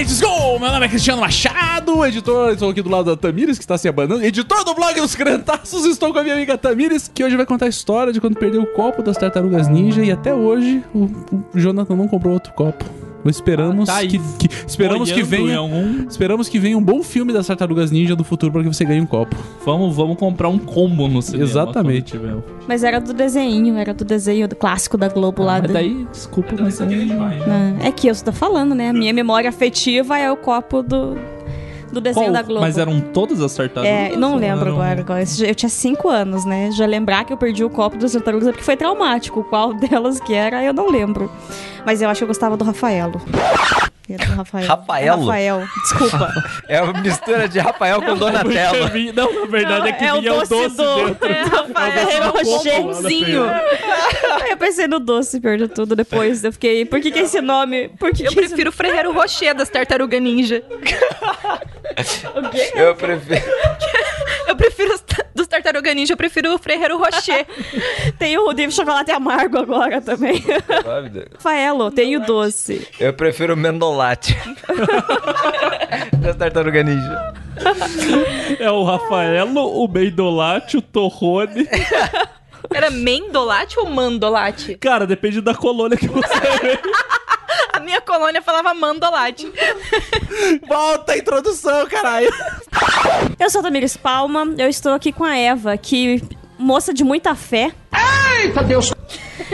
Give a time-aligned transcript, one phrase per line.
[0.00, 0.58] Crentes, go!
[0.58, 3.86] Meu nome é Cristiano Machado, editor, estou aqui do lado da Tamires, que está se
[3.86, 4.24] abanando.
[4.24, 7.66] Editor do blog dos Crentaços, estou com a minha amiga Tamires, que hoje vai contar
[7.66, 11.44] a história de quando perdeu o copo das tartarugas ninja e até hoje o, o
[11.54, 12.82] Jonathan não comprou outro copo.
[13.24, 17.32] Esperamos Ah, tá que, que- esperamos que venha algum- esperamos que venha um bom filme
[17.32, 19.36] das tartarugas ninja do futuro para que você ganhe um copo.
[19.64, 21.44] Vamos, vamos comprar um combo no cinema.
[21.44, 22.12] Exatamente.
[22.12, 22.36] tiver.
[22.66, 25.58] Mas era do desenho, era do desenho do clássico da Globo lá.
[25.58, 27.10] Mas do- daí, desculpa, mas aí...
[27.12, 28.88] Ah, É que eu estou falando, né?
[28.90, 31.16] A minha memória afetiva é o copo do,
[31.92, 32.32] do desenho Qual?
[32.32, 32.60] da Globo.
[32.60, 33.90] Mas eram todas as tartarugas?
[33.92, 35.24] É, não lembro eram- agora, agora.
[35.46, 36.70] Eu tinha cinco anos, né?
[36.72, 39.42] Já lembrar que eu perdi o copo das tartarugas é porque foi traumático.
[39.44, 41.30] Qual delas que era, eu não lembro.
[41.84, 43.20] Mas eu acho que eu gostava do Rafaelo.
[44.14, 44.66] Era do Rafael.
[44.66, 45.20] Rafaelo?
[45.26, 46.32] Rafael, desculpa.
[46.68, 48.88] É a mistura de Rafael com Donatello.
[48.88, 51.04] Vi- Não, na verdade é que é o vinha o doce, doce do...
[51.06, 51.28] dentro.
[51.28, 53.44] É, Rafael Rochenzinho.
[54.50, 56.42] Eu pensei no doce, perdi tudo depois.
[56.44, 57.88] Eu fiquei, por que que esse nome?
[57.98, 60.62] Por que Eu que prefiro o Ferreiro Rocher das Tartaruga Ninja.
[62.74, 63.42] Eu prefiro.
[64.48, 65.00] Eu prefiro dos
[65.50, 67.44] Tartaruga Ninja, eu prefiro o Ferreiro Rocher.
[68.16, 70.42] Tem o de chocolate amargo agora também.
[71.34, 72.86] Rafaelo, tem o doce.
[73.00, 74.36] Eu prefiro o Mendolate.
[76.20, 77.34] das Tartaruga Ninja.
[78.60, 81.68] É o Rafaelo, o Meidolate, o Torrone.
[82.72, 84.76] Era Mendolate ou Mandolate?
[84.76, 86.78] Cara, depende da colônia que você vê.
[87.80, 89.50] A minha colônia falava Mandolate.
[90.68, 92.30] Volta a introdução, caralho.
[93.38, 96.22] Eu sou a Tamires Palma, eu estou aqui com a Eva, que,
[96.58, 97.72] moça de muita fé.
[98.38, 98.92] Eita Deus!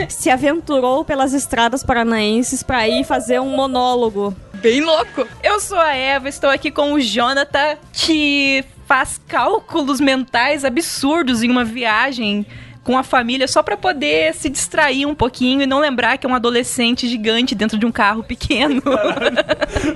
[0.09, 4.35] Se aventurou pelas estradas paranaenses para ir fazer um monólogo.
[4.55, 5.25] Bem louco.
[5.41, 11.49] Eu sou a Eva, estou aqui com o Jonathan, que faz cálculos mentais absurdos em
[11.49, 12.45] uma viagem
[12.87, 16.29] com a família só pra poder se distrair um pouquinho e não lembrar que é
[16.29, 18.81] um adolescente gigante dentro de um carro pequeno.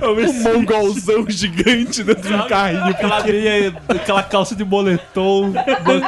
[0.02, 5.52] Um mongolzão gigante dentro de um carrinho Aquela meia, aquela calça de moletom,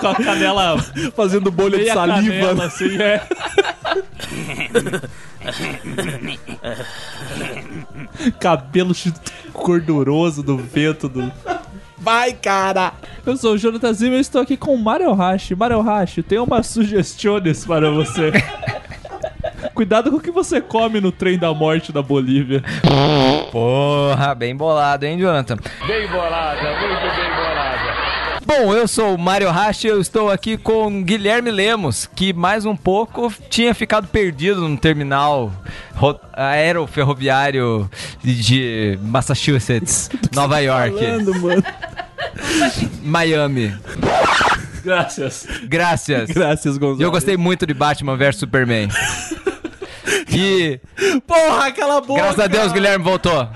[0.00, 0.76] com a canela
[1.16, 2.20] fazendo bolha de saliva.
[2.20, 3.22] canela, assim, é.
[8.38, 8.94] Cabelo
[9.52, 11.32] gorduroso do vento do...
[12.04, 12.92] Vai, cara!
[13.24, 15.54] Eu sou o Jonathan Zima e estou aqui com o Mario Hashi.
[15.54, 18.30] Mario Hashi, tem umas sugestões para você.
[19.72, 22.62] Cuidado com o que você come no trem da morte da Bolívia.
[23.50, 25.56] Porra, bem bolado, hein, Jonathan?
[25.86, 27.23] Bem bolada, muito bem.
[28.46, 32.76] Bom, eu sou o Mário Rache, eu estou aqui com Guilherme Lemos, que mais um
[32.76, 35.50] pouco tinha ficado perdido no terminal
[35.94, 37.90] ro- aeroferroviário
[38.22, 41.62] de Massachusetts, Nova York, Falando, mano.
[43.02, 43.74] Miami.
[44.84, 45.46] Graças.
[45.64, 46.28] Graças.
[46.30, 47.02] Graças, Gonzalo.
[47.02, 48.88] Eu gostei muito de Batman vs Superman.
[50.36, 50.80] E
[51.28, 52.20] Porra, aquela boca!
[52.20, 53.48] graças a Deus, Guilherme voltou.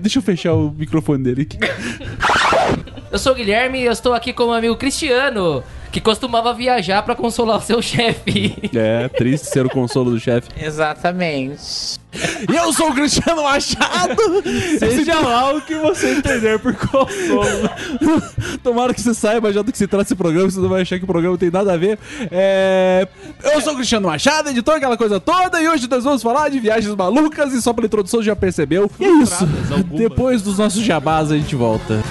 [0.00, 1.58] Deixa eu fechar o microfone dele aqui.
[3.10, 5.62] Eu sou o Guilherme e eu estou aqui com o meu amigo Cristiano,
[5.92, 8.56] que costumava viajar pra consolar o seu chefe.
[8.76, 10.48] É, triste ser o consolo do chefe.
[10.60, 11.98] Exatamente.
[12.50, 14.16] E eu sou o Cristiano Machado!
[14.78, 17.70] Seja lá o que você entender por consolo.
[18.62, 20.98] Tomara que você saiba já do que se trata esse programa, você não vai achar
[20.98, 21.98] que o programa tem nada a ver.
[22.30, 23.08] É...
[23.42, 26.58] Eu sou o Cristiano Machado, editor, aquela coisa toda, e hoje nós vamos falar de
[26.58, 28.90] viagens malucas, e só pela introdução já percebeu.
[28.98, 29.44] E é isso.
[29.70, 29.98] algumas.
[29.98, 32.02] Depois dos nossos jabás a gente volta.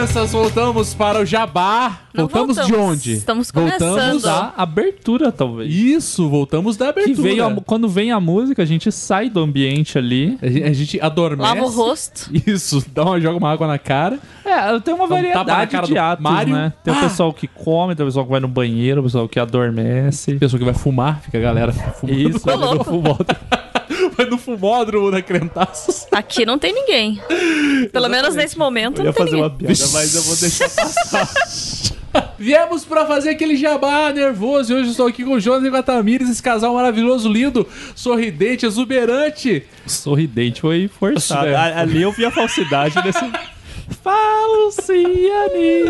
[0.00, 2.00] Crianças, voltamos para o jabá.
[2.14, 3.12] Não voltamos, de voltamos, onde?
[3.12, 4.22] estamos Voltamos começando.
[4.22, 5.72] Da abertura, talvez.
[5.72, 7.22] Isso, voltamos da Que abertura.
[7.28, 10.38] veio a- quando vem a música, a gente sai do ambiente ali.
[10.40, 11.48] A gente, a gente adormece.
[11.54, 12.30] Lava o rosto.
[12.46, 14.18] Isso, dá uma, joga uma água na cara.
[14.44, 16.52] É, tem uma um na variedade de atos, Mário.
[16.54, 16.72] né?
[16.82, 17.00] Tem o Ah!
[17.02, 20.34] pessoal que come, tem o pessoal que vai no banheiro, o pessoal que adormece.
[20.36, 22.18] Pessoa que vai fumar, fica a galera fumando.
[22.18, 23.26] Isso, no fumódromo.
[24.16, 26.06] Vai no fumódromo da Crentaços.
[26.12, 27.20] Aqui não tem ninguém.
[27.92, 29.50] Pelo menos nesse momento Eu não ia tem fazer ninguém.
[29.50, 31.28] uma piada, mas eu vou deixar passar.
[32.38, 35.70] Viemos pra fazer aquele jabá nervoso e hoje eu estou aqui com o Jonas e
[35.70, 37.64] com a Tamires, esse casal maravilhoso, lindo,
[37.94, 39.62] sorridente, exuberante.
[39.86, 41.54] Sorridente foi forçado.
[41.54, 43.20] A- Ali eu vi a falsidade desse.
[44.02, 45.80] Falciane!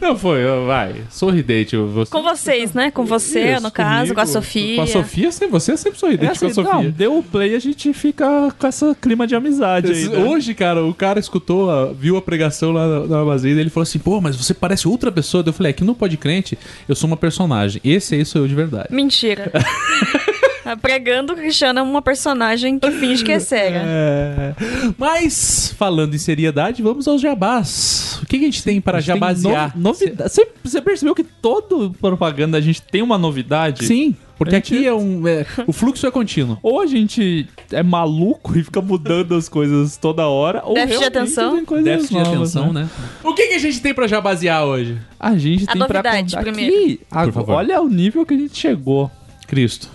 [0.00, 0.94] Não, foi, vai.
[1.10, 1.76] Sorridente.
[1.76, 2.10] Você...
[2.10, 2.90] Com vocês, né?
[2.90, 4.40] Com você, Isso, no caso, com a comigo.
[4.42, 4.76] Sofia.
[4.76, 6.72] Com a Sofia, sempre- você é sempre É sorridente assim, com a Sofia.
[6.74, 10.24] não, deu o play a gente fica com esse clima de amizade aí, Esse- né?
[10.24, 13.82] Hoje, cara, o cara escutou, viu a pregação lá na, na armazém e ele falou
[13.82, 15.42] assim: pô, mas você parece outra pessoa.
[15.42, 16.58] Daí Eu falei: aqui no Pode Crente,
[16.88, 17.80] eu sou uma personagem.
[17.84, 18.88] Esse aí sou eu de verdade.
[18.90, 19.52] Mentira.
[20.80, 23.82] Pregando, o Cristiano é uma personagem que finge que é cega.
[23.92, 24.54] É.
[24.98, 28.18] Mas, falando em seriedade, vamos aos jabás.
[28.22, 29.72] O que, que a gente tem para gente jabasear?
[29.76, 30.30] no- novidade.
[30.30, 33.84] Você, você percebeu que todo propaganda a gente tem uma novidade?
[33.86, 35.26] Sim, porque gente- aqui é um.
[35.26, 36.58] é, o fluxo é contínuo.
[36.62, 41.00] Ou a gente é maluco e fica mudando as coisas toda hora, ou Déficit de
[41.00, 41.56] realmente atenção.
[41.56, 42.88] tem coisas Déficit de novas, atenção, né?
[43.24, 44.96] O que, que a gente tem pra jabasear hoje?
[45.18, 46.74] A gente A tem pra novidade, contar primeiro.
[46.76, 47.00] aqui.
[47.10, 49.10] agora, olha o nível que a gente chegou,
[49.46, 49.88] Cristo.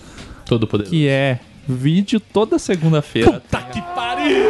[0.48, 0.84] Todo poder.
[0.84, 3.32] que é vídeo toda segunda-feira.
[3.32, 4.48] Puta que pariu!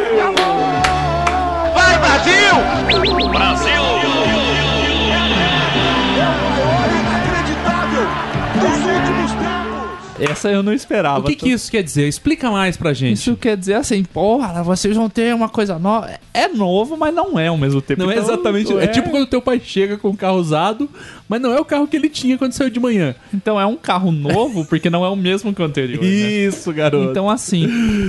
[10.19, 11.19] Essa eu não esperava.
[11.19, 12.07] O que, que isso quer dizer?
[12.07, 13.17] Explica mais pra gente.
[13.17, 16.09] Isso quer dizer assim, porra, vocês vão ter uma coisa nova.
[16.33, 18.03] É novo, mas não é ao mesmo tempo.
[18.03, 18.73] Não é Então, exatamente.
[18.77, 18.87] É...
[18.87, 20.89] tipo quando teu pai chega com um carro usado,
[21.29, 23.15] mas não é o carro que ele tinha quando saiu de manhã.
[23.33, 26.01] Então é um carro novo, porque não é o mesmo que o anterior.
[26.03, 26.09] né?
[26.09, 27.09] Isso, garoto.
[27.11, 27.67] Então, assim,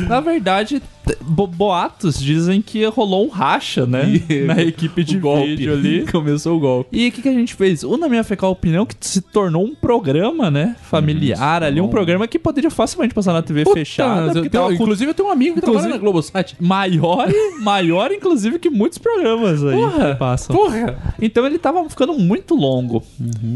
[0.08, 4.00] na verdade, t- bo- boatos dizem que rolou um racha, né?
[4.30, 6.06] E- Na equipe de o golpe vídeo ali.
[6.10, 6.96] Começou o golpe.
[6.98, 7.82] E o que, que a gente fez?
[7.84, 10.74] O Na Minha Fecal Opinião, que se tornou um programa, né?
[10.82, 14.10] Familiar ali, um programa que poderia facilmente passar na TV fechada.
[14.10, 16.00] Puta, porque eu tenho- tava com- inclusive, eu tenho um amigo que Inclusive- trabalha na
[16.02, 16.54] Globosat.
[16.60, 17.28] Maior,
[17.60, 20.56] maior, inclusive, que muitos programas aí Porra, que passam.
[20.56, 21.14] Porra!
[21.20, 23.02] Então ele tava ficando muito longo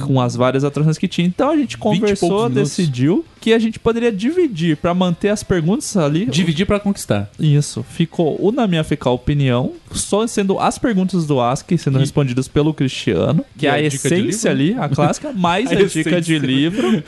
[0.04, 1.26] com as várias atrações que tinha.
[1.26, 6.26] Então a gente conversou, decidiu que a gente poderia dividir pra manter as perguntas ali.
[6.26, 7.30] Dividir pra conquistar.
[7.38, 7.82] Isso.
[7.90, 12.48] Ficou o Na Minha Fecal Opinião, só sendo as perguntas do Ask sendo E- respondidas
[12.48, 16.38] pelo Cristiano, que é a, a essência ali, a clássica, mais A a, dica de
[16.38, 17.02] livro.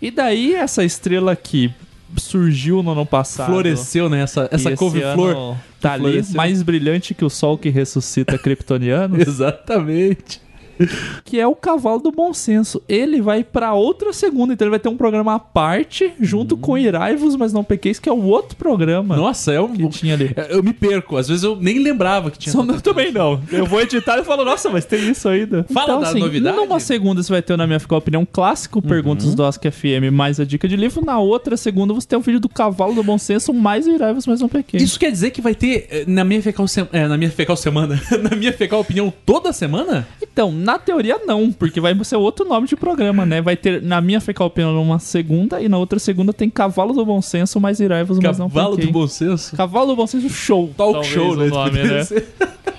[0.00, 1.70] E daí essa estrela que
[2.16, 3.50] surgiu no ano passado.
[3.50, 4.22] Floresceu, né?
[4.22, 5.56] Essa, essa couve-flor.
[5.80, 6.36] Tá ali, floresceu.
[6.36, 9.20] mais brilhante que o sol que ressuscita kryptoniano.
[9.20, 10.40] Exatamente.
[11.24, 12.82] que é o cavalo do bom senso.
[12.88, 16.76] Ele vai pra outra segunda, então ele vai ter um programa à parte, junto com
[16.76, 19.72] Iraivos, mas não Pequeis, que é o outro programa Nossa, é um.
[19.72, 20.34] que tinha ali.
[20.48, 21.16] Eu me perco.
[21.16, 22.52] Às vezes eu nem lembrava que tinha.
[22.52, 23.40] Só eu também não.
[23.50, 25.64] Eu vou editar e falo, nossa, mas tem isso ainda.
[25.72, 26.56] Fala da novidade.
[26.56, 30.38] Numa segunda você vai ter, na minha ficar opinião, clássico Perguntas do Ask FM mais
[30.40, 31.04] a dica de livro.
[31.04, 34.26] Na outra segunda você tem um vídeo do Cavalo do Bom Senso mais o Iraivos,
[34.26, 34.82] mais não Pequeis.
[34.82, 37.56] Isso quer dizer que vai ter eh, na minha fecal, se- eh, na minha fecal
[37.56, 40.06] semana, na minha fecal opinião toda semana?
[40.22, 43.40] Então, na teoria não, porque vai ser outro nome de programa, né?
[43.40, 47.06] Vai ter, na minha fecal opinião, numa segunda, e na outra segunda tem Cavalo do
[47.06, 49.56] Bom Senso mais Iraivos, mais não Cavalo do bom senso.
[49.56, 50.72] Cavalo do Bom Senso Show.
[50.76, 51.46] Talk talvez show, o né?
[51.46, 52.04] nome, né?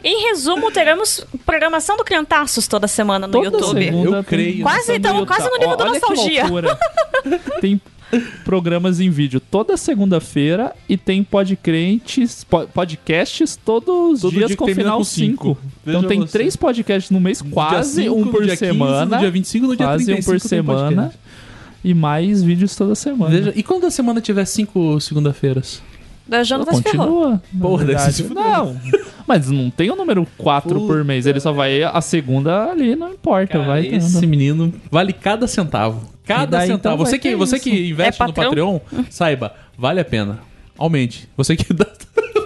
[0.04, 3.86] Em resumo, teremos programação do Criantaços toda semana no Toda YouTube.
[3.86, 4.64] segunda Eu creio.
[4.64, 6.44] Quase, então, quase no nível da Olha que nostalgia.
[7.62, 7.82] tem
[8.46, 14.58] programas em vídeo toda segunda-feira e tem podcrentes, po- podcasts todos os Todo dias dia
[14.58, 15.44] com final com 5.
[15.54, 15.58] cinco.
[15.86, 16.32] Então tem você.
[16.32, 19.06] três podcasts no mês, quase Dia um cinco, por no dia 15, semana.
[19.16, 20.84] no dia 25 no dia quase um 35 por tem semana.
[21.04, 21.20] podcast.
[21.84, 23.32] E mais vídeos toda semana.
[23.32, 25.82] Veja, e quando a semana tiver cinco segunda-feiras?
[26.28, 26.44] Da
[26.74, 27.08] se ferrou.
[27.32, 27.42] Continua.
[27.54, 28.78] na Porra, deve se Não.
[29.26, 30.86] Mas não tem o número 4 Puta.
[30.88, 31.26] por mês.
[31.26, 33.60] Ele só vai a segunda ali, não importa.
[33.60, 33.96] vai tendo.
[33.98, 36.02] esse menino vale cada centavo.
[36.26, 36.98] Cada daí, então, centavo.
[37.06, 37.64] você vai que, você isso.
[37.64, 38.80] que investe É no patrão?
[38.80, 40.40] Patreon, saiba, vale a pena.
[40.78, 41.28] Aumente.
[41.38, 41.86] Você que dá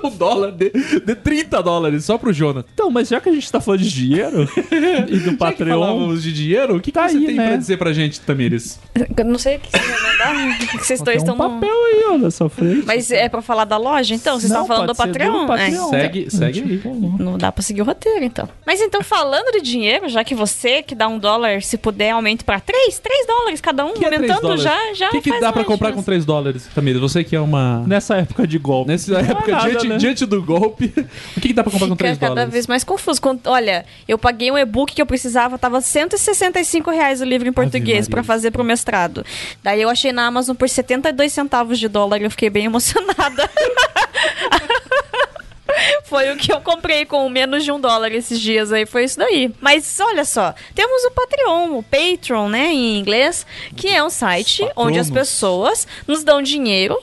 [0.08, 2.68] o dólar de, de 30 dólares só pro Jonathan.
[2.74, 4.48] Então, mas já que a gente tá falando de dinheiro
[5.08, 7.36] e do Já que Patreon, falávamos de dinheiro, o que, que Tá você aí, tem
[7.36, 7.48] né?
[7.48, 8.80] pra dizer pra gente, Tamires?
[9.18, 10.02] Eu Não sei o que você vai
[10.36, 10.58] mandar.
[10.60, 11.54] que Vocês tem dois um estão no...
[11.56, 12.86] papel aí, ó, na sua frente.
[12.86, 14.40] Mas é pra falar da loja, então?
[14.40, 15.42] Vocês estão falando do Patreon?
[15.42, 15.88] do Patreon.
[15.88, 15.90] É.
[16.02, 16.82] Segue, segue aí.
[17.20, 18.48] Não dá pra seguir o roteiro, então.
[18.66, 22.44] Mas então, falando de dinheiro, já que você que dá um dólar, se puder, aumente
[22.44, 24.64] pra três, três dólares cada um, que é aumentando dólares?
[24.64, 26.12] já, já O que, que faz dá pra comprar com diferença.
[26.12, 27.00] 3 dólares, Tamires?
[27.02, 27.84] Você que é uma...
[27.88, 28.90] Nessa época de golpe.
[28.90, 29.98] Nessa Não é época, nada, diante, né?
[30.00, 30.86] diante do golpe,
[31.36, 32.54] o que, que dá pra comprar com Fica 3 cada dólares?
[32.54, 33.22] vez mais confuso.
[33.22, 37.54] Quando- olha, eu paguei um e-book que eu precisava, tava 165 reais o livro em
[37.54, 39.26] português pra fazer pro mestrado.
[39.64, 43.50] Daí eu achei na Amazon por 72 centavos de dólar e eu fiquei bem emocionada.
[46.04, 49.18] Foi o que eu comprei com menos de um dólar esses dias aí, foi isso
[49.18, 49.50] daí.
[49.62, 53.46] Mas olha só, temos o Patreon, o Patreon, né, em inglês,
[53.78, 55.30] que é um site onde as Patronos.
[55.30, 56.98] pessoas nos dão dinheiro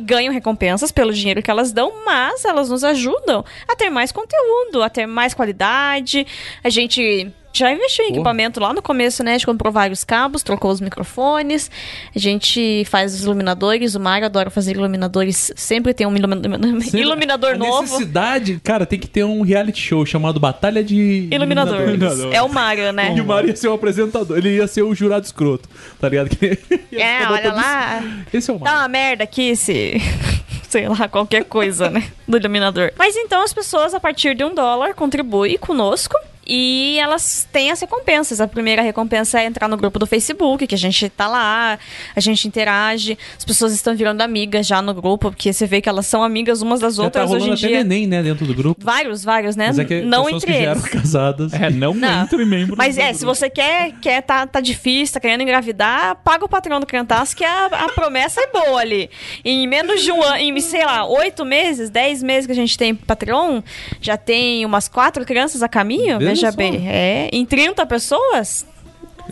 [0.00, 4.82] ganham recompensas pelo dinheiro que elas dão, mas elas nos ajudam a ter mais conteúdo,
[4.82, 6.26] a ter mais qualidade.
[6.62, 9.30] A gente Já investiu em equipamento lá no começo, né?
[9.30, 11.70] A gente comprou vários cabos, trocou os microfones.
[12.14, 13.94] A gente faz os iluminadores.
[13.94, 15.52] O Mário adora fazer iluminadores.
[15.54, 17.82] Sempre tem um ilumina- Sempre- iluminador a novo.
[17.82, 21.88] necessidade, cara, tem que ter um reality show chamado Batalha de Iluminadores.
[21.90, 22.34] Iluminadores.
[22.34, 23.14] É o Mário, né?
[23.16, 25.68] E o Mário ia ser o apresentador, ele ia ser o jurado escroto,
[26.00, 26.30] tá ligado?
[26.30, 26.58] Que
[26.92, 28.02] É, olha lá.
[28.32, 28.80] Esse é o Tá Mário.
[28.80, 29.94] uma merda aqui se.
[30.68, 32.02] Sei lá, qualquer coisa, né?
[32.26, 32.90] Do iluminador.
[32.98, 36.16] Mas então as pessoas, a partir de um dólar, contribuem conosco.
[36.46, 38.40] E elas têm as recompensas.
[38.40, 41.78] A primeira recompensa é entrar no grupo do Facebook, que a gente tá lá,
[42.14, 43.16] a gente interage.
[43.36, 46.62] As pessoas estão virando amigas já no grupo, porque você vê que elas são amigas
[46.62, 47.84] umas das Já tá outras hoje rolando em até dia.
[47.84, 48.84] neném, né, dentro do grupo.
[48.84, 49.68] Vários, vários, né?
[49.68, 50.84] Mas é que Não pessoas entre que já eles.
[50.88, 51.52] casadas.
[51.54, 52.22] É, não, Não.
[52.24, 52.76] entre membros.
[52.76, 53.18] Mas do é, grupo.
[53.18, 57.34] se você quer, quer tá, tá difícil, tá querendo engravidar, paga o patrão do Crentaço,
[57.36, 59.08] que a, a promessa é boa ali.
[59.44, 62.76] Em menos de um ano, em, sei lá, oito meses, dez meses que a gente
[62.76, 63.62] tem Patreon,
[64.00, 66.88] já tem umas quatro crianças a caminho, Veja veja bem.
[66.88, 68.66] É, em 30 pessoas,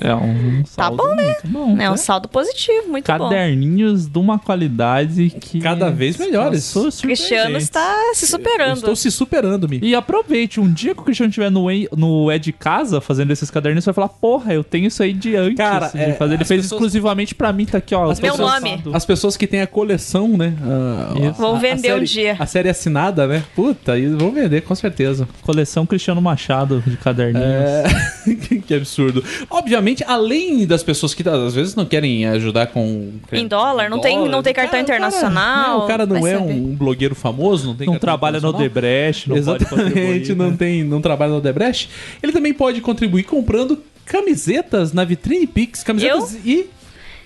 [0.02, 1.24] É um Tá saldo bom, né?
[1.24, 1.80] muito bom.
[1.80, 3.18] é um saldo positivo, muito bom.
[3.28, 5.60] Caderninhos de uma qualidade que...
[5.60, 6.74] Cada vez melhores.
[7.00, 8.76] Cristiano está se Eu superando.
[8.78, 9.78] estou se superando, me.
[9.82, 13.30] E aproveite, um dia que o Cristiano estiver no, E- no É de Casa fazendo
[13.32, 15.56] esses caderninhos, você vai falar, porra, eu tenho isso aí de antes.
[15.56, 16.34] Cara, de é, fazer.
[16.34, 18.10] Ele fez pessoas- exclusivamente pra mim, tá aqui, ó.
[18.10, 18.82] As eu Meu nome.
[18.92, 20.54] As pessoas que têm a coleção, né?
[20.62, 22.36] a- Vão a vender um série- dia.
[22.38, 23.44] A série assinada, né?
[23.54, 25.28] Puta, e vão vender, com certeza.
[25.42, 27.46] Coleção Cristiano Machado de caderninhos.
[27.46, 27.84] É...
[28.66, 29.22] que absurdo.
[29.50, 33.12] Obviamente, além das pessoas que às vezes não querem ajudar com.
[33.32, 36.38] Em dólar, não tem- não tem cartão o cara- internacional, né, o cara não é
[36.38, 36.52] saber.
[36.52, 38.62] um blogueiro famoso, não tem Não trabalha no internacional.
[38.68, 40.56] Debrecht, não pode Exatamente, não, né?
[40.58, 41.90] tem, não trabalha no Debrecht.
[42.22, 46.66] Ele também pode contribuir comprando camisetas na Vitrine Pix, camisetas e,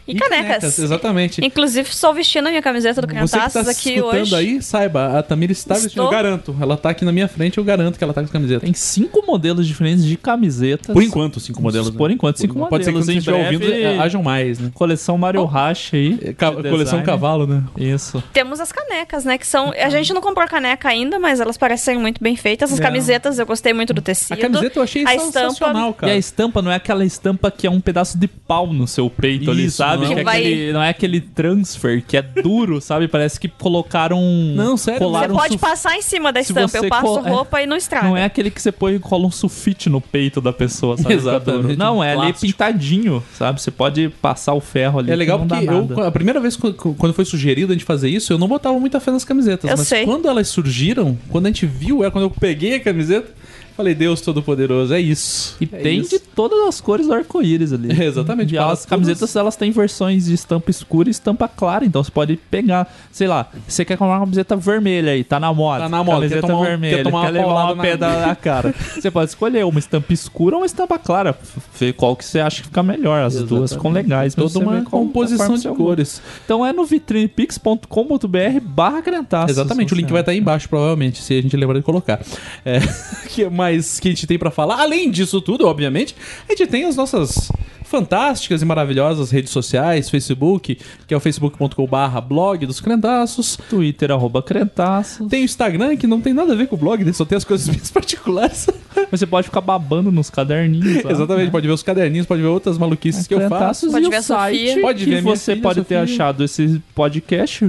[0.07, 0.79] E canecas.
[0.79, 1.45] Exatamente.
[1.45, 4.35] Inclusive, estou vestindo a minha camiseta do Crentaços tá aqui escutando hoje.
[4.35, 6.05] aí, saiba, a Tamira está vestindo, Estou.
[6.05, 6.57] eu garanto.
[6.61, 8.61] Ela tá aqui na minha frente, eu garanto que ela tá com camiseta.
[8.61, 10.93] Tem cinco modelos diferentes de camisetas.
[10.93, 11.91] Por enquanto, cinco modelos.
[11.91, 11.97] né?
[11.99, 13.25] Por enquanto, cinco Pode ser que modelos.
[13.25, 14.71] quando você ouvindo, hajam mais, né?
[14.75, 16.19] Coleção Mario Hash aí.
[16.23, 17.63] É, ca- de Coleção cavalo, né?
[17.77, 18.23] Isso.
[18.33, 19.37] Temos as canecas, né?
[19.39, 19.73] Que são.
[19.77, 22.73] A gente não comprou caneca ainda, mas elas parecem muito bem feitas.
[22.73, 22.83] As É.
[22.83, 24.33] camisetas, eu gostei muito do tecido.
[24.35, 26.13] A camiseta eu achei a sensacional, E cara.
[26.13, 29.51] a estampa não é aquela estampa que é um pedaço de pau no seu peito
[29.51, 30.07] ali, Isso, sabe?
[30.09, 30.15] não.
[30.15, 33.09] Que é vai- aquele- não é aquele transfer que é duro, sabe?
[33.09, 34.21] Parece que colocaram.
[34.55, 36.79] Não, sério, Você pode suf- passar em cima da estampa.
[36.79, 37.31] Eu passo col- é.
[37.31, 38.07] roupa e não estraga.
[38.09, 41.13] Não é aquele que você põe e cola um sulfite no peito da pessoa, sabe?
[41.15, 41.77] Exatamente.
[41.77, 42.47] Não, é ali plástico.
[42.53, 43.61] pintadinho, sabe?
[43.61, 45.11] Você pode passar o ferro ali.
[45.11, 46.09] É legal que não porque dá eu, nada.
[46.09, 49.01] a primeira vez que- quando foi sugerido a gente fazer isso, eu não botava muita
[49.01, 49.71] fé nas camisetas.
[49.71, 50.05] Eu mas sei.
[50.05, 53.29] quando elas surgiram, quando a gente viu, é quando eu peguei a camiseta,
[53.77, 55.57] falei, Deus Todo-Poderoso, é isso.
[55.61, 56.11] E É tem isso.
[56.11, 57.91] de todas as cores do arco-íris ali.
[58.01, 61.85] É, exatamente, E as todas- camisetas, elas têm versões de estampa escura e estampa clara.
[61.85, 65.53] Então você pode pegar, sei lá, você quer comprar uma camiseta vermelha aí, tá na
[65.53, 65.81] moda.
[65.85, 68.75] Tá na moda, Camiseta quer tomar vermelha, quer tomar uma levar uma pedra na cara.
[68.95, 71.37] Você pode escolher uma estampa escura ou uma estampa clara.
[71.79, 73.23] Ver qual que você acha que fica melhor.
[73.23, 74.35] As duas ficam legais.
[74.35, 76.21] pra Toda uma composição de cores.
[76.45, 79.03] Então é no vitrinepix.com.br barra.
[79.49, 82.21] Exatamente, o link vai estar aí embaixo, provavelmente, se a gente lembrar de colocar.
[82.65, 82.81] É,
[83.29, 83.66] que mais
[84.01, 84.81] que a gente tem pra falar?
[84.81, 86.15] Além disso tudo, obviamente,
[86.49, 87.51] a gente tem as nossas
[87.87, 93.59] fantásticas e maravilhosas redes sociais, Facebook, que é o facebook.com/barra blog dos crentaços.
[93.69, 95.29] Twitter, arroba crentaços.
[95.29, 97.13] Tem o Instagram, que não tem nada a ver com o blog, né?
[97.13, 98.67] só tem as coisas minhas particulares.
[99.11, 101.05] Você pode ficar babando nos caderninhos.
[101.05, 101.53] lá, Exatamente, né?
[101.53, 103.91] pode ver os caderninhos, pode ver outras maluquices que eu faço.
[103.91, 104.47] Pode e ver o a Sofia.
[104.47, 107.65] site Pode que ver você filha, pode ter achado esse podcast,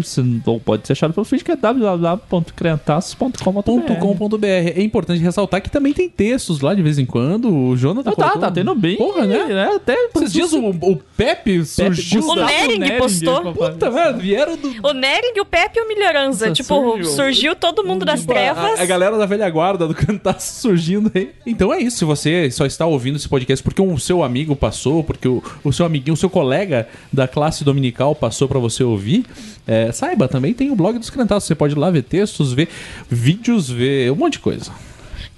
[0.46, 3.98] ou pode ser achado pelo feed, que é www.crentaços.com.br.
[4.00, 4.46] .com.br.
[4.46, 7.54] É importante ressaltar que também tem textos lá de vez em quando.
[7.54, 8.98] O Jonathan Tá, tá, tá tendo bem.
[8.98, 9.70] Porra, né?
[9.76, 12.22] Até Esses dias o, o Pepe surgiu.
[12.28, 13.54] O da- Nering postou.
[13.54, 14.74] Puta, vieram do.
[14.88, 16.48] O Nering, o Pepe e o Melhorança.
[16.48, 17.06] Nossa, tipo, surgiu.
[17.12, 17.56] surgiu.
[17.56, 18.80] todo mundo das Tipo, trevas.
[18.80, 21.32] A, a galera da velha guarda do cantaço surgindo aí.
[21.46, 21.98] Então é isso.
[21.98, 25.72] Se você só está ouvindo esse podcast porque o seu amigo passou, porque o, o
[25.74, 29.26] seu amiguinho, o seu colega da classe dominical passou pra você ouvir,
[29.68, 31.48] é, saiba, também tem o blog dos cantaços.
[31.48, 32.68] Você pode ir lá ver textos, ver
[33.10, 34.72] vídeos, ver um monte de coisa.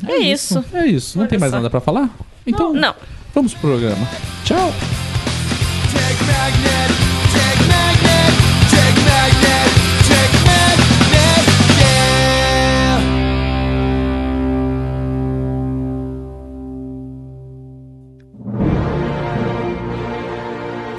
[0.07, 0.63] É isso.
[0.73, 1.17] É isso.
[1.17, 1.57] Não Olha tem mais só.
[1.57, 2.09] nada pra falar?
[2.47, 2.95] Então, Não.
[3.39, 4.07] Vamos pro programa.
[4.43, 4.73] Tchau.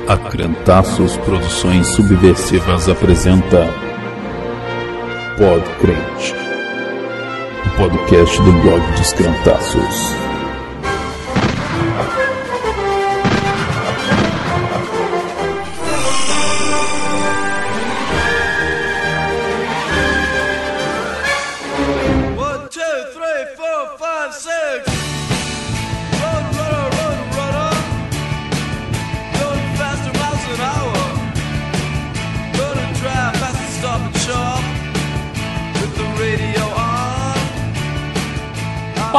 [0.09, 3.68] A Crentaços Produções Subversivas apresenta
[5.37, 6.35] Pod Crente,
[7.66, 10.30] o podcast do blog dos Crentaços.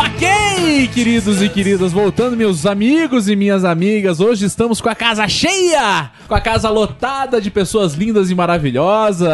[0.03, 0.30] Aqui!
[0.93, 4.21] Queridos e queridas, voltando, meus amigos e minhas amigas.
[4.21, 9.27] Hoje estamos com a casa cheia, com a casa lotada de pessoas lindas e maravilhosas.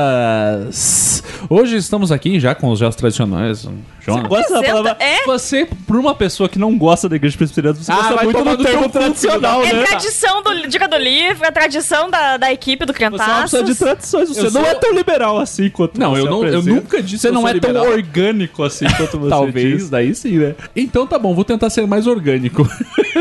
[1.49, 3.67] Hoje estamos aqui já com os gestos tradicionais.
[4.01, 4.27] Jonas.
[4.27, 4.95] Gosta da palavra?
[5.01, 5.25] é?
[5.25, 8.63] Você, por uma pessoa que não gosta da igreja presbiteriana, você Ah, gosta muito do
[8.63, 9.83] termo tradicional, É né?
[9.83, 13.35] tradição do Dica do Livro, é tradição da, da equipe do Você é uma pessoa
[13.49, 13.67] Crentaços.
[13.67, 16.43] de tradições, você Eu não sou- é tão liberal assim quanto Não, você eu não-
[16.45, 17.87] eu nunca disse Você não é tão liberal.
[17.91, 19.89] orgânico assim quanto você Talvez, diz.
[19.89, 20.55] daí sim, né?
[20.73, 22.67] Então tá bom, vou tentar ser mais orgânico.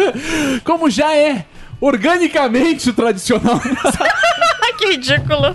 [0.65, 1.45] Como já é
[1.81, 3.61] organicamente tradicional.
[4.79, 5.55] que ridículo.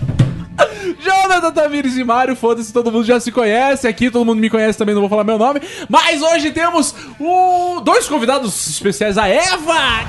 [1.00, 4.78] Jonathan Tamires e Mário, foda-se, todo mundo já se conhece aqui, todo mundo me conhece
[4.78, 5.60] também, não vou falar meu nome.
[5.88, 10.02] Mas hoje temos um- dois convidados especiais, a Eva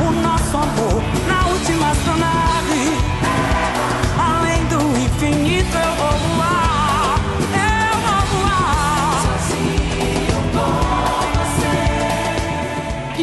[0.00, 0.93] o nosso amor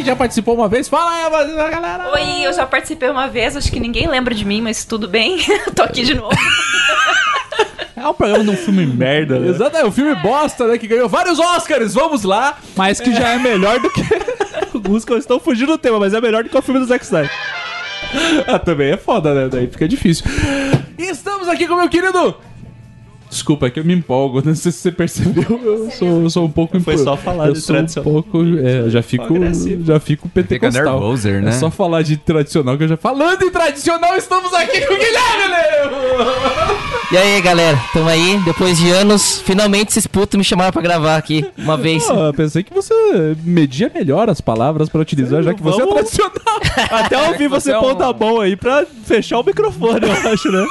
[0.02, 0.88] que já participou uma vez.
[0.88, 2.10] Fala, Eva, galera!
[2.12, 5.38] Oi, eu já participei uma vez, acho que ninguém lembra de mim, mas tudo bem.
[5.74, 6.36] Tô aqui de novo.
[7.94, 9.48] É um programa de um filme merda, né?
[9.48, 10.76] Exato, é o filme bosta, né?
[10.76, 11.94] Que ganhou vários Oscars.
[11.94, 12.58] Vamos lá.
[12.74, 14.02] Mas que já é melhor do que...
[14.74, 17.04] Alguns que estão fugindo do tema, mas é melhor do que o filme do Zack
[17.04, 17.30] Snyder.
[18.48, 19.48] Ah, também é foda, né?
[19.48, 20.24] Daí fica difícil.
[20.98, 22.36] E estamos aqui com o meu querido.
[23.32, 24.42] Desculpa, é que eu me empolgo.
[24.44, 25.58] Não sei se você percebeu.
[25.64, 28.12] Eu sou, eu sou um pouco Foi só falar eu de sou um tradicional.
[28.12, 28.38] pouco.
[28.58, 29.34] É, eu já fico.
[29.84, 30.84] Já fico pentecostal.
[30.84, 31.48] nervoser, né?
[31.48, 32.96] É só falar de tradicional que eu já.
[32.98, 36.92] Falando em tradicional, estamos aqui com o Guilherme Leo!
[37.12, 38.38] E aí, galera, tamo aí.
[38.42, 42.08] Depois de anos, finalmente esses putos me chamaram pra gravar aqui uma vez.
[42.08, 42.94] Ah, eu pensei que você
[43.44, 46.32] media melhor as palavras pra utilizar, já que você é tradicional.
[46.90, 50.50] Até ouvi você você é um- a mão aí pra fechar o microfone, eu acho,
[50.50, 50.66] né?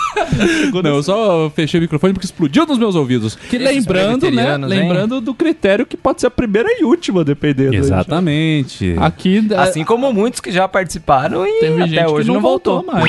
[0.84, 3.36] Não, eu só fechei o microfone porque explodiu nos meus ouvidos.
[3.36, 4.56] Que lembrando, né?
[4.56, 4.65] hein?
[4.65, 7.76] Lembrando do critério que pode ser a primeira e última, dependendo.
[7.76, 8.96] Exatamente.
[8.98, 12.84] Aqui, Assim como muitos que já participaram e teve até gente hoje que não voltou.
[12.84, 13.06] mais.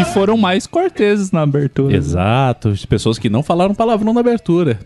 [0.00, 1.81] E foram mais corteses na abertura.
[1.90, 4.78] Exato, de pessoas que não falaram palavrão na abertura.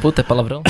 [0.00, 0.62] Puta, é palavrão?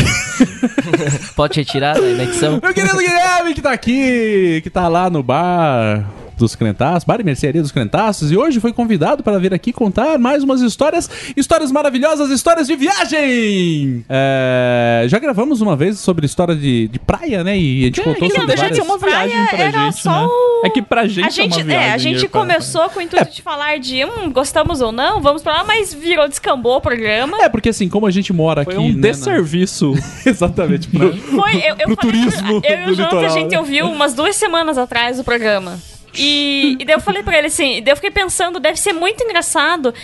[1.34, 2.60] Pode retirar na edição?
[2.62, 7.24] Meu querido Guilherme, que tá aqui, que tá lá no bar dos Crentaços, bar e
[7.24, 11.72] mercearia dos Crentaços, e hoje foi convidado para vir aqui contar mais umas histórias, histórias
[11.72, 14.04] maravilhosas, histórias de viagem!
[14.08, 17.56] É, já gravamos uma vez sobre história de, de praia, né?
[17.58, 18.76] E a gente contou que não sobre deixa de várias...
[18.76, 20.26] ser uma viagem pra Praia era gente, só né?
[20.26, 21.88] o- É que pra gente, A gente, é uma viagem.
[21.88, 25.20] é, a gente pra- começou com o intuito de falar de hum, gostamos ou não,
[25.20, 27.36] vamos pra lá, mas virou, descambou o programa.
[27.42, 28.82] É, porque assim, como a gente mora Foi aqui...
[28.82, 29.94] um né, desserviço.
[30.24, 30.88] Exatamente.
[30.88, 33.58] pro- Foi, eu, eu pro falei, turismo Eu e o Jonathan, a gente né?
[33.58, 35.78] ouviu umas duas semanas atrás o programa.
[36.18, 39.22] E, e daí eu falei pra ele assim, daí eu fiquei pensando, deve ser muito
[39.22, 39.94] engraçado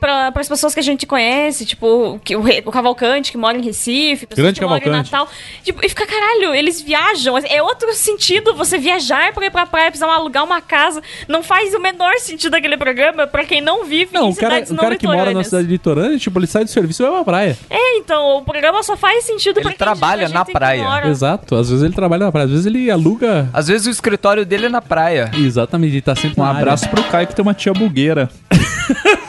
[0.00, 3.62] para as pessoas que a gente conhece, tipo, que, o, o Cavalcante, que mora em
[3.62, 4.90] Recife, pessoas Grande que moram em.
[4.90, 5.28] Natal.
[5.62, 7.36] Tipo, e fica, caralho, eles viajam.
[7.38, 11.02] É outro sentido você viajar pra ir pra praia, precisar alugar uma casa.
[11.28, 14.54] Não faz o menor sentido aquele programa pra quem não vive Não, em o cara,
[14.54, 15.46] cidades o não cara que mora na litorâneas.
[15.48, 17.58] cidade litorânea, tipo, ele sai do serviço e vai pra praia.
[17.68, 20.82] É, então, o programa só faz sentido Ele pra quem trabalha a gente na praia.
[20.82, 21.08] mora.
[21.08, 21.54] Exato.
[21.56, 23.48] Às vezes ele trabalha na praia, às vezes ele aluga.
[23.52, 25.30] Às vezes o escritório dele é na praia.
[25.36, 26.60] Exatamente, ele tá sempre Um na área.
[26.60, 28.30] abraço pro Caio que tem uma tia bugueira.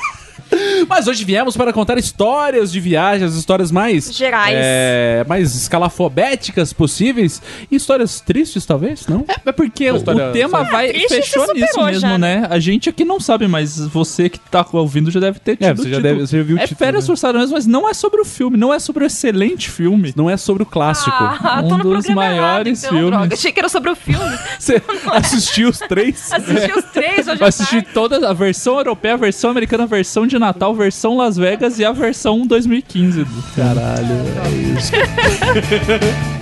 [0.92, 4.54] Mas hoje viemos para contar histórias de viagens, histórias mais Gerais.
[4.58, 9.26] é, mais escalafobéticas possíveis e histórias tristes, talvez, não?
[9.46, 12.46] É porque Uma o, história- o tema vai fechou nisso mesmo, já, né?
[12.50, 15.74] A gente aqui não sabe, mas você que tá ouvindo já deve ter tido É,
[15.74, 16.02] você já o título.
[16.04, 17.08] deve- você já viu o É título, Férias né?
[17.08, 20.14] Forçadas, mas não é sobre o filme, não é sobre o excelente filme.
[20.16, 21.12] Não é sobre o clássico.
[21.12, 23.12] Ah, Um tô no dos maiores errado, então, filmes.
[23.18, 23.34] droga.
[23.34, 24.38] Achei que era sobre o filme.
[24.60, 24.82] Você
[25.14, 26.32] assistiu os três?
[26.32, 27.90] Assisti os três hoje Vai à assistir tarde.
[27.94, 31.86] toda a versão europeia, a versão americana, a versão de Natal, versão Las Vegas e
[31.86, 33.24] a versão 2015.
[33.24, 34.16] do- Caralho,
[34.46, 34.92] é isso.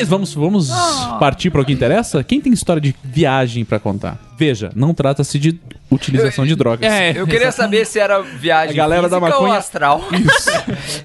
[0.00, 0.70] Mas vamos, vamos
[1.18, 2.24] partir para o que interessa?
[2.24, 4.18] Quem tem história de viagem para contar?
[4.38, 5.60] Veja, não trata-se de
[5.90, 6.90] utilização de drogas.
[6.90, 10.02] É, Eu queria saber se era viagem A galera da maconha- ou astral.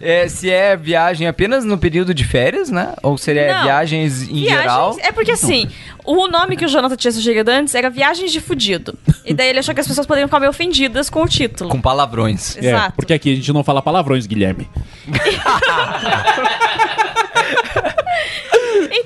[0.01, 2.93] É, se é viagem apenas no período de férias, né?
[3.01, 3.63] Ou seria Não.
[3.63, 4.95] viagens em Viagens, geral?
[4.99, 5.67] É porque assim,
[6.05, 8.97] o nome que o Jonathan tinha sugerido antes era Viagens de Fudido.
[9.25, 11.69] E daí ele achou que as pessoas poderiam ficar meio ofendidas com o título.
[11.71, 12.55] Com palavrões.
[12.58, 12.93] É, Exato.
[12.95, 14.69] porque aqui a gente não fala palavrões, Guilherme.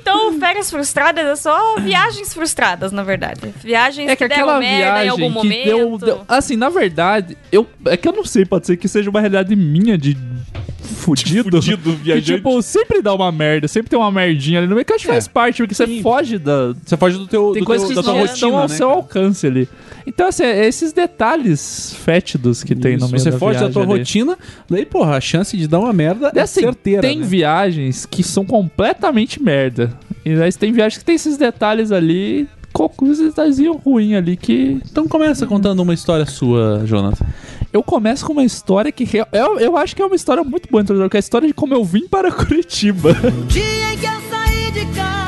[0.10, 3.42] Então, férias frustradas é só viagens frustradas, na verdade.
[3.64, 5.66] Viagens É que deram aquela merda em viagem algum que momento.
[5.66, 9.10] deu, deu- Assim, na verdade, eu, é que eu não sei, pode ser que seja
[9.10, 10.18] uma realidade minha de
[10.82, 11.44] fudido.
[11.62, 12.34] fudido, que, viajante.
[12.36, 15.06] tipo, sempre dá uma merda, sempre tem uma merdinha ali no meio que eu acho
[15.06, 15.14] que É.
[15.14, 16.02] faz parte, porque você Sim.
[16.02, 16.74] foge da.
[16.86, 18.76] Você foge do teu, Tem do coisas teu, que da tua rotina, estão ao né,
[18.76, 19.00] seu cara?
[19.00, 19.70] alcance ali.
[20.08, 23.60] Então, assim, é esses detalhes fétidos que tem no Isso, meio Você da foge da
[23.68, 23.92] viagem tua ali.
[24.00, 24.38] rotina,
[24.70, 27.26] daí, porra, a chance de dar uma merda E é assim, certeira, tem né?
[27.26, 29.94] viagens que são completamente merda.
[30.26, 35.08] E aí tem viagens que tem esses detalhes ali, conclusões detalhezinho ruim ali que Então
[35.08, 37.26] começa contando uma história sua, Jonathan.
[37.74, 40.70] eu começo com uma história que real- eu, eu acho que é uma história muito
[40.70, 43.14] boa, que é a história de como eu vim para Curitiba.
[43.48, 45.19] Dia em que eu saí de casa,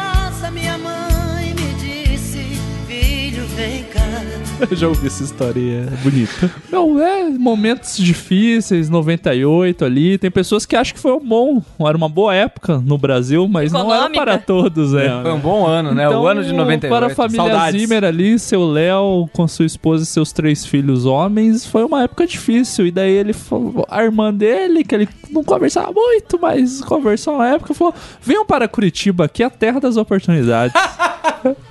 [4.69, 6.51] Eu já ouvi essa história e é bonita.
[6.71, 10.17] Não, é momentos difíceis, 98 ali.
[10.17, 13.71] Tem pessoas que acham que foi um bom, era uma boa época no Brasil, mas
[13.71, 14.23] não era Econômica.
[14.23, 15.07] para todos, né?
[15.07, 16.05] Não, Foi um bom ano, né?
[16.05, 16.93] Então, o ano de 98.
[16.93, 17.81] Para a família Saudades.
[17.81, 22.25] Zimmer ali, seu Léo com sua esposa e seus três filhos homens, foi uma época
[22.27, 22.87] difícil.
[22.87, 27.47] E daí ele falou, a irmã dele, que ele não conversava muito, mas conversou na
[27.47, 30.73] época, falou: venham para Curitiba, aqui é a terra das oportunidades.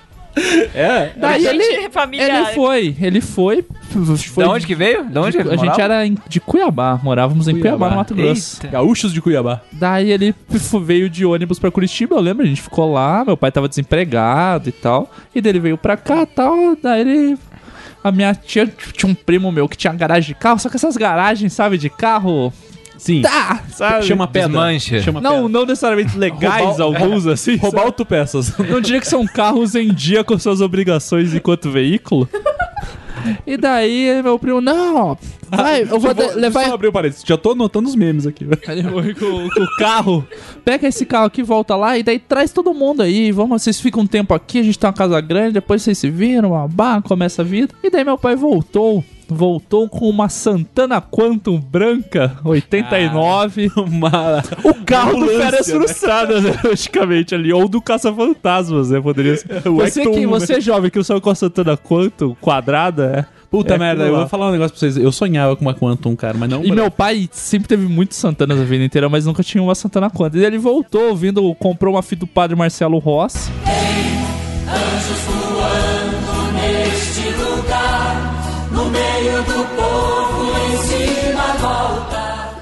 [0.74, 1.12] É?
[1.16, 3.64] daí Gente, ele, família- ele foi, ele foi.
[4.32, 5.04] foi Da onde que veio?
[5.04, 7.90] Da onde de- a gente era em- de Cuiabá, morávamos em Cuiabá, Cuiabá.
[7.90, 8.60] no Mato Grosso.
[8.68, 9.60] Gaúchos de Cuiabá.
[9.72, 10.34] Daí ele
[10.82, 14.68] veio de ônibus pra Curitiba, eu lembro, a gente ficou lá, meu pai tava desempregado
[14.68, 15.10] e tal.
[15.34, 17.38] E daí ele veio pra cá e tal, daí ele.
[18.02, 20.96] A minha tia tinha um primo meu que tinha garagem de carro, só que essas
[20.96, 22.50] garagens, sabe, de carro.
[23.00, 23.22] Sim.
[23.22, 24.04] Tá, sabe?
[24.04, 24.48] Chama pedra.
[24.48, 25.00] Desmancha.
[25.02, 25.48] Chama Não, pedra.
[25.48, 27.56] não necessariamente legais, Roubar- alguns assim.
[27.56, 28.52] Roubar autopeças.
[28.68, 32.28] Não diria que são carros em dia com suas obrigações enquanto veículo.
[33.46, 35.16] E daí meu primo, não,
[35.50, 36.64] vai, eu vou, de- levar.
[36.64, 37.22] Só abrir o parênteses.
[37.26, 38.44] Já tô anotando os memes aqui.
[38.44, 40.26] Eu vou com, com o carro,
[40.64, 43.30] pega esse carro aqui, volta lá, e daí traz todo mundo aí.
[43.30, 46.08] Vamos, vocês ficam um tempo aqui, a gente tem uma casa grande, depois vocês se
[46.08, 47.74] viram, babá, começa a vida.
[47.82, 49.04] E daí meu pai voltou.
[49.30, 53.70] Voltou com uma Santana Quantum branca, 89.
[53.76, 54.42] Uma...
[54.64, 55.74] o carro do Férias né?
[55.74, 57.52] Frustradas, né, praticamente ali.
[57.52, 59.00] Ou do Caça-Fantasmas, né?
[59.00, 59.68] Poderia ser.
[59.68, 60.26] O Você, que, né?
[60.26, 63.40] você é jovem que não sabe qual Santana Quantum quadrada, é.
[63.50, 64.96] Puta É merda, eu vou falar um negócio pra vocês.
[64.96, 66.64] Eu sonhava com uma Quantum, cara, mas não...
[66.64, 70.08] E meu pai sempre teve muitos Santanas a vida inteira, mas nunca tinha uma Santana
[70.08, 70.38] Quantum.
[70.38, 73.50] E ele voltou ouvindo, comprou uma fita do padre Marcelo Rossi.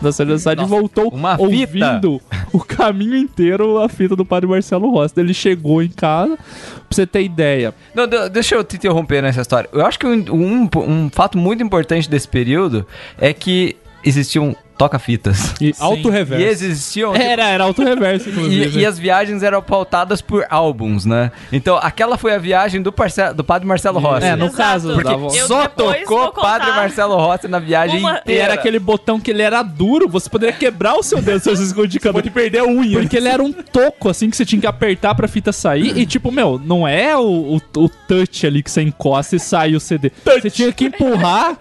[0.01, 1.43] Da cidade e voltou uma fita.
[1.43, 2.21] ouvindo
[2.53, 5.15] o caminho inteiro a fita do padre Marcelo Rossi.
[5.19, 6.45] Ele chegou em casa, pra
[6.91, 7.75] você ter ideia.
[7.95, 9.69] Não, de- deixa eu te interromper nessa história.
[9.73, 12.87] Eu acho que um, um- um fato muito importante desse período
[13.19, 15.55] é que existiam toca-fitas.
[15.61, 16.45] E E auto-reverso.
[16.65, 17.13] existiam.
[17.13, 18.79] tipo, Era, era auto-reverso, inclusive.
[18.79, 21.33] E, e as viagens eram pautadas por álbuns, né?
[21.53, 24.25] Então, aquela foi a viagem do, parce- do padre Marcelo Rossi.
[24.27, 24.57] É, no Exato.
[24.57, 28.45] caso, Porque Só tocou padre Marcelo Rossi na viagem uma- E inteira.
[28.45, 31.99] era aquele botão que ele era duro, você poderia quebrar o seu dedo se você
[31.99, 33.01] cada Pode perder a unha.
[33.01, 35.99] Porque ele era um toco, assim, que você tinha que apertar pra fita sair.
[35.99, 39.75] E, tipo, meu, não é o, o, o touch ali que você encosta e sai
[39.75, 40.13] o CD.
[40.25, 41.59] Você tinha que empurrar.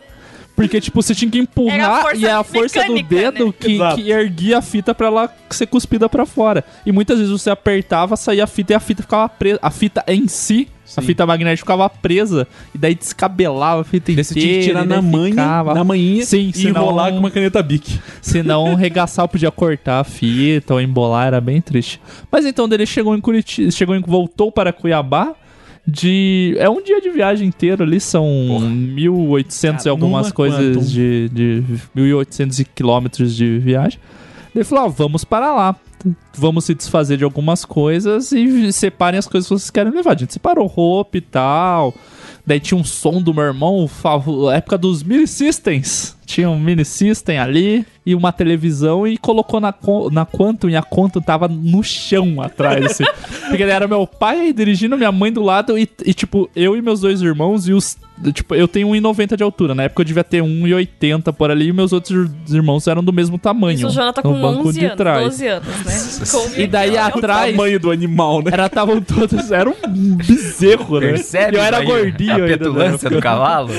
[0.57, 3.53] Porque, tipo, você tinha que empurrar e é a força do mecânica, dedo né?
[3.59, 3.95] que, Exato.
[3.95, 6.65] que erguia a fita pra ela ser cuspida pra fora.
[6.83, 9.59] E muitas vezes você apertava, saía a fita e a fita ficava presa.
[9.61, 10.67] A fita em si,
[10.97, 12.47] a fita magnética ficava presa.
[12.73, 14.23] E daí descabelava a fita Daí inteira.
[14.23, 17.29] você tinha que tirar na manha, ficava- na manhinha Sim, e senão- enrolar com uma
[17.29, 17.99] caneta Bic.
[18.19, 22.01] se não, regaçar podia cortar a fita ou embolar, era bem triste.
[22.31, 25.35] Mas então, ele chegou em Curitiba, chegou em, voltou para Cuiabá.
[25.87, 26.53] De.
[26.59, 30.85] É um dia de viagem inteiro ali, são 1.800 e algumas coisas Quantum.
[30.85, 31.63] de, de
[31.95, 33.97] 1.800 quilômetros de viagem.
[34.53, 35.75] Ele falou: ó, vamos para lá.
[36.35, 40.13] Vamos se desfazer de algumas coisas e separem as coisas que vocês querem levar.
[40.13, 41.93] A gente separou roupa e tal.
[42.45, 43.89] Daí tinha um som do meu irmão,
[44.53, 46.16] época dos mini systems.
[46.27, 49.73] Tinha um mini system ali e uma televisão e colocou na,
[50.11, 53.03] na Quantum e a Quantum tava no chão atrás, assim.
[53.47, 56.81] Porque era meu pai aí dirigindo, minha mãe do lado e, e, tipo, eu e
[56.81, 57.97] meus dois irmãos e os...
[58.33, 59.75] Tipo, eu tenho 1,90 de altura.
[59.75, 63.37] Na época eu devia ter 1,80 por ali e meus outros irmãos eram do mesmo
[63.37, 63.75] tamanho.
[63.75, 65.23] Isso o Jonathan no com banco 11 de anos, trás.
[65.23, 66.57] 12 anos, né?
[66.63, 67.51] E daí atrás...
[67.51, 68.51] Tamanho do animal, né?
[68.53, 69.51] Era, estavam todos.
[69.51, 71.07] Era um bezerro, né?
[71.09, 72.47] Percebe E eu era gordinho a ainda.
[72.47, 73.15] petulância né?
[73.15, 73.69] do cavalo?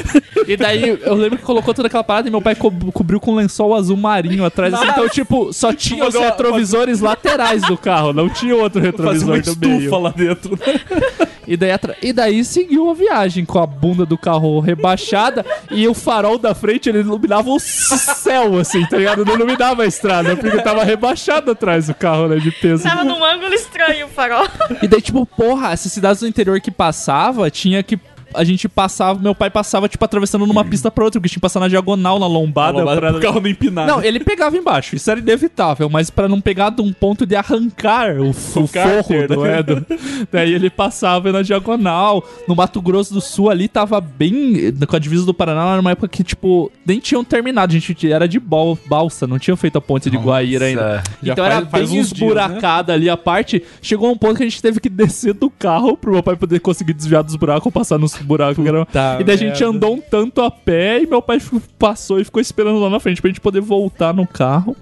[0.46, 3.20] E daí eu lembro que colocou toda aquela parada e meu meu pai co cobriu
[3.20, 4.72] com um lençol azul marinho atrás.
[4.74, 9.36] assim, então, tipo, só tinha os retrovisores laterais do carro, não tinha outro Fazer uma
[9.36, 9.78] retrovisor do meio.
[9.80, 10.50] estufa lá dentro.
[10.58, 11.28] né?
[11.46, 11.70] E daí,
[12.02, 16.54] e daí seguiu a viagem com a bunda do carro rebaixada e o farol da
[16.54, 19.24] frente ele iluminava o céu, assim, tá ligado?
[19.24, 22.82] Não iluminava a estrada, porque tava rebaixado atrás do carro, né, de peso.
[22.82, 24.46] Tava num ângulo estranho o farol.
[24.82, 27.98] E daí, tipo, porra, essas cidades do interior que passava, tinha que.
[28.34, 31.40] A gente passava, meu pai passava, tipo, atravessando numa pista pra outra, porque tinha que
[31.40, 32.78] passar na diagonal, na lombada.
[32.78, 33.12] Lombada pra...
[33.12, 33.86] pro carro não empinar.
[33.86, 34.06] Não, né?
[34.06, 38.16] ele pegava embaixo, isso era inevitável, mas pra não pegar de um ponto de arrancar
[38.16, 39.58] o, O o forro, cárter, não né?
[39.58, 39.62] é?
[39.62, 39.86] Do-
[40.30, 42.22] daí ele passava na diagonal.
[42.46, 44.72] No Mato Grosso do Sul ali tava bem.
[44.86, 47.70] Com a divisa do Paraná, era uma época que, tipo, nem tinham terminado.
[47.74, 51.02] A gente era de bal- balsa, não tinha feito a ponte de Guaíra ainda.
[51.22, 52.26] Já então faz- era faz bem uns dias, né?
[52.26, 53.62] esburacada ali a parte.
[53.80, 56.60] Chegou um ponto que a gente teve que descer do carro pro meu pai poder
[56.60, 58.62] conseguir desviar dos buracos ou passar nos buracos.
[58.62, 58.86] que eram-
[59.20, 62.24] e daí a gente andou um tanto a pé e meu pai ficou- passou e
[62.24, 64.76] ficou esperando lá na frente pra gente poder voltar no carro.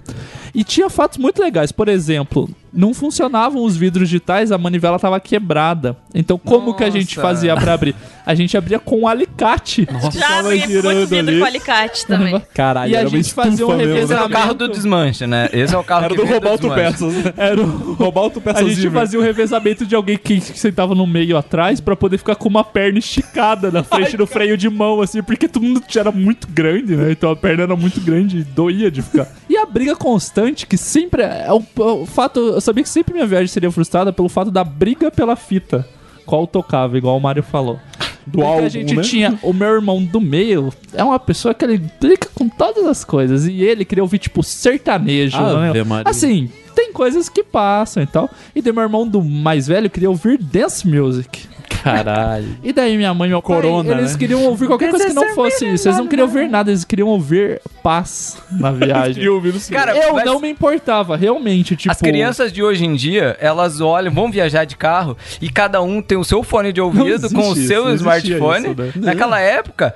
[0.53, 1.71] E tinha fatos muito legais.
[1.71, 5.95] Por exemplo, não funcionavam os vidros digitais, a manivela tava quebrada.
[6.13, 7.27] Então, como que a gente Nossa.
[7.29, 7.95] fazia pra abrir?
[8.25, 9.87] A gente abria com um alicate.
[10.11, 11.39] Já Tava abri muito vidro ali.
[11.39, 12.41] com alicate também.
[12.53, 13.99] Caralho, E a gente fazia um mesmo, né?
[14.01, 14.29] Esse é o revezamento.
[14.33, 15.49] carro do desmanche, né?
[15.53, 16.47] Esse é o carro Era que do desmanche.
[16.51, 17.33] autopeças, né?
[17.37, 17.93] Era o...
[17.93, 18.99] Roubar autopeças A gente Zimmer.
[18.99, 22.63] fazia um revezamento de alguém que sentava no meio atrás pra poder ficar com uma
[22.63, 26.95] perna esticada na frente do freio de mão, assim, porque todo mundo era muito grande,
[26.95, 27.11] né?
[27.11, 29.27] Então a perna era muito grande e doía de ficar.
[29.49, 31.21] E a briga constante, que sempre.
[31.23, 32.39] É o, o fato.
[32.39, 35.87] Eu sabia que sempre minha viagem seria frustrada pelo fato da briga pela fita.
[36.25, 37.79] Qual tocava, igual o Mário falou.
[38.25, 39.01] Do Porque álbum, a gente né?
[39.01, 43.05] tinha o meu irmão do meio, é uma pessoa que ele briga com todas as
[43.05, 43.47] coisas.
[43.47, 45.37] E ele queria ouvir, tipo, sertanejo.
[45.37, 45.71] Né?
[46.03, 48.29] Assim, tem coisas que passam e tal.
[48.53, 51.47] E daí meu irmão do mais velho queria ouvir dance music.
[51.69, 52.57] Caralho.
[52.63, 54.17] E daí minha mãe e meu pai, Corona, eles né?
[54.17, 55.87] queriam ouvir qualquer coisa que não fosse isso.
[55.87, 59.23] Eles não queriam ouvir nada, eles queriam ouvir paz na viagem.
[59.23, 59.73] E sim.
[59.73, 61.91] Cara, Eu mas não me importava, realmente, tipo...
[61.91, 66.01] As crianças de hoje em dia, elas olham, vão viajar de carro e cada um
[66.01, 68.71] tem o seu fone de ouvido com o seu smartphone.
[68.71, 68.91] isso, né?
[68.95, 69.95] Naquela época,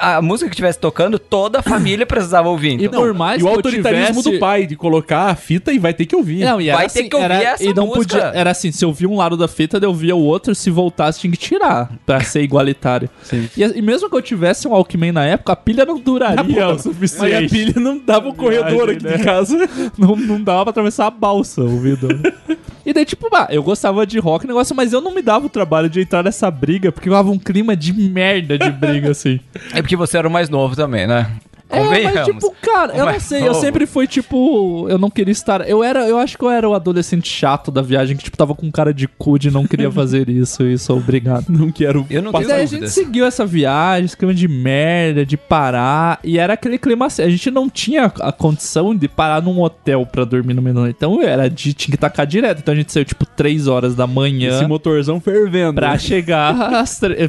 [0.00, 2.80] a música que estivesse tocando, toda a família precisava ouvir.
[2.80, 4.30] E Então, por mais E o que eu autoritarismo tivesse...
[4.32, 6.44] do pai de colocar a fita e vai ter que ouvir.
[6.44, 8.16] Não, e Vai ter assim, que ouvir era, essa e não música.
[8.16, 10.70] podia, era assim, se eu via um lado da fita, eu via o outro, se
[10.70, 13.08] voltasse tinha que tirar, pra ser igualitário.
[13.22, 13.48] Sim.
[13.56, 16.42] E, e mesmo que eu tivesse um Walkman na época, a pilha não duraria Tá
[16.42, 17.34] bom, o suficiente.
[17.34, 19.16] Mas a pilha não dava o corredor aqui né?
[19.16, 19.56] de casa.
[19.98, 22.08] Não, não dava pra atravessar a balsa ouvindo.
[22.84, 25.48] e daí, tipo, bah, eu gostava de rock, negócio, mas eu não me dava o
[25.48, 29.40] trabalho de entrar nessa briga, porque dava um clima de merda de briga, assim.
[29.72, 31.30] é porque você era o mais novo também, né?
[31.70, 35.68] É, mas tipo, cara, eu não sei, eu sempre fui tipo, eu não queria estar,
[35.68, 38.54] eu era, eu acho que eu era o adolescente chato da viagem que tipo tava
[38.54, 41.46] com cara de cu de não queria fazer isso e sou obrigado.
[41.48, 42.06] Não quero.
[42.10, 46.38] Eu não daí a gente seguiu essa viagem, esse clima de merda, de parar, e
[46.38, 50.24] era aquele clima assim, a gente não tinha a condição de parar num hotel pra
[50.24, 53.26] dormir no meio então era de, tinha que tacar direto, então a gente saiu tipo
[53.26, 55.74] 3 horas da manhã Esse motorzão fervendo.
[55.74, 56.54] pra chegar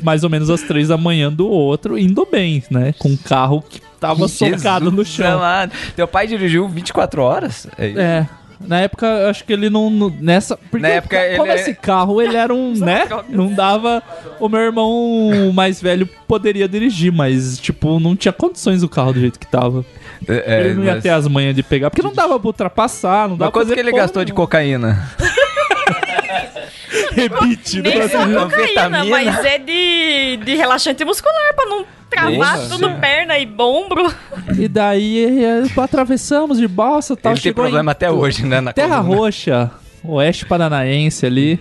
[0.04, 3.64] mais ou menos às 3 da manhã do outro, indo bem, né, com um carro
[3.68, 5.38] que tava socado no chão.
[5.38, 5.72] amado.
[5.96, 7.68] Teu pai dirigiu 24 horas?
[7.78, 8.00] É isso?
[8.00, 8.28] É.
[8.64, 9.90] Na época, acho que ele não.
[10.20, 10.56] nessa.
[10.56, 12.74] Porque Na época, o- como ele- esse carro, ele era um.
[12.78, 13.08] né?
[13.28, 14.04] Não dava.
[14.40, 19.20] O meu irmão mais velho poderia dirigir, mas, tipo, não tinha condições do carro do
[19.20, 19.84] jeito que tava.
[20.28, 23.28] É, ele não ia mas- ter as manhas de pegar, porque não dava pra ultrapassar,
[23.28, 25.10] não dava Uma coisa que ele gastou de cocaína.
[27.14, 28.08] Rebite, Nem né?
[28.08, 32.70] só cocaína, mas é de, de relaxante muscular pra não travar Nossa.
[32.70, 34.14] tudo perna e ombro.
[34.58, 37.32] E daí eh, atravessamos de balsa tal.
[37.32, 38.60] Ele tem chegou problema em até hoje, né?
[38.60, 39.16] Na Terra coluna.
[39.16, 39.72] Roxa,
[40.04, 41.60] oeste paranaense ali.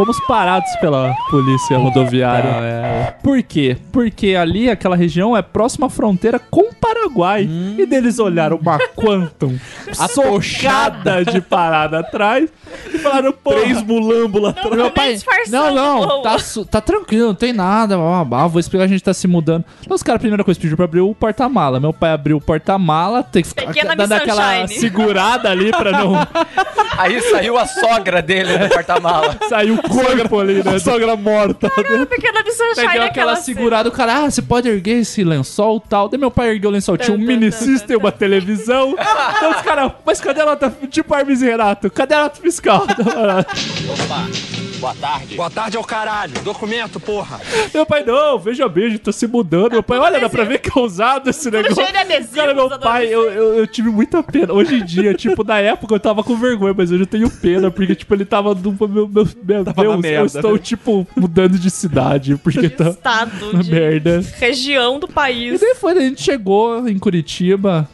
[0.00, 3.14] Fomos parados pela polícia rodoviária.
[3.22, 3.76] Por quê?
[3.92, 7.46] Porque ali, aquela região, é próxima à fronteira com o Paraguai.
[7.76, 9.58] E deles olharam uma Quantum
[10.08, 12.48] socada de parada atrás
[12.86, 14.74] e falaram, pô, Três mulambos lá atrás.
[14.74, 16.36] meu pai, não, não, tá,
[16.70, 17.98] tá tranquilo, não tem nada.
[18.24, 19.64] blá, vou explicar, a gente tá se mudando.
[19.82, 21.78] Então, os caras, a primeira coisa, pediu pra abrir o porta-mala.
[21.78, 24.80] Meu pai abriu o porta-mala, tem que ficar dando aquela Sunshine.
[24.80, 26.14] segurada ali pra não
[26.96, 29.36] Aí saiu a sogra dele do porta-mala.
[29.48, 30.78] sair o corpo ali, né?
[30.78, 31.70] Sogra morta.
[31.90, 35.22] Uma pequena de sunshine Pegou aquela aquela segurada, o cara, ah, você pode erguer esse
[35.22, 36.08] lençol e tal.
[36.08, 38.96] Daí meu pai ergueu o lençol, tinha um mini system, uma televisão.
[39.40, 40.72] Então os caras, mas cadê a nota?
[40.90, 42.86] Tipo Hermes e Renato, cadê a nota fiscal?
[44.80, 45.36] Boa tarde.
[45.36, 46.32] Boa tarde ao caralho.
[46.42, 47.38] Documento, porra.
[47.74, 49.72] Meu pai, não, veja bem, a gente tá se mudando.
[49.72, 51.74] Meu pai, olha, dá pra ver que é usado esse negócio.
[51.84, 54.52] de Cara, meu pai, eu, eu, eu tive muita pena.
[54.54, 57.70] Hoje em dia, tipo, na época eu tava com vergonha, mas hoje eu tenho pena,
[57.70, 58.72] porque, tipo, ele tava no.
[58.88, 60.18] Meu, meu, meu Tava na Deus, merda.
[60.20, 64.24] eu estou, tipo, mudando de cidade, porque tá Estado na de merda.
[64.38, 65.60] região do E país.
[65.60, 67.86] daí foi, a gente chegou em Curitiba,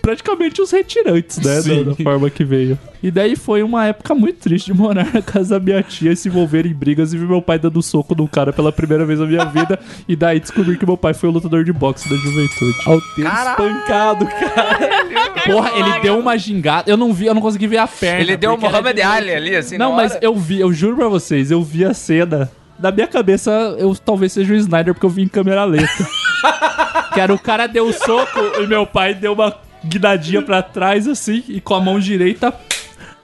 [0.00, 1.60] praticamente os retirantes, né?
[1.62, 2.76] Da, da forma que veio.
[3.02, 6.28] E daí foi uma época muito triste de morar na casa da minha tia, se
[6.28, 9.26] envolver em brigas e ver meu pai dando soco num cara pela primeira vez na
[9.26, 9.78] minha vida.
[10.08, 12.76] e daí descobrir que meu pai foi o lutador de boxe da juventude.
[12.86, 14.78] Ao ter espancado, cara.
[15.46, 16.88] Porra, ele deu uma gingada.
[16.90, 18.20] Eu não vi, eu não consegui ver a perna.
[18.20, 20.20] Ele deu era Muhammad de- Ali ali, assim, Não, na mas hora.
[20.24, 22.50] eu vi, eu juro pra vocês, eu vi a cena.
[22.78, 25.88] Na minha cabeça, eu talvez seja o Snyder, porque eu vi em câmera lenta.
[27.14, 31.06] que era o cara deu o soco e meu pai deu uma guinadinha pra trás,
[31.08, 32.54] assim, e com a mão direita.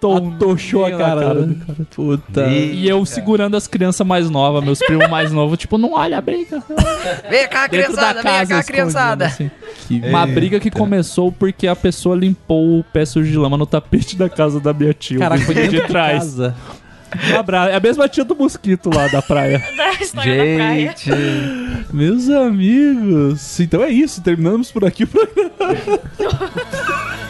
[0.01, 1.35] Atochou a na cara.
[1.35, 1.57] do né?
[1.95, 2.47] Puta.
[2.49, 6.21] E eu segurando as crianças mais novas, meus primos mais novos, tipo, não olha a
[6.21, 6.63] briga.
[7.29, 9.27] Vem cá, Dentro da criançada, vem casa, cá, criançada.
[9.27, 9.51] assim.
[9.91, 14.17] Uma briga que começou porque a pessoa limpou o pé sujo de lama no tapete
[14.17, 15.19] da casa da minha tia.
[15.19, 16.25] Caraca, foi de trás.
[16.25, 16.55] casa.
[17.33, 17.71] Um abraço.
[17.71, 19.63] É a mesma tia do mosquito lá da praia.
[19.77, 20.95] Da história da praia.
[20.97, 21.11] Gente,
[21.93, 23.59] Meus amigos.
[23.61, 24.21] Então é isso.
[24.21, 25.51] Terminamos por aqui o programa.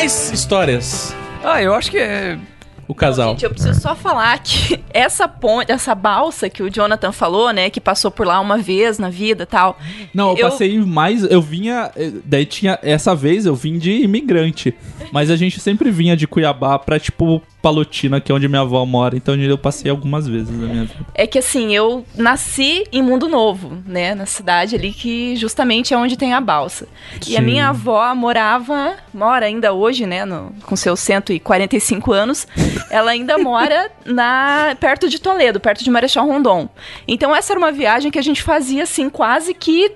[0.00, 1.14] Mais histórias.
[1.44, 2.38] ah, eu acho que é...
[2.88, 3.32] O casal.
[3.32, 7.70] Gente, eu preciso só falar que essa ponte, essa balsa que o Jonathan falou, né,
[7.70, 9.78] que passou por lá uma vez na vida e tal.
[10.12, 11.22] Não, eu, Eu- passei mais.
[11.22, 11.92] Eu vinha.
[11.94, 12.78] eh, Daí tinha.
[12.82, 14.74] Essa vez eu vim de imigrante.
[15.12, 18.84] Mas a gente sempre vinha de Cuiabá pra, tipo, Palotina, que é onde minha avó
[18.84, 19.16] mora.
[19.16, 21.06] Então eu passei algumas vezes na minha vida.
[21.14, 25.96] É que assim, eu nasci em Mundo Novo, né, na cidade ali que justamente é
[25.96, 26.86] onde tem a balsa.
[27.26, 27.44] E a Sim.
[27.46, 32.46] minha avó morava, mora ainda hoje, né, no- com seus 145 anos,
[32.90, 36.68] ela ainda mora na perto de Toledo, perto de Marechal Rondon.
[37.06, 39.92] Então essa era uma viagem que a gente fazia assim, quase que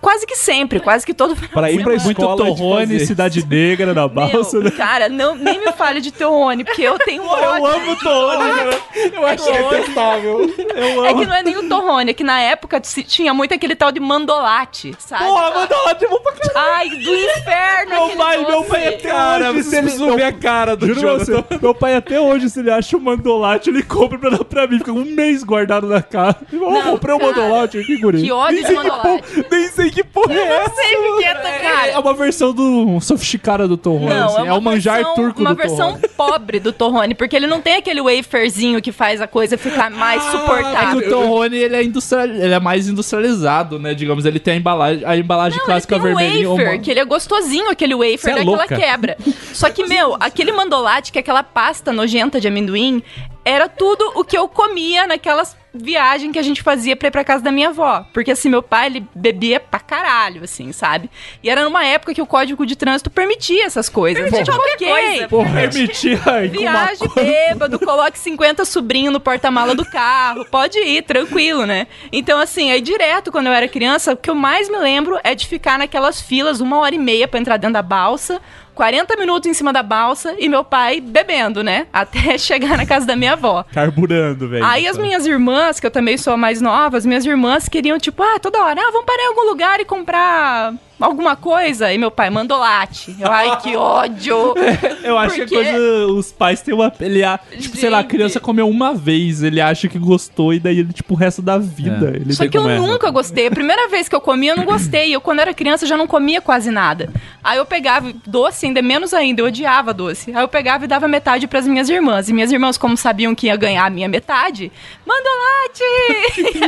[0.00, 2.04] quase que sempre, quase que todo de ir pra escola.
[2.04, 3.00] Muito a gente Torrone.
[3.00, 4.70] Cidade Negra na balsa, Meu, né?
[4.70, 7.66] cara, não, nem me fale de Torrone, porque eu tenho Eu ódio.
[7.66, 8.78] amo Torrone, cara.
[9.12, 10.54] Eu achei detestável.
[10.74, 11.20] Eu É amo.
[11.20, 13.90] que não é nem o Torrone, é que na época se- tinha muito aquele tal
[13.92, 15.24] de mandolate, sabe?
[15.24, 16.68] Porra, manda lá, tipo, pra caralho.
[16.76, 18.06] Ai, do inferno!
[18.06, 18.68] Meu pai, meu doce.
[18.70, 19.62] pai até Cara, hoje.
[19.64, 22.96] se ele- ver a cara do Juro você, meu pai até hoje, se ele acha
[22.96, 24.78] um mandolate, ele compra pra dar pra mim.
[24.78, 26.36] Fica um mês guardado na casa.
[26.52, 28.22] Eu comprei um mandolate aqui, guri.
[28.22, 29.44] que ódio de mandolate.
[29.50, 30.74] Nem sei que porra é essa.
[30.74, 31.86] sei o que é, cara.
[31.92, 34.06] É uma versão do sofisticada do Torrone.
[34.14, 34.38] Não, assim.
[34.46, 36.08] é, uma o manjar versão, turco uma do versão Torrone.
[36.16, 40.24] pobre do Torrone, porque ele não tem aquele waferzinho que faz a coisa ficar mais
[40.26, 41.00] É suportável.
[41.00, 43.94] que o Torrone, ele é, industrial, ele é mais industrializado, né?
[43.94, 46.48] Digamos, ele tem a embalagem, a embalagem Não, ele clássica tem um vermelhinha.
[46.50, 48.76] wafer, uma- que ele é gostosinho, aquele wafer Cê é daquela louca.
[48.76, 49.16] quebra.
[49.52, 53.02] Só que, meu, aquele mandolate, que é aquela pasta nojenta de amendoim,
[53.44, 57.24] era tudo o que eu comia naquelas viagens que a gente fazia pra ir pra
[57.24, 58.04] casa da minha avó.
[58.12, 61.10] Porque, assim, meu pai, ele bebia pra caralho, assim, sabe?
[61.42, 64.22] E era numa época que o código de trânsito permitia essas coisas.
[64.22, 65.28] Permitia Então, qualquer ok, coisa.
[65.28, 66.18] Porra, permitia
[66.50, 71.86] Viagem bêbado, coloque 50 sobrinhos no porta-mala do carro, pode ir, tranquilo, né?
[72.12, 75.34] Então, assim, aí direto quando eu era criança, o que eu mais me lembro é
[75.34, 78.40] de ficar naquelas filas uma hora e meia pra entrar dentro da balsa,
[78.78, 81.88] 40 minutos em cima da balsa e meu pai bebendo, né?
[81.92, 83.64] Até chegar na casa da minha avó.
[83.72, 84.64] Carburando, velho.
[84.64, 87.98] Aí as minhas irmãs, que eu também sou a mais nova, as minhas irmãs queriam,
[87.98, 91.92] tipo, ah, toda hora, ah, vamos parar em algum lugar e comprar alguma coisa.
[91.92, 93.16] E meu pai, mandolate.
[93.18, 94.54] Eu, ai, que ódio.
[95.02, 96.06] Eu acho que é Porque- coisa.
[96.12, 96.92] Os pais têm uma.
[97.00, 98.10] Ele, a- tipo, sei lá, a Gente.
[98.10, 101.58] criança comeu uma vez, ele acha que gostou, e daí ele, tipo, o resto da
[101.58, 102.12] vida.
[102.14, 102.16] É.
[102.16, 102.78] Ele Só que eu é.
[102.78, 103.46] nunca gostei.
[103.46, 105.14] A primeira vez que eu comi, eu não gostei.
[105.14, 107.10] Eu, quando era criança, já não comia quase nada.
[107.42, 110.32] Aí eu pegava doce, ainda menos ainda, eu odiava doce.
[110.34, 112.28] Aí eu pegava e dava metade pras minhas irmãs.
[112.28, 114.70] E minhas irmãs, como sabiam que ia ganhar a minha metade,
[115.06, 116.58] mandolate!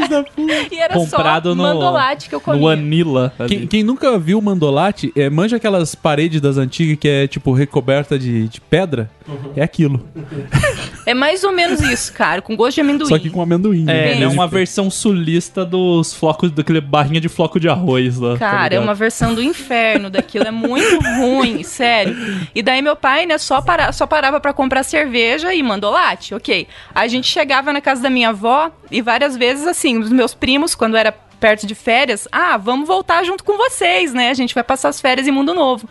[0.70, 2.60] e era Comprado só no, mandolate que eu comia.
[2.60, 3.32] no Anila.
[3.48, 7.52] Quem, quem nunca viu o mandolate, é, manja aquelas paredes das antigas que é tipo
[7.52, 9.10] recoberta de, de pedra?
[9.56, 10.06] É aquilo.
[11.06, 13.08] É mais ou menos isso, cara, com gosto de amendoim.
[13.08, 13.84] Só que com amendoim.
[13.88, 18.34] É, Bem- é uma versão sulista dos flocos, daquele barrinha de floco de arroz lá.
[18.34, 18.82] tá Cara, é ligado?
[18.84, 22.14] uma versão do inferno daquilo, é muito ruim, sério.
[22.54, 26.68] E daí meu pai, né, só, para, só parava pra comprar cerveja e mandolate, ok.
[26.94, 30.74] A gente chegava na casa da minha avó e várias vezes, assim, os meus primos,
[30.74, 34.30] quando era perto de férias, ah, vamos voltar junto com vocês, né?
[34.30, 35.88] A gente vai passar as férias em Mundo Novo.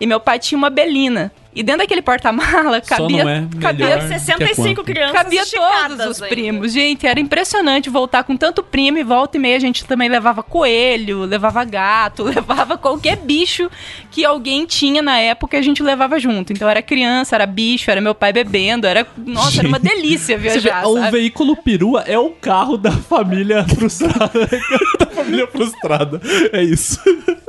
[0.00, 1.32] E meu pai tinha uma belina.
[1.54, 4.08] E dentro daquele porta-mala cabia, é cabia melhor.
[4.08, 6.34] 65 crianças Cabia todos os ainda.
[6.34, 6.72] primos.
[6.72, 10.42] Gente, era impressionante voltar com tanto primo e volta e meia a gente também levava
[10.42, 13.70] coelho, levava gato, levava qualquer bicho
[14.10, 16.52] que alguém tinha na época a gente levava junto.
[16.52, 19.06] Então era criança, era bicho, era meu pai bebendo, era.
[19.16, 20.86] Nossa, era uma delícia Você vê, viajar.
[20.86, 24.48] o veículo perua é o carro da família frustrada.
[24.98, 26.20] da família frustrada.
[26.52, 26.98] É isso.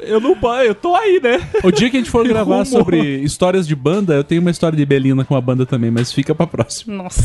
[0.08, 1.41] Eu não pai, eu tô aí, né?
[1.64, 2.66] O dia que a gente for gravar Rumo.
[2.66, 6.12] sobre histórias de banda, eu tenho uma história de Belina com a banda também, mas
[6.12, 6.95] fica pra próxima.
[7.04, 7.24] Nossa.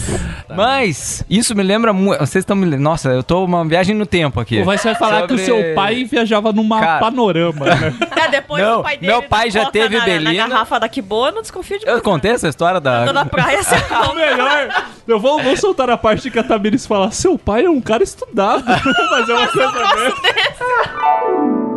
[0.54, 2.18] Mas, isso me lembra muito.
[2.20, 2.82] Vocês estão me lembrando.
[2.82, 4.62] Nossa, eu tô uma viagem no tempo aqui.
[4.62, 7.00] Vai você vai falar que o Sobre- seu pai viajava numa Cara.
[7.00, 7.94] panorama, né?
[8.16, 10.48] É, depois Não, o pai dele meu pai já teve na, na Belina.
[10.48, 13.06] garrafa da Kiboa, eu não desconfio de Eu contei essa história da.
[13.06, 14.14] Tô na praia, você O conta.
[14.14, 14.68] melhor,
[15.06, 18.02] eu vou, vou soltar a parte que a Tamiris fala: seu pai é um cara
[18.02, 18.64] estudado.
[19.10, 21.67] Mas é uma coisa mesmo.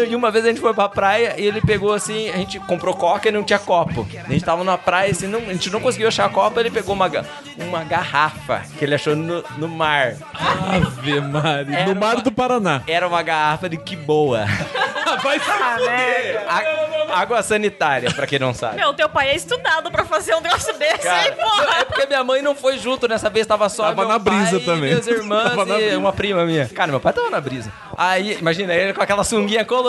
[0.04, 2.94] E uma vez a gente foi pra praia e ele pegou assim, a gente comprou
[2.94, 4.06] coca e não tinha copo.
[4.28, 6.94] A gente tava na praia assim, não, a gente não conseguiu achar copo, ele pegou
[6.94, 7.10] uma,
[7.58, 10.14] uma garrafa que ele achou no, no mar.
[10.34, 11.76] Ave Maria.
[11.78, 12.82] Era No mar uma- do Paraná.
[12.86, 14.44] Era uma garrafa de que boa.
[15.22, 15.50] Vai se
[17.12, 18.76] Água sanitária, pra quem não sabe.
[18.76, 21.80] Meu, teu pai é estudado pra fazer um troço desse, Cara, hein, porra?
[21.80, 24.50] é porque minha mãe não foi junto nessa vez, tava só Tava meu na brisa
[24.56, 24.90] pai, também.
[24.90, 25.98] minhas irmãs Tava na e brisa.
[25.98, 26.68] uma prima minha.
[26.68, 27.70] Cara, meu pai tava na brisa.
[27.96, 29.83] Aí, imagina ele com aquela sunguinha colorida.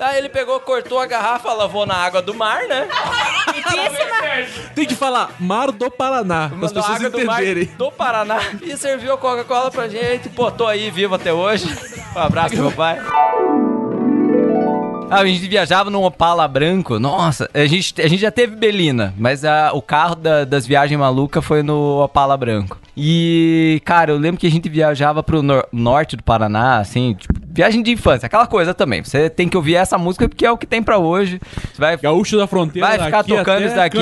[0.00, 2.88] Aí ele pegou, cortou a garrafa, lavou na água do mar, né?
[4.74, 7.64] Tem que falar mar do Paraná, para as Mandou pessoas água do mar entenderem.
[7.76, 10.28] do Paraná e serviu a Coca-Cola pra gente.
[10.30, 11.66] Pô, tô aí vivo até hoje.
[12.14, 12.98] Um abraço meu pai.
[15.10, 16.98] Ah, a gente viajava num Opala branco.
[16.98, 20.98] Nossa, a gente, a gente já teve Belina, mas a- o carro da- das viagens
[20.98, 22.78] malucas foi no Opala branco.
[22.96, 27.32] E, cara, eu lembro que a gente viajava pro nor- norte do Paraná, assim, tipo,
[27.50, 29.02] viagem de infância, aquela coisa também.
[29.04, 31.40] Você tem que ouvir essa música porque é o que tem pra hoje.
[31.72, 32.86] Você vai Gaúcho da fronteira.
[32.88, 33.98] Vai ficar tocando até isso daqui.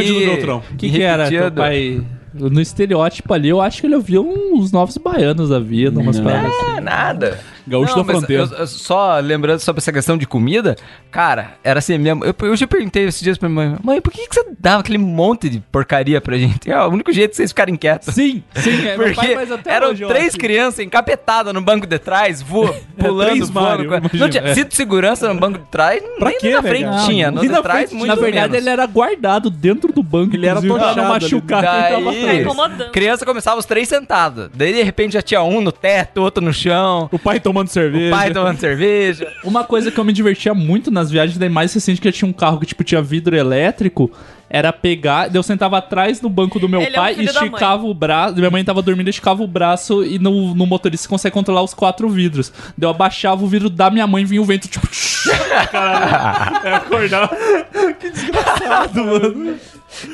[0.72, 1.28] O que, que era?
[1.28, 2.02] Teu pai.
[2.34, 6.52] No estereótipo ali, eu acho que ele ouvia uns novos baianos da vida, umas paradas
[6.54, 6.76] assim.
[6.76, 7.40] É, nada.
[7.66, 8.42] Gaúcho Não, da fronteira.
[8.44, 10.76] eu- eu só lembrando sobre essa questão de comida,
[11.10, 12.24] cara, era assim mesmo.
[12.24, 14.80] Eu, eu já perguntei esses dias pra minha mãe, mãe, por que, que você dava
[14.80, 16.70] aquele monte de porcaria pra gente?
[16.70, 18.14] É o único jeito de vocês ficarem quietos.
[18.14, 20.38] Sim, sim, é, meu pai Porque faz até eram três acho.
[20.38, 23.84] crianças encapetadas no banco de trás, voa, pulando, três voando.
[23.90, 24.54] Mario, Não tinha é.
[24.54, 27.04] cinto de segurança no banco de trás, Pra nem quê, na frente cara?
[27.06, 28.56] tinha, no e de trás frente, muito Na verdade, menos.
[28.66, 30.34] ele era guardado dentro do banco.
[30.36, 34.48] Ele era inclusive, pra não machucar quem tava Daí, criança começava os três sentados.
[34.54, 37.08] Daí, de repente, já tinha um no teto, outro no chão.
[37.12, 38.14] O pai tomando cerveja.
[38.14, 39.32] O pai tomando cerveja.
[39.42, 42.28] Uma coisa que eu me divertia muito nas viagens, daí mais recente que eu tinha
[42.28, 44.10] um carro que tipo tinha vidro elétrico,
[44.48, 47.32] era pegar, eu sentava atrás do banco do meu Ele é um pai e da
[47.32, 47.44] mãe.
[47.48, 51.08] esticava o braço, minha mãe tava dormindo, esticava o braço e no, no motorista você
[51.08, 52.52] consegue controlar os quatro vidros.
[52.76, 54.86] Daí eu abaixava o vidro da minha mãe e vinha o vento tipo,
[55.70, 57.30] caralho, é acordar.
[57.98, 59.56] que desgraçado, mano.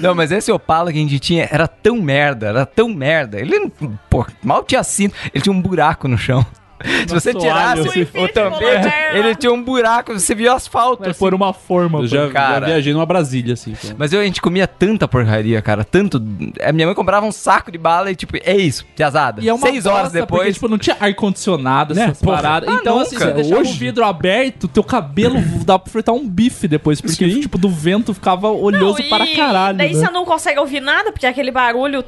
[0.01, 3.39] Não, mas esse Opala que a gente tinha era tão merda, era tão merda.
[3.41, 6.45] Ele, não- pô, mal tinha cinto, ele tinha um buraco no chão.
[7.07, 8.03] Se você tirasse assim.
[8.03, 8.93] o tampete, Moderna.
[9.15, 11.09] ele tinha um buraco, você viu asfalto.
[11.09, 11.19] Assim.
[11.19, 12.01] pôr uma forma.
[12.01, 12.61] Eu já, Cara.
[12.61, 13.73] já viajei numa Brasília, assim.
[13.73, 13.97] então.
[13.99, 16.23] Mas eu, a gente comia tanta porcaria, cara, tanto.
[16.63, 19.43] A minha mãe comprava um saco de bala e, tipo, é isso, piazada.
[19.43, 20.41] E é uma Seis horas bosta, depois.
[20.41, 22.69] Porque, tipo, não tinha ar-condicionado, Né, essas paradas.
[22.69, 23.07] Ah, então, nunca.
[23.07, 23.73] assim, você deixava Hoje?
[23.73, 27.01] o vidro aberto, teu cabelo dá pra fritar um bife depois.
[27.01, 27.41] Porque, Sim.
[27.41, 29.79] tipo, do vento ficava oleoso Não, e para caralho.
[29.79, 30.01] Daí né?
[30.01, 32.05] você não consegue ouvir nada, porque é aquele barulho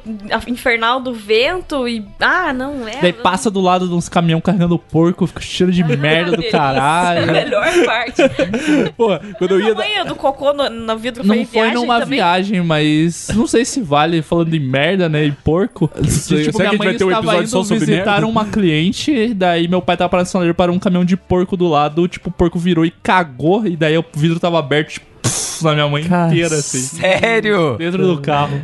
[0.47, 2.03] infernal do vento e.
[2.19, 3.01] Ah, não é.
[3.01, 7.27] Daí passa do lado de uns caminhão carregando porco, fica cheiro de merda do caralho.
[7.31, 8.21] Melhor parte.
[8.97, 9.71] Porra, quando eu ia.
[9.71, 12.17] A mãe do cocô no, no vidro Não foi, foi viagem numa também.
[12.17, 15.25] viagem, mas não sei se vale falando de merda, né?
[15.25, 15.89] E porco.
[16.07, 18.11] Será que a minha gente mãe vai ter um estava episódio só indo sobre visitar
[18.11, 18.27] merda?
[18.27, 22.07] uma cliente, daí meu pai tava parando sinaleiro para um caminhão de porco do lado,
[22.07, 25.05] tipo, o porco virou e cagou, e daí o vidro tava aberto, tipo,
[25.61, 26.79] na minha mãe inteira, assim.
[26.79, 27.77] Sério?
[27.77, 28.61] Dentro do carro.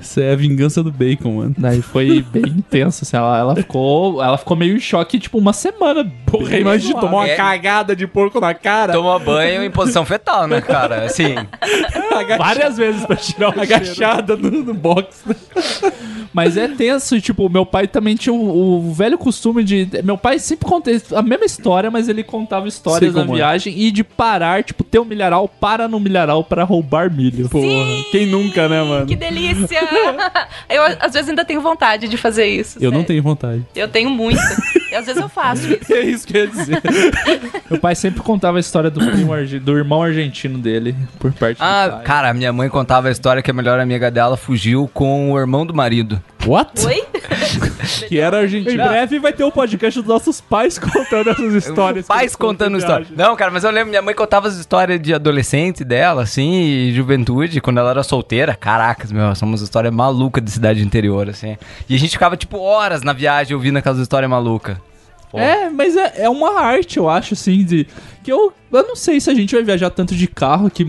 [0.00, 1.54] Isso é a vingança do bacon, mano.
[1.56, 4.22] Daí foi bem intenso, assim, ela, ela ficou.
[4.22, 6.10] Ela ficou meio em choque, tipo, uma semana.
[6.26, 7.36] Porra, imagina tomar uma É.
[7.36, 8.92] cagada de porco na cara.
[8.92, 11.04] Toma banho em posição fetal, né, cara?
[11.04, 11.34] Assim.
[12.36, 13.60] várias vezes pra tirar cheiro.
[13.62, 15.24] Agachada no, no box.
[16.32, 19.88] Mas é tenso, e, tipo, meu pai também tinha o, o velho costume de.
[20.04, 23.34] Meu pai sempre conta a mesma história, mas ele contava histórias Sei na é.
[23.36, 27.48] viagem e de parar, tipo, ter um milharal, para no milharal pra roubar milho.
[27.48, 27.64] Porra,
[28.12, 29.06] quem nunca, né, mano?
[29.06, 29.80] Que delícia!
[30.68, 32.78] Eu, às vezes, ainda tenho vontade de fazer isso.
[32.80, 33.06] Eu não sério.
[33.06, 33.64] tenho vontade.
[33.74, 34.40] Eu tenho muito.
[34.90, 35.92] E às vezes eu faço isso.
[35.94, 36.82] É isso que eu ia dizer.
[37.70, 41.58] Meu pai sempre contava a história do, primo arge- do irmão argentino dele, por parte
[41.58, 42.02] do Ah, pai.
[42.04, 45.64] cara, minha mãe contava a história que a melhor amiga dela fugiu com o irmão
[45.66, 46.22] do marido.
[46.46, 46.86] What?
[46.86, 47.04] Oi?
[48.08, 48.84] Que era Em argentino.
[48.84, 52.06] breve vai ter o podcast dos nossos pais contando essas histórias.
[52.06, 53.04] Pais contando em história.
[53.06, 53.16] viagem.
[53.16, 56.92] Não, cara, mas eu lembro, minha mãe contava as histórias de adolescente dela, assim, e
[56.94, 58.54] juventude, quando ela era solteira.
[58.54, 61.56] Caracas, meu, somos história maluca de cidade interior, assim.
[61.88, 64.76] E a gente ficava, tipo, horas na viagem ouvindo aquelas histórias malucas.
[65.30, 65.38] Pô.
[65.38, 67.86] É, mas é, é uma arte, eu acho, assim, de.
[68.22, 70.84] Que eu, eu não sei se a gente vai viajar tanto de carro que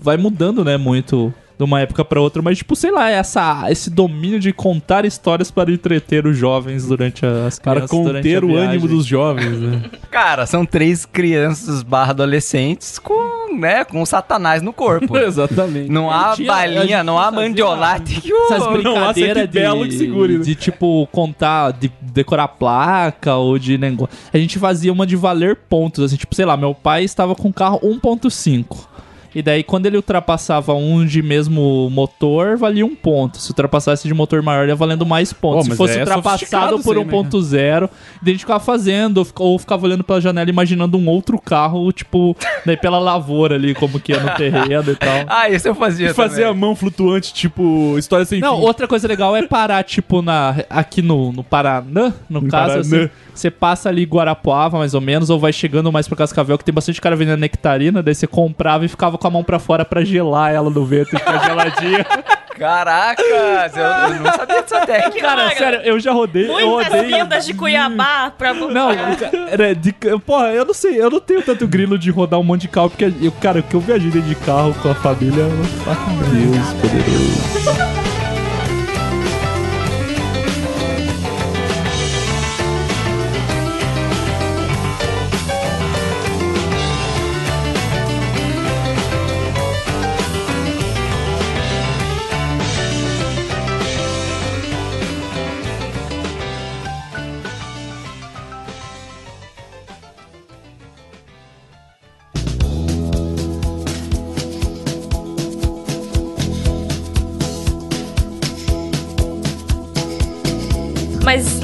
[0.00, 3.88] vai mudando, né, muito de uma época pra outra, mas, tipo, sei lá, essa, esse
[3.88, 8.88] domínio de contar histórias para entreter os jovens durante as Para conter a o ânimo
[8.88, 9.82] dos jovens, né?
[10.10, 15.16] Cara, são três crianças barra adolescentes com, né, com satanás no corpo.
[15.18, 15.90] Exatamente.
[15.90, 18.20] Não há Tinha- balinha, não há mandiolate.
[18.20, 20.44] que o- Essas brincadeiras sempre belo que de, segure, né?
[20.44, 24.14] de, tipo, contar, de decorar placa ou de negócio.
[24.32, 27.52] A gente fazia uma de valer pontos, assim, tipo, sei lá, meu pai estava com
[27.52, 28.88] carro 1.5.
[29.34, 33.38] E daí, quando ele ultrapassava um de mesmo motor, valia um ponto.
[33.38, 35.66] Se ultrapassasse de motor maior, ia valendo mais pontos.
[35.66, 37.12] Pô, Se fosse é ultrapassado por isso aí, né?
[37.30, 37.90] 1.0, daí
[38.22, 41.90] a gente ficava fazendo, ou fica- ou ficava olhando pela janela, imaginando um outro carro,
[41.92, 45.24] tipo, daí pela lavoura ali, como que ia no terreno e tal.
[45.26, 48.62] Ah, isso eu fazia E fazer a mão flutuante, tipo, história sem Não, fim.
[48.62, 53.04] outra coisa legal é parar, tipo, na, aqui no, no Paraná, no No caso, Paraná.
[53.04, 53.10] assim.
[53.34, 56.74] Você passa ali Guarapuava, mais ou menos, ou vai chegando mais pra Cascavel, que tem
[56.74, 60.04] bastante cara vendendo nectarina, daí você comprava e ficava com a mão pra fora pra
[60.04, 62.06] gelar ela no vento e ficar geladinha.
[62.56, 65.20] Caracas, eu, eu não sabia dessa técnica.
[65.20, 67.12] cara, Cara, sério, eu já rodei, eu Muitas rodei...
[67.12, 68.54] vindas de Cuiabá pra...
[68.54, 69.92] Não, cara, de,
[70.24, 72.90] porra, eu não sei, eu não tenho tanto grilo de rodar um monte de carro,
[72.90, 76.72] porque, eu, cara, o que eu viajei dentro de carro com a família, eu Deus
[76.80, 78.03] poderoso.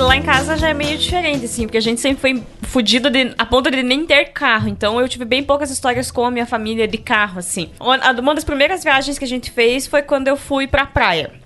[0.05, 3.35] Lá em casa já é meio diferente, assim, porque a gente sempre foi fudido de,
[3.37, 4.69] a ponto de nem ter carro.
[4.69, 7.71] Então eu tive bem poucas histórias com a minha família de carro, assim.
[7.81, 11.40] Uma, das primeiras viagens que a gente fez foi quando eu fui pra praia.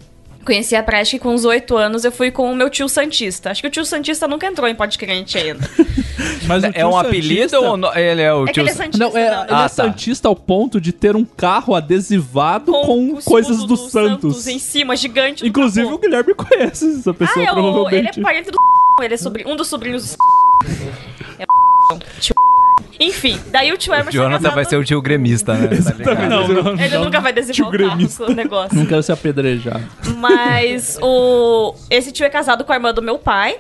[0.45, 3.51] Conheci a que com uns oito anos eu fui com o meu tio Santista.
[3.51, 5.61] Acho que o tio Santista nunca entrou em Pode Crente ainda.
[6.47, 8.63] Mas o É um Santista- apelido ou no- ele é o É que tio...
[8.63, 8.99] ele é Santista.
[8.99, 9.43] Não, é, não.
[9.45, 9.69] ele Ah, é tá.
[9.69, 14.47] santista ao ponto de ter um carro adesivado com, o coisas escudo do, Santos.
[14.47, 15.43] em cima, gigante.
[15.43, 15.97] do Inclusive capô.
[15.97, 17.97] o Guilherme conhece essa pessoa, Ah, é o, provavelmente.
[17.97, 18.59] ele é parente do
[19.03, 20.17] ele é sobrinho, um dos sobrinhos do
[21.41, 21.47] é
[22.21, 22.35] tio
[23.01, 25.69] Enfim, daí o tio Emerson é Jonathan casado- vai ser o tio gremista, né?
[26.05, 26.15] Tá?
[26.29, 27.05] Não, não, Ele não.
[27.05, 28.77] nunca vai desenvolver o o negócio.
[28.77, 29.85] Não quero ser apedrejado.
[30.19, 33.57] Mas o esse tio é casado com a irmã do meu pai.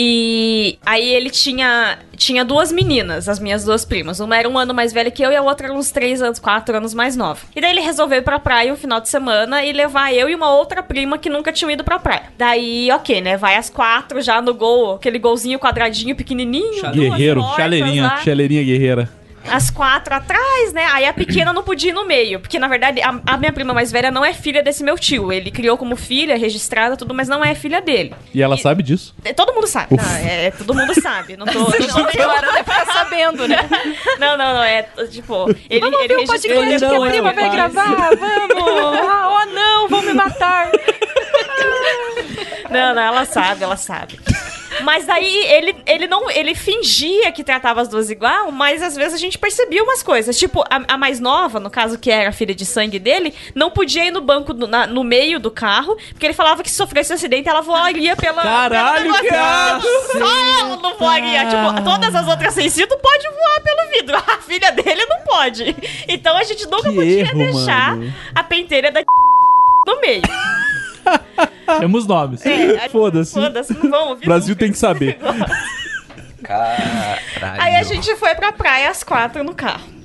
[0.00, 4.20] E aí ele tinha tinha duas meninas, as minhas duas primas.
[4.20, 6.38] Uma era um ano mais velha que eu e a outra era uns três anos,
[6.38, 7.40] quatro anos mais nova.
[7.54, 10.36] E daí ele resolveu ir pra praia um final de semana e levar eu e
[10.36, 12.22] uma outra prima que nunca tinham ido pra praia.
[12.38, 13.36] Daí, ok, né?
[13.36, 16.80] Vai as quatro já no gol, aquele golzinho quadradinho pequenininho.
[16.92, 19.17] Guerreiro, portas chaleirinha, lá chaleirinha guerreira.
[19.50, 20.84] As quatro atrás, né?
[20.92, 23.72] Aí a pequena não podia ir no meio, porque na verdade a, a minha prima
[23.74, 25.32] mais velha não é filha desse meu tio.
[25.32, 28.14] Ele criou como filha, registrada, tudo, mas não é filha dele.
[28.34, 29.14] E ela E- sabe disso.
[29.24, 29.96] É, Todo mundo sabe.
[29.96, 31.36] Não, é, todo mundo sabe.
[31.36, 31.58] Não tô.
[31.68, 31.68] Não,
[32.06, 33.56] tô- Agora vai ficar sabendo, né?
[34.18, 35.48] não, não, não, É tipo.
[35.70, 36.62] Ele, ele Pode registrou.
[36.62, 38.98] crer que não, a é prima o vai gravar, vamos!
[39.08, 40.70] Ah, oh não, vão me matar!
[42.70, 44.18] Não, não, ela sabe, ela sabe.
[44.82, 46.30] Mas daí ele, ele não.
[46.30, 50.38] Ele fingia que tratava as duas igual, mas às vezes a gente percebia umas coisas.
[50.38, 53.70] Tipo, a, a mais nova, no caso que era a filha de sangue dele, não
[53.70, 56.76] podia ir no banco do- na- no meio do carro, porque ele falava que se
[56.76, 58.42] sofresse um acidente, ela voaria pela.
[58.42, 61.46] Caralho, pela que Só ela não voaria.
[61.46, 64.16] Tipo, todas as outras sem cinto pode voar pelo vidro.
[64.28, 65.74] A filha dele não pode.
[66.08, 68.12] Então a gente nunca Que podia erro, deixar mano.
[68.34, 69.02] a penteira da
[69.86, 70.22] no meio.
[71.80, 72.44] Temos nomes.
[72.44, 73.34] É, Foda-se.
[73.34, 74.24] Foda-se, não vão ouvir.
[74.24, 75.18] Brasil nunca tem que saber.
[76.42, 77.20] Caralho.
[77.60, 79.98] Aí a gente foi pra praia às quatro no carro.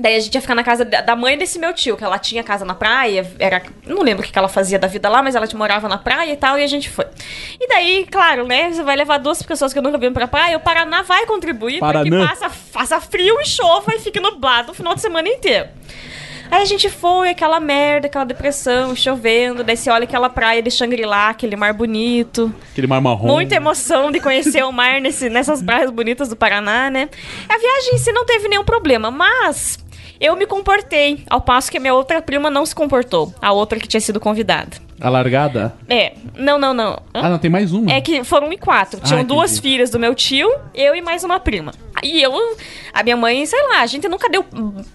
[0.00, 2.44] Daí a gente ia ficar na casa da mãe desse meu tio, que ela tinha
[2.44, 5.34] casa na praia, era, não lembro o que que ela fazia da vida lá, mas
[5.34, 7.04] ela morava na praia e tal, e a gente foi.
[7.60, 10.56] E daí, claro, né, você vai levar duas pessoas que eu nunca vi pra praia,
[10.56, 12.04] o Paraná vai contribuir Paraná.
[12.04, 15.68] porque passa, faça frio e chova e fique nublado o final de semana inteiro.
[16.50, 20.70] Aí a gente foi, aquela merda, aquela depressão, chovendo, daí você olha aquela praia de
[20.70, 22.52] Shangri-La, aquele mar bonito.
[22.72, 23.26] Aquele mar marrom.
[23.26, 27.08] Muita emoção de conhecer o mar nesse, nessas praias bonitas do Paraná, né?
[27.48, 29.78] A viagem em si não teve nenhum problema, mas
[30.20, 33.78] eu me comportei, ao passo que a minha outra prima não se comportou, a outra
[33.78, 34.87] que tinha sido convidada.
[35.00, 35.74] A largada?
[35.88, 36.90] É, não, não, não.
[37.14, 37.20] Hã?
[37.22, 37.90] Ah, não, tem mais uma.
[37.92, 39.00] É que foram em quatro.
[39.00, 39.68] Tinham Ah, duas entendi.
[39.68, 41.72] filhas do meu tio, eu e mais uma prima.
[42.02, 42.32] E eu,
[42.92, 44.44] a minha mãe, sei lá, a gente nunca deu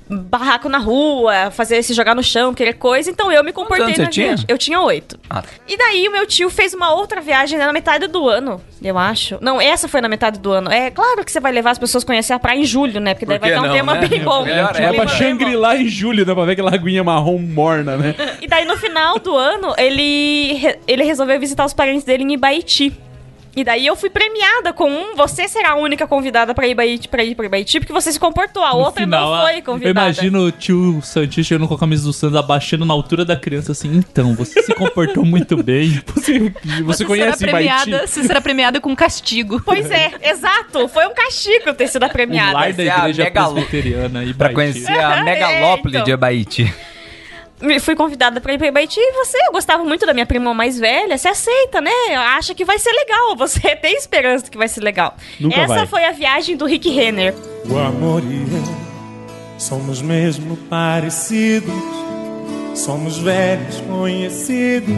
[0.10, 4.02] barraco na rua, fazer se jogar no chão, querer coisa, então eu me comportei você
[4.04, 4.28] na tinha?
[4.28, 4.46] viagem.
[4.48, 5.20] Eu tinha oito.
[5.30, 5.44] Ah.
[5.68, 9.38] E daí o meu tio fez uma outra viagem na metade do ano, eu acho.
[9.42, 10.72] Não, essa foi na metade do ano.
[10.72, 13.14] É claro que você vai levar as pessoas a conhecer a praia em julho, né?
[13.14, 14.08] Porque daí Por vai dar um não, tema né?
[14.08, 14.44] bem bom.
[14.46, 15.10] Melhor Um Vai clima pra bom.
[15.18, 16.34] Shangri-La em julho, né?
[16.34, 18.16] Pra ver aquela aguinha marrom morna, né?
[18.42, 22.34] E daí no final do ano, ele, re- ele resolveu visitar os parentes dele em
[22.34, 22.94] Ibaiti.
[23.56, 25.16] E daí eu fui premiada com um.
[25.16, 28.64] Você será a única convidada pra Ibaiti, pra ir pra Ibaiti, porque você se comportou.
[28.64, 29.92] A No outra final, não foi Eu convidada.
[29.92, 33.72] imagino o tio Santinho chegando com a camisa do Santos, abaixando na altura da criança
[33.72, 36.02] assim, então, você se comportou muito bem.
[36.16, 36.52] Você,
[36.84, 38.08] você conhece será premiada, Ibaiti?
[38.12, 39.62] Você será premiada com castigo.
[39.64, 40.88] Pois é, exato.
[40.88, 42.54] Foi um castigo ter sido a O premiada.
[42.54, 46.04] lar da é igreja megalo- presbiteriana e Pra conhecer a É, megalópole então.
[46.06, 46.74] de Abaiti.
[47.64, 50.54] Me- Fui convidada pra ir pra Ibaiti e você, eu gostava muito da minha prima
[50.54, 51.92] mais velha, você aceita, né?
[52.36, 55.16] Acha que vai ser legal, você tem esperança que vai ser legal.
[55.40, 55.88] Nunca Essa vai.
[55.88, 57.34] foi a viagem do Rick Renner.
[57.70, 58.84] O amor e eu
[59.58, 61.74] somos mesmo parecidos,
[62.76, 64.94] somos velhos conhecidos,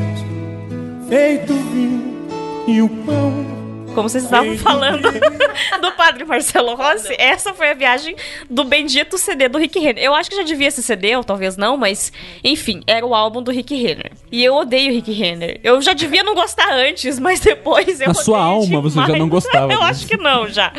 [1.07, 2.25] feito vinho
[2.67, 3.64] e o pão.
[3.95, 5.09] Como vocês estavam falando
[5.81, 8.15] do padre Marcelo Rossi, essa foi a viagem
[8.49, 10.03] do bendito CD do Rick Renner.
[10.03, 12.11] Eu acho que já devia ser CD, ou talvez não, mas
[12.43, 14.11] enfim, era o álbum do Rick Renner.
[14.31, 15.59] E eu odeio o Rick Renner.
[15.63, 19.19] Eu já devia não gostar antes, mas depois eu Na sua alma você já demais.
[19.21, 20.71] não gostava, eu acho que não, já.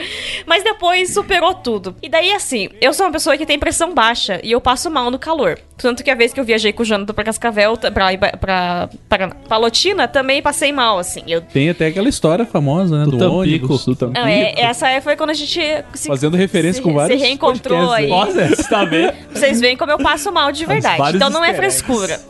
[0.45, 1.97] Mas depois superou tudo.
[2.03, 5.11] E daí, assim, eu sou uma pessoa que tem pressão baixa e eu passo mal
[5.11, 5.59] no calor.
[5.79, 8.89] Tanto que a vez que eu viajei com o Jonathan pra Cascavel, pra, Iba- pra,
[9.09, 11.23] pra Palotina, também passei mal, assim.
[11.27, 13.06] Eu Tem até aquela história famosa, né?
[13.11, 13.37] Do Do, Tampico.
[13.67, 14.21] ônibus, do Tampico.
[14.21, 15.61] não, é, essa aí foi quando a gente
[15.95, 18.09] se, Fazendo referência se, com vários se reencontrou aí.
[18.09, 19.13] podcasts, Olha, você tá vendo?
[19.33, 21.17] Vocês veem como eu passo mal de verdade.
[21.17, 22.21] Então não é frescura.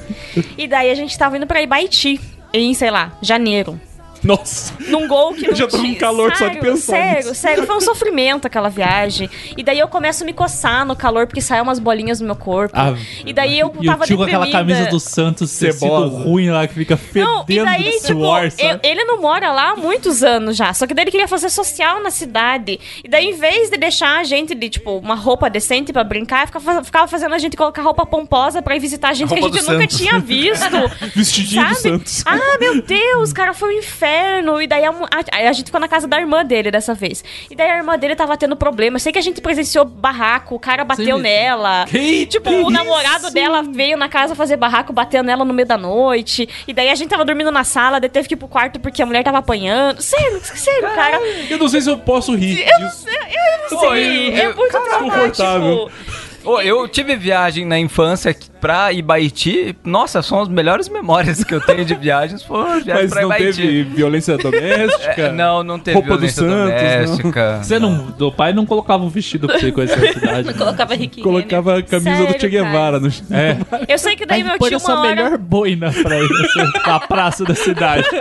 [0.56, 2.20] e daí a gente tava indo pra Ibaiti
[2.52, 3.80] em, sei lá, janeiro.
[4.24, 4.72] Nossa.
[4.88, 7.16] Num gol que Eu não já tô com tinha- calor só de Sério, pensar Sério,
[7.16, 7.34] nisso.
[7.34, 9.28] sério, foi um sofrimento aquela viagem.
[9.56, 12.36] E daí eu começo a me coçar no calor porque saem umas bolinhas no meu
[12.36, 12.74] corpo.
[12.76, 12.94] Ah,
[13.24, 16.18] e daí eu E o tava tio com aquela camisa do Santos, Cebosa.
[16.22, 18.80] ruim lá, que fica fedendo Não, e daí, de tipo, suor, eu- sabe?
[18.82, 20.72] ele não mora lá há muitos anos já.
[20.74, 22.78] Só que daí ele queria fazer social na cidade.
[23.04, 26.46] E daí, em vez de deixar a gente de, tipo, uma roupa decente pra brincar,
[26.46, 29.42] ficava, ficava fazendo a gente colocar roupa pomposa pra ir visitar a gente que a
[29.42, 29.96] gente do nunca Santos.
[29.96, 30.70] tinha visto.
[31.16, 31.80] Vestidinho do sabe?
[31.80, 32.22] Santos.
[32.26, 34.09] Ah, meu Deus, cara, foi um inferno.
[34.60, 37.22] E daí a, a- a gente ficou na casa da irmã dele dessa vez.
[37.50, 38.98] E daí a irmã dele tava tendo problema.
[38.98, 41.22] Sei que a gente presenciou barraco, o cara bateu Sim.
[41.22, 41.84] nela.
[41.88, 45.76] Que tipo, o namorado dela veio na casa fazer barraco, bateu nela no meio da
[45.78, 46.48] noite.
[46.66, 49.02] E daí a gente tava dormindo na sala, daí teve que ir pro quarto porque
[49.02, 50.00] a mulher tava apanhando.
[50.02, 51.18] Sério, sério, cara.
[51.48, 54.28] Eu não sei se eu posso rir Eu não sei, eu não Pô, sei.
[54.30, 55.90] eu- é eu- muito desconfortável.
[56.44, 59.76] Ô, eu tive viagem na infância pra Ibaiti.
[59.84, 62.42] Nossa, são as melhores memórias que eu tenho de viagens.
[62.42, 63.62] Foram viagens Mas pra não Ibaiti.
[63.62, 65.20] teve violência doméstica?
[65.20, 67.62] É, não, não teve Roupa do violência Santos, doméstica.
[67.62, 70.54] Você não, do pai não colocava um vestido pra você conhecer a cidade.
[70.60, 73.56] Colocava Rick Colocava a camisa Sério, do Che Guevara no É.
[73.88, 75.14] Eu sei que daí Aí meu tio a sua uma hora...
[75.14, 76.28] melhor boina pra ir
[76.86, 78.04] na praça da cidade.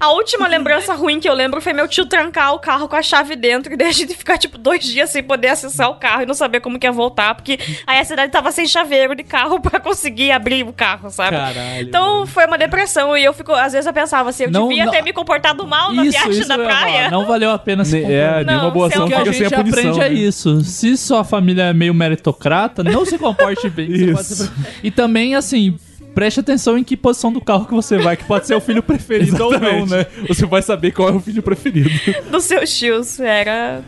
[0.00, 3.02] A última lembrança ruim que eu lembro foi meu tio trancar o carro com a
[3.02, 6.22] chave dentro e daí a gente ficar, tipo, dois dias sem poder acessar o carro
[6.22, 9.22] e não saber como que ia voltar, porque aí a cidade tava sem chaveiro de
[9.22, 11.36] carro pra conseguir abrir o carro, sabe?
[11.36, 11.88] Caralho.
[11.88, 14.84] Então foi uma depressão e eu fico, às vezes eu pensava assim, eu Não, devia
[14.84, 14.92] não.
[14.92, 16.66] ter me comportado mal na Isso, viagem isso da falar.
[16.68, 17.10] praia.
[17.10, 18.40] Não valeu a pena se comportar.
[18.40, 19.80] É, nenhuma Não, boa se ação fica sem gente a punição.
[19.90, 20.14] aprende é né?
[20.14, 20.60] isso.
[20.64, 24.14] Se sua família é meio meritocrata, não se comporte bem.
[24.16, 24.50] ser-
[24.82, 25.76] E também, assim,
[26.14, 28.82] preste atenção em que posição do carro que você vai, que pode ser o filho
[28.82, 30.06] preferido ou não, né?
[30.28, 31.88] Você vai saber qual é o filho preferido.
[32.30, 33.80] Dos seus tios, era...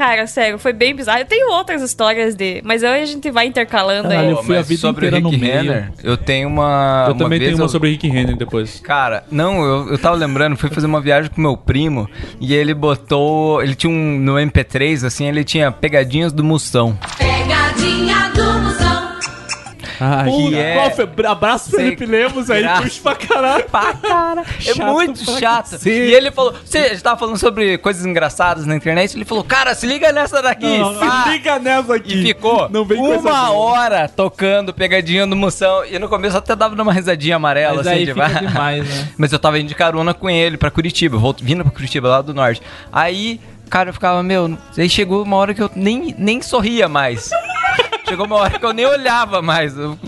[0.00, 1.18] Cara, sério, foi bem bizarro.
[1.18, 2.62] Eu tenho outras histórias de...
[2.64, 4.32] Mas aí a gente vai intercalando Caralho, aí.
[4.32, 5.44] eu fui a vida sobre inteira Rick no.
[5.46, 7.04] Renner, eu tenho uma.
[7.08, 8.80] eu uma também vez tenho uma eu- sobre Rick Renner depois.
[8.80, 12.08] Cara, não, eu, eu tava lembrando, fui fazer uma viagem com meu primo
[12.40, 13.62] e ele botou.
[13.62, 14.18] Ele tinha um.
[14.18, 16.98] No MP3, assim, ele tinha pegadinhas do Moção.
[17.18, 18.09] Pegadinha.
[20.00, 22.98] Ah, que é- Qual, abraço Felipe Lemos aí, Graças.
[22.98, 23.64] puxa pra caralho.
[23.64, 24.44] Pra cara.
[24.66, 25.76] É Chato muito chato.
[25.86, 29.44] E ele falou, você a gente tava falando sobre coisas engraçadas na internet, ele falou,
[29.44, 30.78] cara, se liga nessa daqui.
[30.78, 32.14] Não, se liga nessa aqui.
[32.18, 35.84] E ficou uma hora tocando pegadinha no moção.
[35.84, 38.12] E no começo eu até dava uma risadinha amarela, Mas assim, de
[38.48, 39.08] demais, né?
[39.18, 42.32] Mas eu tava indo de carona com ele pra Curitiba, vindo pra Curitiba, lá do
[42.32, 42.62] norte.
[42.92, 47.30] Aí, cara, eu ficava, meu, aí chegou uma hora que eu nem, nem sorria mais.
[48.10, 49.76] Chegou uma hora que eu nem olhava mais.
[49.76, 49.96] eu-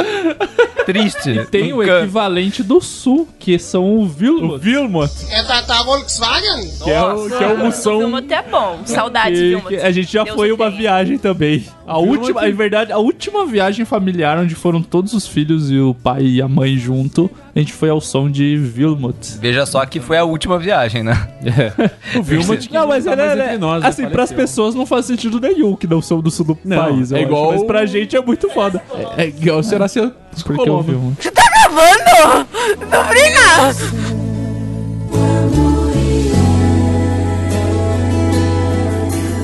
[0.84, 1.46] Triste.
[1.48, 4.58] Tem o Nunca- equivalente do sul, que são o O Vilmot.
[4.64, 6.68] Vilmot, É da, da Volkswagen?
[6.82, 7.98] que é o, que é o moção.
[7.98, 8.80] Vilmot é bom.
[8.84, 9.76] Saudade, que- Vilmot.
[9.76, 10.78] a gente já Deus foi o uma tenha.
[10.80, 11.64] viagem também.
[11.86, 15.78] A Vilmot- última, em verdade, a última viagem familiar onde foram todos os filhos e
[15.78, 19.38] o pai e a mãe junto, a gente foi ao som de Vilmot.
[19.38, 21.28] Veja só que foi a última viagem, né?
[22.16, 24.36] O Vilmot que Não, mas tá ele mais é, já assim, pras faleceu.
[24.36, 27.12] pessoas não faz sentido nenhum que não são do sul do Não, país.
[27.12, 28.82] é acho, igual Mas pra gente é muito foda.
[29.16, 30.12] É igual será se eu
[30.44, 31.16] Porque o Vilmot.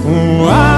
[0.05, 0.78] um amor.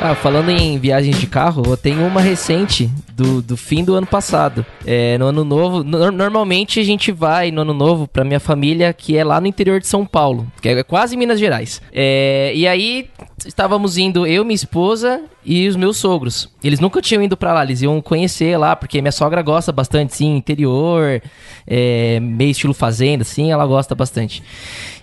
[0.00, 4.06] Ah, falando em viagens de carro, eu tenho uma recente do, do fim do ano
[4.06, 4.64] passado.
[4.86, 8.92] É, no ano novo, no- normalmente a gente vai no ano novo pra minha família,
[8.92, 11.82] que é lá no interior de São Paulo, que é quase Minas Gerais.
[11.92, 13.10] É, e aí
[13.44, 16.48] estávamos indo eu, minha esposa e os meus sogros.
[16.62, 20.16] Eles nunca tinham ido pra lá, eles iam conhecer lá, porque minha sogra gosta bastante,
[20.16, 21.22] sim, interior,
[21.66, 24.42] é, meio estilo fazenda, assim, ela gosta bastante.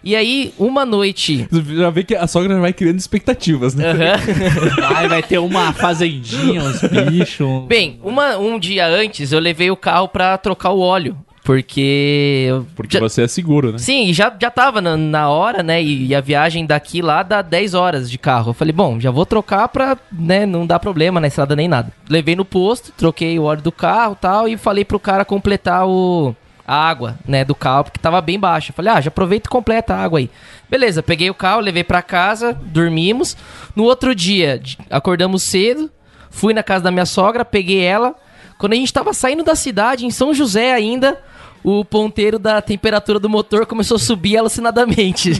[0.04, 1.48] E aí, uma noite.
[1.52, 3.90] Já vê que a sogra vai criando expectativas, né?
[3.90, 4.86] Aham.
[4.96, 7.66] Ai, vai ter uma fazendinha, uns bichos.
[7.68, 11.18] Bem, uma, um dia antes eu levei o carro pra trocar o óleo.
[11.46, 12.50] Porque.
[12.76, 13.78] Porque já- você é seguro, né?
[13.78, 15.82] Sim, já, já tava na, na hora, né?
[15.82, 18.50] E, e a viagem daqui lá dá 10 horas de carro.
[18.50, 21.92] Eu falei, bom, já vou trocar pra, né, não dar problema na estrada nem nada.
[22.10, 25.88] Levei no posto, troquei o óleo do carro e tal, e falei pro cara completar
[25.88, 26.36] o.
[26.68, 28.74] A água, né, do carro, porque tava bem baixa.
[28.74, 30.32] Falei, ah, já aproveita e completa a água aí.
[30.68, 33.38] Beleza, peguei o carro, levei pra casa, dormimos.
[33.76, 35.92] No outro dia, acordamos cedo,
[36.32, 38.16] fui na casa da minha sogra, peguei ela.
[38.58, 41.20] Quando a gente tava saindo da cidade, em São José ainda,
[41.66, 45.32] o ponteiro da temperatura do motor começou a subir alucinadamente.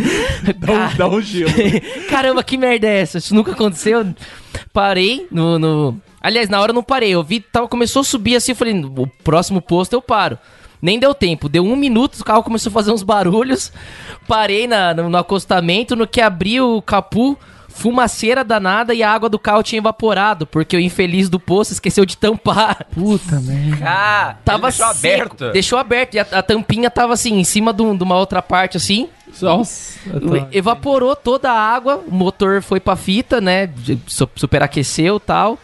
[0.58, 1.50] Dá um, dá um gelo.
[2.08, 3.18] Caramba, que merda é essa?
[3.18, 4.06] Isso nunca aconteceu.
[4.72, 7.10] Parei no, no- Aliás, na hora eu não parei.
[7.10, 8.52] Eu vi, tava, começou a subir assim.
[8.52, 10.38] Eu falei, o próximo posto eu paro.
[10.80, 11.48] Nem deu tempo.
[11.48, 13.72] Deu um minuto, o carro começou a fazer uns barulhos.
[14.26, 15.94] Parei na, no, no acostamento.
[15.94, 17.38] No que abri o capu,
[17.76, 20.46] fumaceira danada e a água do carro tinha evaporado.
[20.46, 22.86] Porque o infeliz do posto esqueceu de tampar.
[22.94, 23.84] Puta merda.
[23.86, 24.98] Ah, Tava deixou seco.
[25.24, 25.52] aberto.
[25.52, 26.14] Deixou aberto.
[26.14, 29.08] E a, a tampinha tava assim, em cima de, um- de uma outra parte assim.
[29.42, 29.98] Nossa.
[30.50, 33.68] Evaporou toda a água, o motor foi pra fita, né?
[34.34, 35.58] Superaqueceu e tal.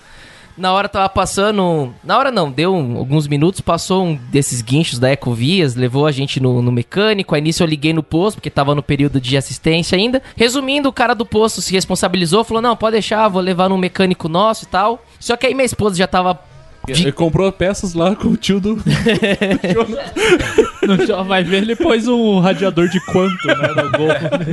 [0.57, 1.95] Na hora tava passando.
[2.05, 6.13] Na hora não, deu um- alguns minutos, passou um desses guinchos da Ecovias, levou a
[6.13, 7.35] gente no, no mecânico.
[7.35, 10.23] Aí nisso eu liguei no posto, porque tava no período de assistência ainda.
[10.37, 14.29] Resumindo, o cara do posto se responsabilizou, falou: não, pode deixar, vou levar num mecânico
[14.29, 15.03] nosso e tal.
[15.19, 16.39] Só que aí minha esposa já tava.
[16.89, 18.77] Ele comprou peças lá com o tio do.
[20.87, 23.55] No já vai ver, ele pôs um radiador de quanto, né?
[23.69, 24.09] No gol.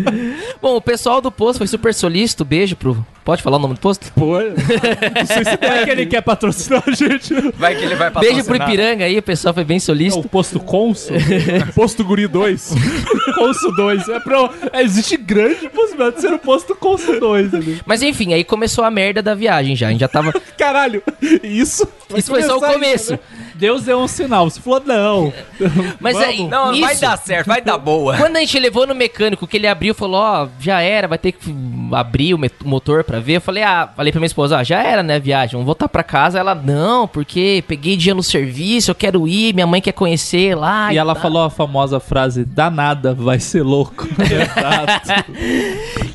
[0.61, 2.45] Bom, o pessoal do posto foi super solícito.
[2.45, 3.05] Beijo pro.
[3.25, 4.11] Pode falar o nome do posto?
[4.13, 7.33] Pô, não sei se Não é que ele quer patrocinar a gente.
[7.57, 8.69] Vai que ele vai Beijo pro patrocinar.
[8.69, 10.25] Ipiranga aí, o pessoal foi bem É solícito.
[10.25, 11.15] o posto Consul.
[11.75, 12.73] Posto Guri 2.
[13.35, 14.09] Consul 2.
[14.09, 14.49] É pra...
[14.81, 17.81] Existe grande possibilidade de ser o posto Consul 2 ali.
[17.85, 19.87] Mas enfim, aí começou a merda da viagem já.
[19.87, 20.33] A gente já tava.
[20.57, 21.03] Caralho,
[21.43, 21.87] isso.
[22.09, 23.13] vai Isso foi só o começo.
[23.13, 23.19] né?
[23.59, 24.49] Deus deu um sinal.
[24.49, 25.33] Você falou, não.
[25.99, 28.15] Mas aí, Não, vai dar certo, vai dar boa.
[28.15, 31.17] Quando a gente levou no mecânico, que ele abriu e falou, ó, já era, vai
[31.17, 31.53] ter que
[31.91, 33.35] abrir o motor pra ver.
[33.35, 35.89] Eu falei, ah, falei pra minha esposa, ah, já era, né, a viagem, vamos voltar
[35.89, 36.39] pra casa.
[36.39, 40.93] Ela, não, porque peguei dia no serviço, eu quero ir, minha mãe quer conhecer lá.
[40.93, 44.07] E ela tal." falou a famosa frase: danada, vai ser louco.
[44.23, 45.25] Exato.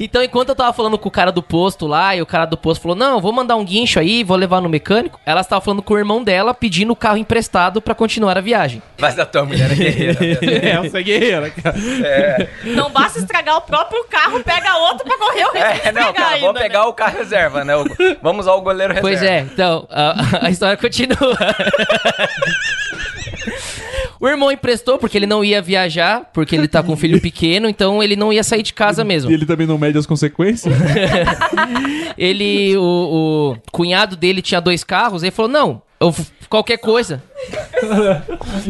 [0.00, 2.56] Então, enquanto eu tava falando com o cara do posto lá, e o cara do
[2.56, 5.20] posto falou: Não, vou mandar um guincho aí, vou levar no mecânico.
[5.26, 7.33] Ela estava falando com o irmão dela, pedindo o carro emprestado
[7.80, 8.82] pra continuar a viagem.
[8.98, 10.18] Mas a tua mulher é guerreira.
[10.64, 11.76] É, essa é guerreira, cara.
[12.64, 16.12] Não basta estragar o próprio carro, pega outro pra correr o risco de É, não,
[16.12, 17.74] cara, vou ainda, pegar o carro reserva, né?
[18.22, 19.08] Vamos ao goleiro reserva.
[19.08, 21.16] Pois é, então, a, a história continua.
[24.20, 27.68] O irmão emprestou porque ele não ia viajar, porque ele tá com um filho pequeno,
[27.68, 29.30] então ele não ia sair de casa mesmo.
[29.30, 30.74] E ele também não mede as consequências?
[32.16, 32.82] Ele, o,
[33.54, 36.14] o cunhado dele tinha dois carros, ele falou: Não, eu,
[36.48, 37.22] qualquer coisa.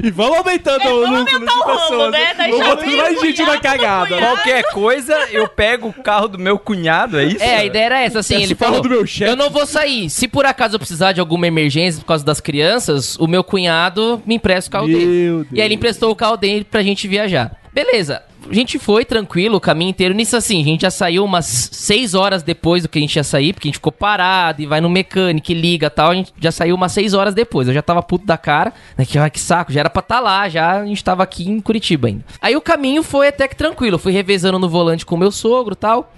[0.03, 2.13] e vamos aumentando É, o vamos núcleo aumentar de o pessoas.
[2.13, 2.35] né?
[2.37, 4.19] Daí Vamos já botando mais o gente na cagada.
[4.19, 7.43] Qualquer coisa, eu pego o carro do meu cunhado, é isso?
[7.43, 9.31] É, a ideia era essa, assim, ele falou, do meu chefe.
[9.31, 10.09] eu não vou sair.
[10.11, 14.23] Se por acaso eu precisar de alguma emergência por causa das crianças, o meu cunhado
[14.27, 15.11] me empresta o carro Meu dele.
[15.11, 15.47] Deus.
[15.53, 17.57] E aí ele emprestou o carro dele pra gente viajar.
[17.73, 18.23] Beleza.
[18.49, 20.15] A gente foi tranquilo o caminho inteiro.
[20.15, 23.25] Nisso assim, a gente já saiu umas seis horas depois do que a gente ia
[23.25, 26.11] sair, porque a gente ficou parado e vai no mecânico e liga e tal.
[26.11, 27.69] A gente já saiu umas seis horas depois.
[27.69, 29.05] Eu já tava puto da cara, né?
[29.05, 31.61] Que, ah, que saco, já era pra estar lá, já a gente tava aqui em
[31.61, 32.25] Curitiba ainda.
[32.41, 33.95] Aí o caminho foi até que tranquilo.
[33.95, 36.13] Eu fui revezando no volante com o meu sogro e tal.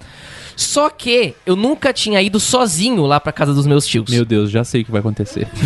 [0.56, 4.10] Só que eu nunca tinha ido sozinho lá pra casa dos meus tios.
[4.10, 5.46] Meu Deus, já sei o que vai acontecer.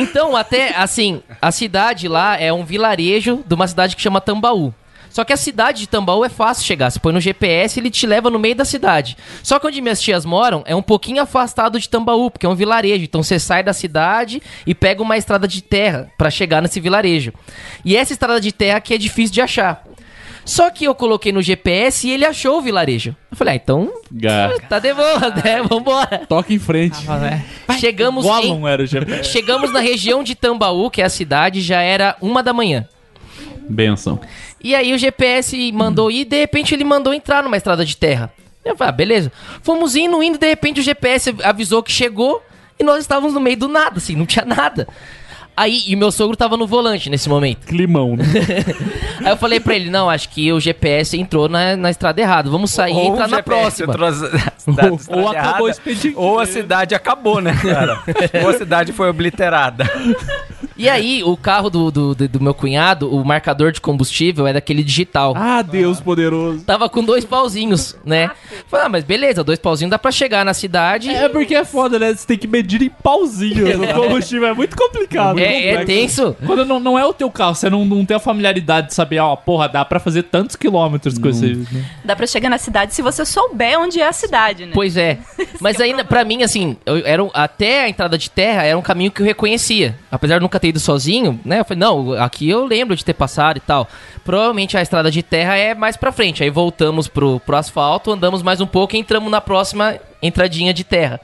[0.00, 4.72] Então, até assim, a cidade lá é um vilarejo de uma cidade que chama Tambaú.
[5.10, 6.90] Só que a cidade de Tambaú é fácil chegar.
[6.90, 9.16] Você põe no GPS ele te leva no meio da cidade.
[9.42, 12.54] Só que onde minhas tias moram é um pouquinho afastado de Tambaú, porque é um
[12.54, 13.04] vilarejo.
[13.04, 17.32] Então você sai da cidade e pega uma estrada de terra pra chegar nesse vilarejo.
[17.84, 19.84] E essa estrada de terra aqui é difícil de achar.
[20.48, 23.14] Só que eu coloquei no GPS e ele achou o vilarejo.
[23.30, 23.92] Eu falei, ah, então
[24.66, 25.62] tá de boa, né?
[25.68, 26.22] Vambora.
[26.26, 26.96] Toca em frente.
[27.78, 29.30] Chegamos em, era o GPS.
[29.30, 32.88] Chegamos na região de Tambaú, que é a cidade, já era uma da manhã.
[33.68, 34.18] Benção.
[34.62, 38.32] E aí o GPS mandou ir, de repente ele mandou entrar numa estrada de terra.
[38.64, 39.32] Eu falei, ah, beleza.
[39.62, 42.42] Fomos indo, indo, de repente o GPS avisou que chegou
[42.78, 44.86] e nós estávamos no meio do nada, assim, não tinha nada.
[45.56, 47.66] Aí, e meu sogro tava no volante nesse momento.
[47.66, 48.24] Climão, né?
[49.24, 52.48] Aí eu falei pra ele, não, acho que o GPS entrou na, na estrada errada,
[52.48, 53.92] vamos sair e Ou entrar o na próxima.
[53.92, 56.16] entrou na cidade- Ou cidade acabou errada, o expediente.
[56.16, 57.98] Ou a cidade acabou, né, cara?
[58.44, 59.84] ou a cidade foi obliterada.
[60.78, 64.52] E aí, o carro do, do, do- do meu cunhado, o marcador de combustível é
[64.52, 65.34] daquele digital.
[65.36, 66.64] Ah, Deus poderoso.
[66.64, 68.30] Tava com dois pauzinhos, né?
[68.68, 71.10] Falei, ah, mas beleza, dois pauzinhos dá pra chegar na cidade.
[71.10, 72.14] É porque é foda, né?
[72.14, 73.82] Você tem que medir em pauzinho.
[73.82, 75.38] O combustível é muito complicado.
[75.38, 76.36] É, é tenso.
[76.46, 79.18] Quando não, não é o teu carro, você não, não tem a familiaridade de saber,
[79.18, 81.54] ó, porra, dá pra fazer tantos quilômetros com esse.
[81.72, 81.84] né?
[82.04, 84.72] Dá pra chegar na cidade se você souber onde é a cidade, né?
[84.74, 85.18] Pois é.
[85.60, 88.82] Mas ainda, pra mim, assim, eu, era um- até a entrada de terra era um
[88.82, 89.96] caminho que eu reconhecia.
[90.10, 91.60] Apesar de nunca ter ido sozinho, né?
[91.60, 93.88] Eu falei, não, aqui eu lembro de ter passado e tal.
[94.24, 96.42] Provavelmente a estrada de terra é mais pra frente.
[96.42, 100.84] Aí voltamos pro, pro asfalto, andamos mais um pouco e entramos na próxima entradinha de
[100.84, 101.20] terra.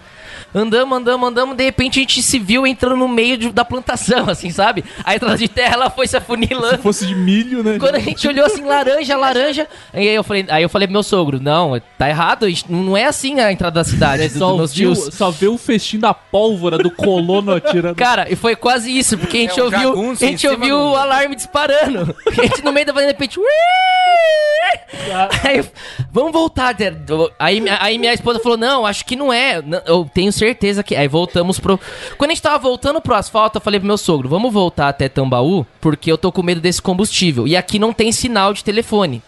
[0.54, 4.28] Andamos, andamos, andamos, de repente a gente se viu entrando no meio de- da plantação,
[4.30, 4.84] assim, sabe?
[5.04, 6.76] A entrada de terra ela foi se afunilando.
[6.76, 7.78] Se fosse de milho, né?
[7.78, 9.66] Quando a gente olhou assim, laranja, laranja.
[9.92, 13.40] Aí eu falei, aí eu falei pro meu sogro, não, tá errado, não é assim
[13.40, 14.22] a entrada da cidade.
[14.28, 17.96] dos Só, viu, só vê o festim da pólvora do colono atirando.
[17.96, 20.78] Cara, e foi quase isso, porque a gente É um ouviu, jagunço a gente ouviu
[20.78, 22.14] do- o alarme disparando.
[22.26, 23.40] A gente no meio da fazenda, de repente.
[25.44, 25.64] Aí,
[26.10, 26.74] vamos voltar.
[27.38, 29.62] Aí, minha- aí minha esposa falou: Não, acho que não é.
[29.86, 30.43] Eu tenho certeza
[30.82, 30.96] que.
[30.96, 31.78] Aí voltamos pro.
[32.18, 35.08] Quando a gente tava voltando pro asfalto, eu falei pro meu sogro: Vamos voltar até
[35.08, 37.46] Tambaú, porque eu tô com medo desse combustível.
[37.46, 39.22] E aqui não tem sinal de telefone.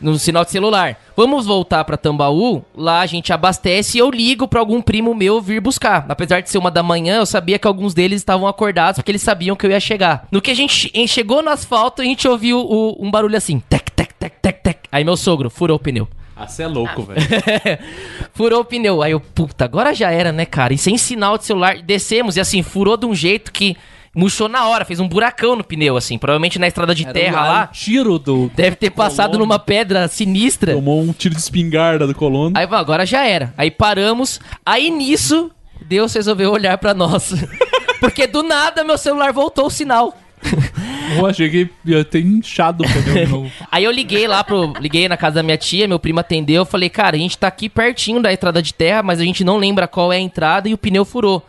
[0.00, 0.98] No sinal de celular.
[1.16, 5.40] Vamos voltar pra Tambaú, lá a gente abastece e eu ligo pra algum primo meu
[5.40, 6.04] vir buscar.
[6.08, 9.22] Apesar de ser uma da manhã, eu sabia que alguns deles estavam acordados porque eles
[9.22, 10.26] sabiam que eu ia chegar.
[10.30, 13.60] No que a gente che- chegou no asfalto, a gente ouviu o- um barulho assim:
[13.60, 14.78] tec, tec, tec, tec, tec.
[14.90, 16.08] Aí meu sogro furou o pneu.
[16.36, 17.20] Ah, você é louco, velho.
[18.32, 19.02] furou o pneu.
[19.02, 20.72] Aí eu, puta, agora já era, né, cara?
[20.72, 23.76] E sem sinal de celular, descemos e assim, furou de um jeito que
[24.14, 26.18] murchou na hora, fez um buracão no pneu, assim.
[26.18, 27.66] Provavelmente na estrada de terra Era um lá.
[27.66, 28.50] tiro do.
[28.54, 29.46] Deve ter passado Colono.
[29.46, 30.74] numa pedra sinistra.
[30.74, 32.56] Tomou um tiro de espingarda do colono.
[32.56, 33.52] Aí, agora já era.
[33.56, 34.40] Aí paramos.
[34.64, 35.50] Aí nisso,
[35.86, 37.32] Deus resolveu olhar pra nós.
[38.00, 40.16] Porque do nada meu celular voltou o sinal.
[41.16, 43.52] Eu achei que ia ter inchado o pneu de novo.
[43.70, 44.72] Aí eu liguei lá pro.
[44.80, 46.62] Liguei na casa da minha tia, meu primo atendeu.
[46.62, 49.44] Eu falei, cara, a gente tá aqui pertinho da entrada de terra, mas a gente
[49.44, 51.44] não lembra qual é a entrada e o pneu furou.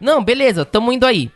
[0.00, 1.30] Não, beleza, tamo indo aí.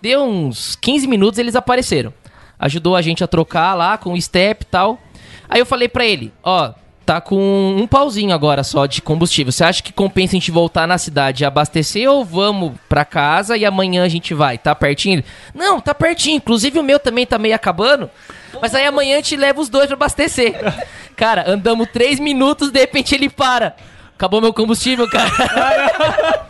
[0.00, 2.12] Deu uns 15 minutos eles apareceram.
[2.58, 5.00] Ajudou a gente a trocar lá com o step e tal.
[5.48, 6.72] Aí eu falei pra ele, ó,
[7.08, 9.50] tá com um pauzinho agora só de combustível.
[9.50, 13.56] Você acha que compensa a gente voltar na cidade e abastecer ou vamos pra casa
[13.56, 14.58] e amanhã a gente vai?
[14.58, 15.14] Tá pertinho?
[15.14, 16.36] Ele, Não, tá pertinho.
[16.36, 18.10] Inclusive o meu também tá meio acabando.
[18.60, 20.54] Mas aí amanhã a gente leva os dois pra abastecer.
[21.16, 23.74] Cara, andamos três minutos, de repente ele para.
[24.14, 25.30] Acabou meu combustível, cara.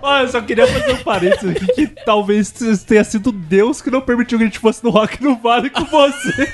[0.00, 2.52] Olha, eu só queria fazer um parênteses aqui que talvez
[2.86, 5.84] tenha sido Deus que não permitiu que a gente fosse no Rock no Vale com
[5.84, 6.52] você.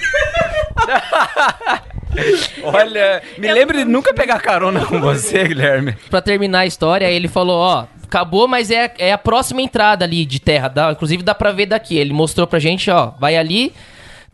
[2.63, 5.95] Olha, me lembre de nunca pegar carona com você, Guilherme.
[6.11, 10.25] pra terminar a história, ele falou, ó, acabou, mas é, é a próxima entrada ali
[10.25, 10.69] de terra.
[10.69, 11.97] Dá, inclusive dá pra ver daqui.
[11.97, 13.73] Ele mostrou pra gente, ó, vai ali.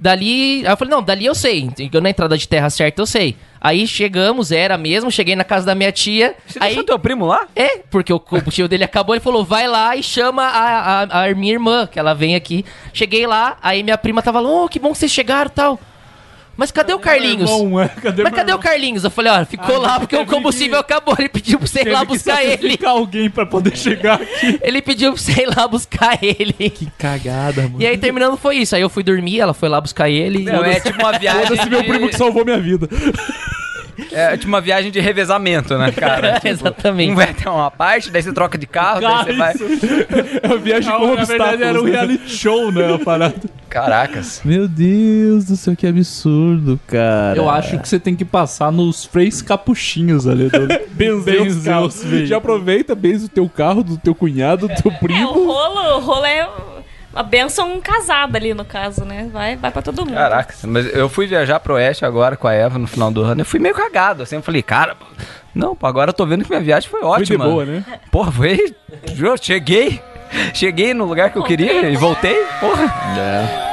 [0.01, 0.65] Dali.
[0.65, 1.71] Aí eu falei, não, dali eu sei.
[1.93, 3.37] Eu na entrada de terra certa eu sei.
[3.61, 6.37] Aí chegamos, era mesmo, cheguei na casa da minha tia.
[6.47, 7.49] Você aí, deixou teu primo lá?
[7.57, 11.35] É, porque o combustível dele acabou, ele falou, vai lá e chama a, a, a
[11.35, 12.65] minha irmã, que ela vem aqui.
[12.93, 15.81] Cheguei lá, aí minha prima tava lá, oh, que bom que vocês chegaram e tal.
[16.59, 17.49] Mas cadê o Carlinhos?
[17.49, 17.87] Irmão, é?
[17.87, 18.59] Cadê Mas cadê o irmão?
[18.63, 19.05] Carlinhos?
[19.05, 21.15] Eu falei, ó, ficou Ah, lá porque o combustível acabou.
[21.17, 22.79] Ele pediu pra você ir lá que buscar ele.
[22.85, 24.59] alguém pra poder chegar aqui.
[24.65, 26.53] Ele pediu pra você ir lá buscar ele.
[26.71, 27.77] Que cagada, mano.
[27.79, 28.75] E aí terminando foi isso.
[28.75, 30.43] Aí eu fui dormir, ela foi lá buscar ele.
[30.43, 31.47] Não, é tipo uma viagem.
[31.47, 32.89] Foda-se meu de- primo que salvou minha vida.
[34.13, 36.35] É tipo uma viagem de revezamento, né, cara?
[36.41, 37.13] Tipo, Exatamente.
[37.13, 39.55] Um vai até uma parte, daí você troca de carro, daí você vai.
[40.43, 41.91] É uma viagem com Na verdade era um né?
[41.93, 43.35] reality show, né, a parada.
[43.69, 44.41] Caracas.
[44.45, 47.37] Meu Deus do céu, que absurdo, cara.
[47.37, 50.49] Eu acho que você tem que passar nos freis capuchinhos ali.
[50.49, 50.65] Do...
[50.65, 52.03] Os carros.
[52.03, 52.29] veículos.
[52.29, 55.33] Já aproveita, benze o teu carro, do teu cunhado, do teu É, o primo.
[55.47, 56.49] rolo, o rolo é
[57.13, 59.29] uma benção casada ali, no caso, né?
[59.33, 60.15] Vai, vai pra todo mundo.
[60.15, 60.65] Caracas.
[60.65, 63.41] Mas eu fui viajar pro oeste agora com a Eva no final do ano.
[63.41, 64.37] Eu fui meio cagado, assim.
[64.37, 64.97] Eu falei, cara,
[65.55, 67.45] não, pô, agora eu tô vendo que minha viagem foi Foi ótima.
[67.45, 67.85] de boa, né?
[68.11, 68.75] Porra, foi.
[69.15, 70.01] Juro, cheguei.
[70.53, 72.37] Cheguei no lugar que eu queria e voltei.
[72.61, 72.85] Porra.
[73.19, 73.68] É.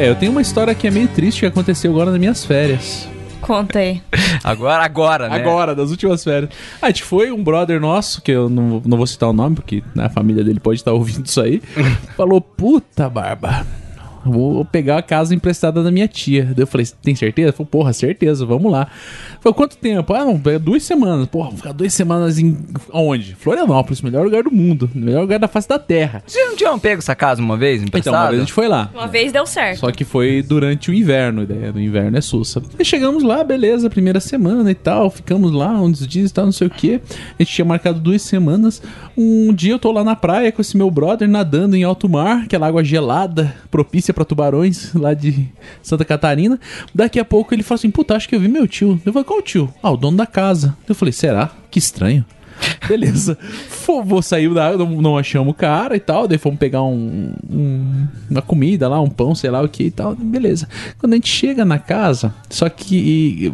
[0.00, 3.06] É, eu tenho uma história que é meio triste que aconteceu agora nas minhas férias.
[3.42, 4.00] Conta aí.
[4.42, 5.36] Agora, agora, né?
[5.36, 6.50] Agora, das últimas férias.
[6.80, 9.56] Ah, a gente foi, um brother nosso, que eu não, não vou citar o nome,
[9.56, 11.60] porque né, a família dele pode estar ouvindo isso aí,
[12.16, 13.66] falou, puta, Barba,
[14.24, 16.44] vou pegar a casa emprestada da minha tia.
[16.44, 17.52] Daí eu falei, tem certeza?
[17.52, 18.88] Falou, porra, certeza, vamos lá.
[19.40, 20.12] Falei, quanto tempo?
[20.14, 21.26] Ah, não, é duas semanas.
[21.26, 22.56] Porra, vou ficar duas semanas em...
[22.92, 23.34] Onde?
[23.34, 26.22] Florianópolis, melhor lugar do mundo, melhor lugar da face da terra.
[26.26, 27.82] Vocês não tinham pego essa casa uma vez?
[27.82, 28.28] Então, uma emprestada?
[28.28, 28.90] vez a gente foi lá.
[28.94, 29.80] Uma vez deu certo.
[29.80, 32.62] Só que foi durante o inverno, ideia no inverno é sussa.
[32.78, 36.52] E chegamos lá, beleza, primeira semana e tal, ficamos lá uns dias e tal, não
[36.52, 37.00] sei o que.
[37.38, 38.82] A gente tinha marcado duas semanas.
[39.16, 42.42] Um dia eu tô lá na praia com esse meu brother nadando em alto mar,
[42.44, 45.48] aquela água gelada, propícia pra tubarões lá de
[45.82, 46.58] Santa Catarina.
[46.94, 49.00] Daqui a pouco ele falou assim: Puta, acho que eu vi meu tio.
[49.04, 49.72] Eu falei: Qual tio?
[49.82, 50.76] Ah, o dono da casa.
[50.88, 51.50] Eu falei: Será?
[51.70, 52.24] Que estranho.
[52.86, 53.38] Beleza.
[54.04, 56.28] Vou sair da não, não achamos o cara e tal.
[56.28, 59.90] Daí fomos pegar um, um- uma comida lá, um pão, sei lá o que e
[59.90, 60.14] tal.
[60.14, 60.68] Beleza.
[60.98, 63.52] Quando a gente chega na casa, só que.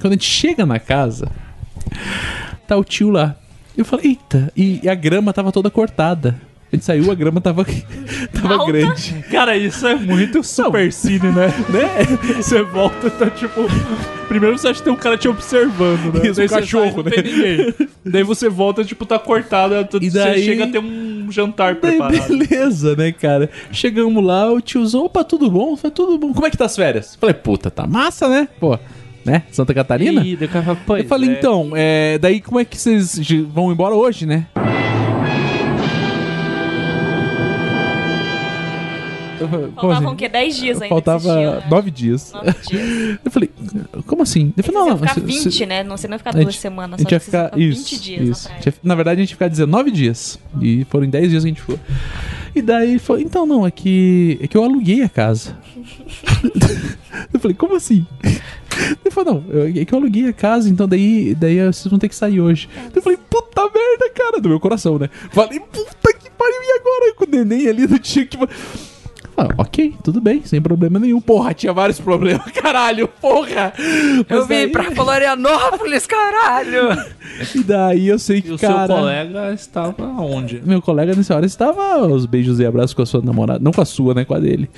[0.00, 1.30] Quando a gente chega na casa,
[2.66, 3.36] tá o tio lá.
[3.76, 6.40] Eu falei, eita, e, e a grama tava toda cortada.
[6.72, 7.64] A gente saiu, a grama tava,
[8.34, 8.72] tava Alta.
[8.72, 9.24] grande.
[9.30, 11.46] Cara, isso é muito supercine, né?
[11.70, 12.34] Né?
[12.36, 13.62] Você volta, tá tipo.
[14.28, 16.26] Primeiro você acha que tem um cara te observando, né?
[16.28, 17.10] Isso, Daí um cachorro, sai, né?
[17.10, 17.74] tem ninguém.
[18.04, 19.88] Daí você volta, tipo, tá cortada.
[20.00, 22.28] E Você daí- chega a ter um jantar Daí, preparado.
[22.36, 23.48] beleza, né, cara?
[23.70, 25.76] Chegamos lá, o tiozão, opa, tudo bom?
[25.76, 26.32] Foi tudo bom.
[26.32, 27.16] Como é que tá as férias?
[27.20, 28.48] Falei, puta, tá massa, né?
[28.58, 28.76] Pô,
[29.24, 29.44] né?
[29.52, 30.22] Santa Catarina?
[30.24, 30.36] Ih,
[30.98, 31.32] Eu falei, é.
[31.32, 33.20] então, é, daí como é que vocês
[33.52, 34.46] vão embora hoje, né?
[39.38, 40.06] Faltavam assim?
[40.06, 40.28] o quê?
[40.28, 40.88] 10 dias ainda.
[40.94, 41.66] Faltava vocês tinham, né?
[41.70, 42.32] nove dias.
[42.68, 43.18] Dias.
[43.24, 43.50] Eu falei,
[44.06, 44.52] como assim?
[44.56, 45.02] Eu falei, não, iam não.
[45.08, 45.82] ficar você- 20, você- né?
[45.84, 46.94] Não, você não ia ficar a duas gente- semanas.
[47.00, 47.58] A gente só ia iam ficar.
[47.58, 47.90] Isso.
[47.90, 48.48] 20 dias isso.
[48.48, 50.38] na Na verdade, a gente ia ficar 19 dias.
[50.60, 51.78] E foram em 10 dias que a gente ficou.
[52.54, 55.56] E daí ele falou: então, não, é que, é que eu aluguei a casa.
[57.32, 58.06] eu falei: como assim?
[59.04, 61.98] Ele falou: não, eu- é que eu aluguei a casa, então daí, daí vocês vão
[61.98, 62.68] ter que sair hoje.
[62.94, 65.08] Eu falei: puta merda, cara, do meu coração, né?
[65.30, 67.14] Falei: puta que pariu, e agora?
[67.16, 68.36] Com o neném ali não tinha que.
[69.38, 71.20] Ah, ok, tudo bem, sem problema nenhum.
[71.20, 73.72] Porra, tinha vários problemas, caralho, porra!
[74.28, 76.88] Eu vim daí- pra Florianópolis, caralho!
[77.54, 78.86] E daí eu sei E que, o cara...
[78.86, 80.62] seu colega estava onde?
[80.64, 83.60] Meu colega nessa hora estava aos beijos e abraços com a sua namorada.
[83.62, 84.24] Não com a sua, né?
[84.24, 84.70] Com a dele.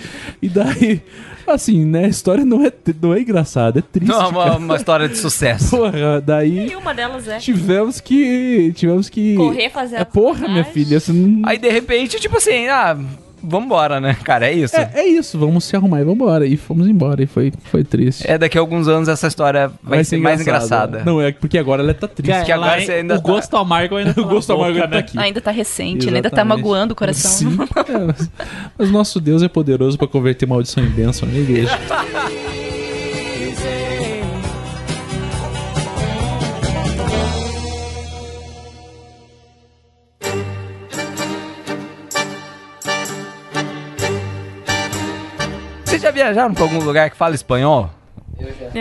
[0.42, 1.00] E daí,
[1.46, 2.06] assim, né?
[2.06, 4.11] A história não é, não é engraçada, é triste.
[4.11, 4.56] Não, uma, cara.
[4.56, 5.76] uma história de sucesso.
[5.76, 8.72] Porra, daí E uma delas é tivemos que.
[8.74, 9.36] Tivemos que.
[9.36, 10.98] correr, fazer É a porra, minha filha.
[11.09, 11.48] Não...
[11.48, 12.96] Aí de repente, tipo assim, ah,
[13.43, 14.16] vambora, né?
[14.24, 14.76] Cara, é isso.
[14.76, 16.47] é, é isso, vamos se arrumar e vambora.
[16.47, 17.22] E fomos embora.
[17.22, 18.28] E foi, foi triste.
[18.28, 21.03] É, daqui a alguns anos essa história vai, ser, mais engraçada.
[21.05, 22.45] Não, é porque agora ela tá triste.
[22.45, 24.95] Que agora você ainda o tá- gosto amargo ainda tá O gosto amargo ainda tá
[24.95, 24.99] né?
[24.99, 25.18] aqui.
[25.18, 26.16] Ainda tá recente, né?
[26.18, 26.59] ainda tá Exatamente.
[26.64, 27.30] magoando o coração.
[27.30, 27.59] Sim.
[27.89, 28.30] É, mas,
[28.76, 31.78] mas nosso Deus é poderoso pra converter maldição em bênção na igreja.
[45.99, 47.90] Vocês já viajaram pra algum lugar que fala espanhol?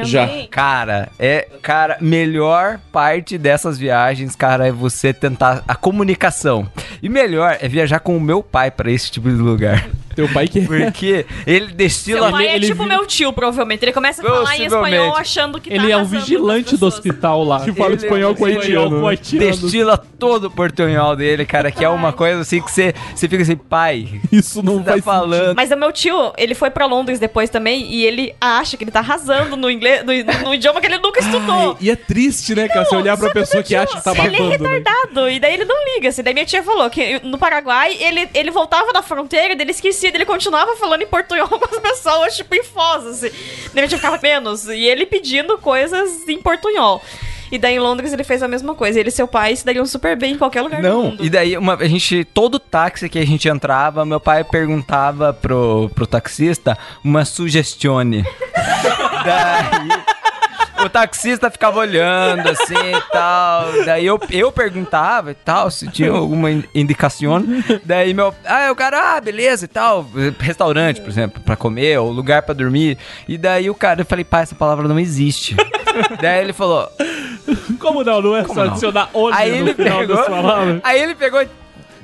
[0.04, 0.28] Já.
[0.52, 6.70] Cara, é, cara, melhor parte dessas viagens, cara, é você tentar a comunicação.
[7.02, 9.90] E melhor é viajar com o meu pai pra esse tipo de lugar.
[10.18, 13.86] Teu pai que Porque ele destila Seu pai é ele tipo vi- meu tio, provavelmente.
[13.86, 17.44] Ele começa a falar em espanhol achando que tá Ele é o vigilante do hospital
[17.44, 17.64] lá.
[17.64, 19.00] Que fala Ele espanhol é com haitiano.
[19.02, 19.46] com haitiano.
[19.46, 23.44] destila todo o portunhol dele, cara, que é uma coisa assim que você, você fica
[23.44, 25.56] assim, pai, Isso não você tá falando.
[25.56, 28.90] Mas o meu tio, ele foi pra Londres depois também e ele acha que ele
[28.92, 30.12] tá arrasando no inglês, no,
[30.48, 31.72] no idioma que ele nunca estudou.
[31.72, 32.86] Ai, e é triste, né, cara?
[32.86, 34.70] Você olhar pra pessoa que tio, acha que tá Ele é babando, né?
[34.78, 36.10] retardado, e daí ele não liga.
[36.10, 36.24] Assim.
[36.24, 40.07] Daí minha tia falou que no Paraguai ele, ele voltava da fronteira, daí ele esquecia,
[40.16, 43.30] ele continuava falando em portunhol com as pessoas, tipo, em Foz, assim.
[43.74, 44.68] Minha tia ficava menos.
[44.68, 47.02] E ele pedindo coisas em portunhol.
[47.52, 49.00] E daí em Londres ele fez a mesma coisa.
[49.00, 51.24] Ele e seu pai se dariam super bem em qualquer lugar do Não, mundo.
[51.24, 55.90] e daí uma, a gente, todo táxi que a gente entrava, meu pai perguntava pro,
[55.96, 58.26] pro taxista uma sugestione.
[59.24, 60.17] daí
[60.84, 63.66] o taxista ficava olhando assim e tal.
[63.86, 67.44] Daí eu, eu perguntava e tal, se tinha alguma in- indicação.
[67.84, 70.06] Daí meu, ah, o cara, ah, beleza e tal.
[70.40, 72.98] Restaurante, por exemplo, pra comer, ou lugar pra dormir.
[73.28, 75.56] E daí o cara, eu falei, pai, essa palavra não existe.
[76.22, 76.88] daí ele falou,
[77.80, 78.22] Como não?
[78.22, 78.64] Não é só não?
[78.64, 80.18] adicionar olho Aí ele final pegou.
[80.84, 81.46] Aí ele pegou.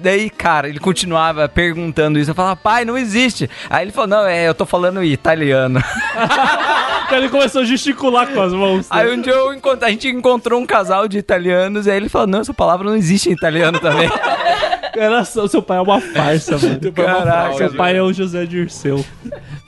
[0.04, 2.30] Daí, cara, ele continuava perguntando isso.
[2.32, 3.50] Eu falava, pai, não existe.
[3.70, 5.82] Aí ele falou, não, é, eu tô falando italiano.
[7.10, 8.88] Aí ele começou a gesticular com as mãos.
[8.90, 11.86] Aí um dia eu encont- a gente encontrou um casal de italianos.
[11.86, 14.10] E aí ele falou, não, essa palavra não existe em italiano também.
[14.98, 16.92] Era só- seu pai é uma farsa, mano.
[16.92, 19.04] Caraca, Seu pai é o José Dirceu.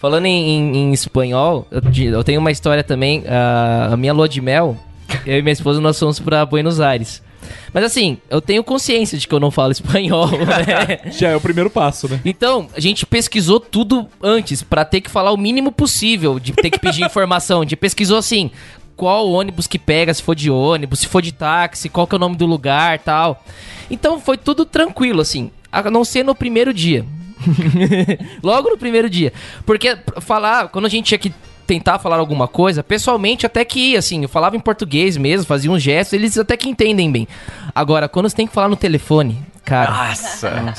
[0.01, 1.81] Falando em, em- em espanhol, eu,
[2.13, 3.23] eu tenho uma história também.
[3.27, 4.75] ah, a minha lua de mel,
[5.25, 7.21] eu e minha esposa nós fomos pra Buenos Aires.
[7.73, 11.11] Mas assim, eu tenho consciência de que eu não falo espanhol, né?
[11.11, 12.19] Já é o primeiro passo, né?
[12.25, 16.69] Então, a gente pesquisou tudo antes pra ter que falar o mínimo possível, de ter
[16.69, 17.59] que pedir informação.
[17.59, 18.51] A gente pesquisou assim,
[18.95, 22.17] qual ônibus que pega, se for de ônibus, se for de táxi, qual que é
[22.17, 23.43] o nome do lugar, tal.
[23.89, 27.05] Então foi tudo tranquilo assim, a não ser no primeiro dia.
[28.41, 29.33] Logo no primeiro dia.
[29.65, 31.33] Porque falar, quando a gente tinha que
[31.65, 35.71] tentar falar alguma coisa, pessoalmente até que ia, assim, eu falava em português mesmo, fazia
[35.71, 37.27] uns gestos, eles até que entendem bem.
[37.73, 40.73] Agora, quando você tem que falar no telefone, cara, Nossa.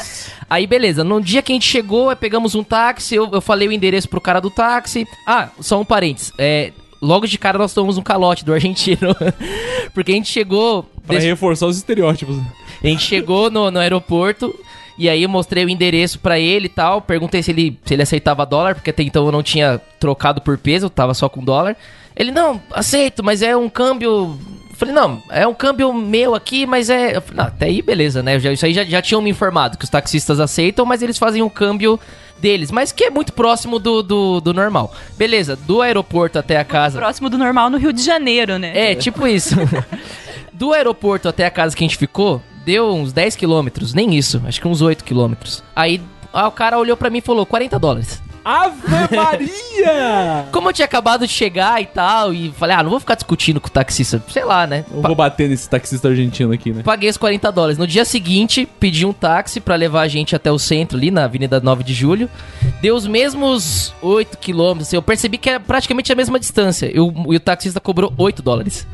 [0.49, 1.03] Aí, beleza.
[1.03, 4.20] No dia que a gente chegou, pegamos um táxi, eu, eu falei o endereço pro
[4.20, 5.07] cara do táxi.
[5.26, 6.32] Ah, só um parênteses.
[6.39, 6.72] É,
[7.03, 9.14] logo de cara nós tomamos um calote do argentino.
[9.93, 10.89] Porque a gente chegou.
[11.05, 12.39] Pra reforçar os estereótipos.
[12.82, 14.55] A gente chegou no, no aeroporto.
[14.99, 17.01] E aí eu mostrei o endereço pra ele e tal.
[17.03, 20.57] Perguntei se ele, se ele aceitava dólar, porque até então eu não tinha trocado por
[20.59, 21.77] peso, eu tava só com dólar.
[22.17, 24.39] Ele, não, aceito, mas é um câmbio.
[24.75, 27.17] Falei, não, é um câmbio meu aqui, mas é.
[27.17, 28.39] Eu falei, não, até aí beleza, né?
[28.41, 31.43] Já- isso aí já, já tinham me informado que os taxistas aceitam, mas eles fazem
[31.43, 31.99] um câmbio
[32.39, 34.95] deles, mas que é muito próximo do, do, do normal.
[35.17, 36.99] Beleza, do aeroporto até a casa.
[36.99, 38.93] Próximo do normal no Rio de Janeiro, né?
[38.93, 39.55] É, tipo isso.
[40.57, 44.43] Do aeroporto até a casa que a gente ficou, deu uns 10 quilômetros, nem isso,
[44.47, 45.63] acho que uns 8 quilômetros.
[45.75, 46.01] Aí
[46.33, 48.23] ah, o cara olhou pra mim e falou, 40 dólares.
[48.43, 48.77] Ave
[49.15, 50.47] Maria!
[50.53, 53.61] Como eu tinha acabado de chegar e tal, e falei, ah, não vou ficar discutindo
[53.61, 54.85] com o taxista, sei lá, né?
[54.91, 56.83] Eu vou bater nesse taxista argentino aqui, né?
[56.83, 57.77] Paguei os 40 dólares.
[57.77, 61.25] No dia seguinte, pedi um táxi pra levar a gente até o centro, ali na
[61.25, 62.31] Avenida 9 de Julho.
[62.81, 64.89] Deu os mesmos 8 quilômetros.
[64.89, 66.91] assim, eu percebi que era praticamente a mesma distância.
[66.95, 68.87] E o, e o taxista cobrou 8 dólares.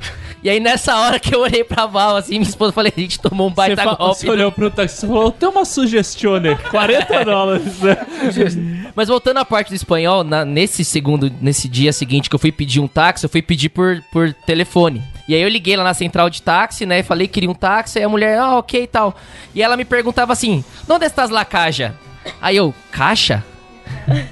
[0.43, 3.21] E aí, nessa hora que eu olhei pra Val, assim, minha esposa falei, a gente
[3.21, 4.19] tomou um Você, baita fa- golpe.
[4.21, 7.97] você olhou pro taxista e falou, tem uma sugestione, 40 dólares, né?
[8.97, 12.51] Mas voltando à parte do espanhol, na- nesse segundo, nesse dia seguinte que eu fui
[12.51, 15.01] pedir um táxi, eu fui pedir por, por telefone.
[15.29, 16.99] E aí eu liguei lá na central de táxi, né?
[16.99, 19.15] e Falei que queria um táxi, aí a mulher, ah, ok e tal.
[19.55, 21.95] E ela me perguntava assim, onde estás la caixa?
[22.41, 23.45] Aí eu, caixa?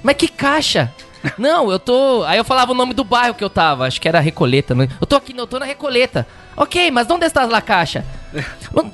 [0.02, 0.92] Mas que caixa?
[1.36, 2.24] Não, eu tô.
[2.24, 4.88] Aí eu falava o nome do bairro que eu tava, acho que era Recoleta, né?
[5.00, 6.26] Eu tô aqui, eu tô na Recoleta.
[6.56, 8.04] Ok, mas onde estás la caixa?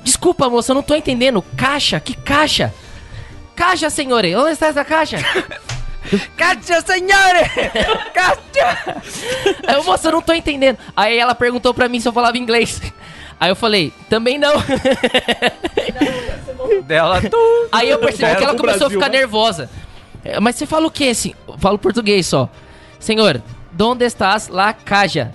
[0.03, 1.43] Desculpa, moça, eu não tô entendendo.
[1.55, 1.99] Caixa?
[1.99, 2.73] Que caixa?
[3.55, 5.17] Caixa, senhores, onde está essa caixa?
[6.37, 7.49] Caixa, senhores!
[8.13, 9.03] Caixa!
[9.67, 10.77] Aí eu, moça, eu não tô entendendo.
[10.95, 12.81] Aí ela perguntou pra mim se eu falava inglês.
[13.39, 14.53] Aí eu falei, também não.
[16.83, 17.67] Dela, tu.
[17.71, 19.17] Aí eu percebi que ela começou Brasil, a ficar né?
[19.19, 19.69] nervosa.
[20.23, 21.33] É, Mas você fala o que assim?
[21.47, 22.49] Eu falo português só.
[22.99, 23.41] Senhor,
[23.71, 25.31] donde estás la caja?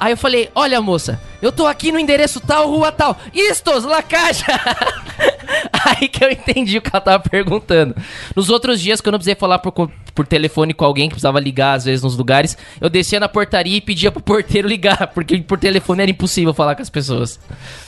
[0.00, 3.16] Aí eu falei, olha moça, eu tô aqui no endereço tal, rua tal.
[3.34, 4.46] Istos, la caixa!
[5.84, 7.96] Aí que eu entendi o que ela tava perguntando.
[8.36, 11.74] Nos outros dias, quando eu precisei falar por, por telefone com alguém que precisava ligar,
[11.74, 15.58] às vezes, nos lugares, eu descia na portaria e pedia pro porteiro ligar, porque por
[15.58, 17.40] telefone era impossível falar com as pessoas.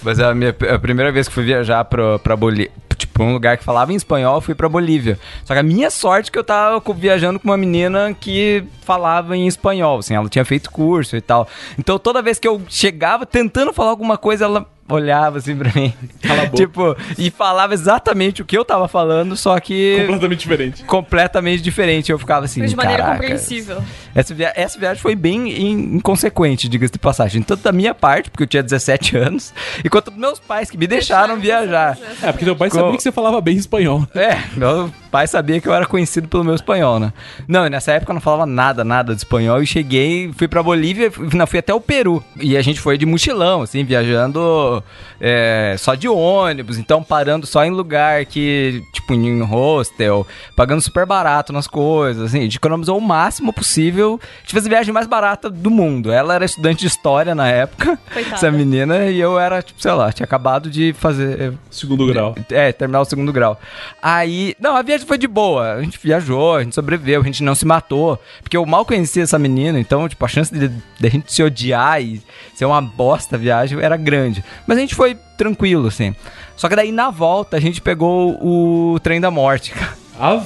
[0.02, 2.72] Mas a minha a primeira vez que fui viajar pra, pra Bolívia.
[3.00, 5.18] Tipo, um lugar que falava em espanhol, fui pra Bolívia.
[5.44, 9.36] Só que a minha sorte é que eu tava viajando com uma menina que falava
[9.36, 11.48] em espanhol, assim, ela tinha feito curso e tal.
[11.78, 15.92] Então toda vez que eu chegava tentando falar alguma coisa, ela olhava assim pra mim.
[16.22, 16.56] Cala a boca.
[16.56, 20.84] tipo, e falava exatamente o que eu tava falando, só que Completamente diferente.
[20.84, 22.12] completamente diferente.
[22.12, 23.82] Eu ficava assim, de maneira "Caraca, compreensível.
[24.14, 27.42] essa, via- essa viagem foi bem in- inconsequente, diga-se de passagem.
[27.42, 29.52] Tanto da minha parte, porque eu tinha 17 anos,
[29.84, 31.96] e quanto dos meus pais, que me deixaram viajar.
[32.22, 34.06] É, porque teu pai Com- sabia que você falava bem espanhol.
[34.14, 37.12] É, meu pai sabia que eu era conhecido pelo meu espanhol, né?
[37.48, 39.62] Não, e nessa época eu não falava nada, nada de espanhol.
[39.62, 42.22] E cheguei, fui pra Bolívia, fui, não, fui até o Peru.
[42.40, 44.79] E a gente foi de mochilão, assim, viajando
[45.20, 46.78] é, só de ônibus.
[46.78, 52.40] Então, parando só em lugar que, tipo, em hostel, pagando super barato nas coisas, assim.
[52.40, 54.20] A gente economizou o máximo possível.
[54.22, 56.12] A gente fez a viagem mais barata do mundo.
[56.12, 58.34] Ela era estudante de história na época, Coitada.
[58.34, 62.34] essa menina, e eu era, tipo, sei lá, tinha acabado de fazer Segundo grau.
[62.50, 63.58] é, terminar o segundo grau.
[64.02, 65.74] Aí, não, a viagem foi de boa.
[65.74, 68.18] A gente viajou, a gente sobreviveu, a gente não se matou.
[68.42, 71.42] Porque eu mal conhecia essa menina, então, tipo, a chance de, de a gente se
[71.42, 72.22] odiar e
[72.54, 74.44] ser uma bosta a viagem era grande.
[74.70, 76.14] Mas a gente foi tranquilo, assim.
[76.54, 80.44] Só que daí, na volta, a gente pegou o trem da morte, cara.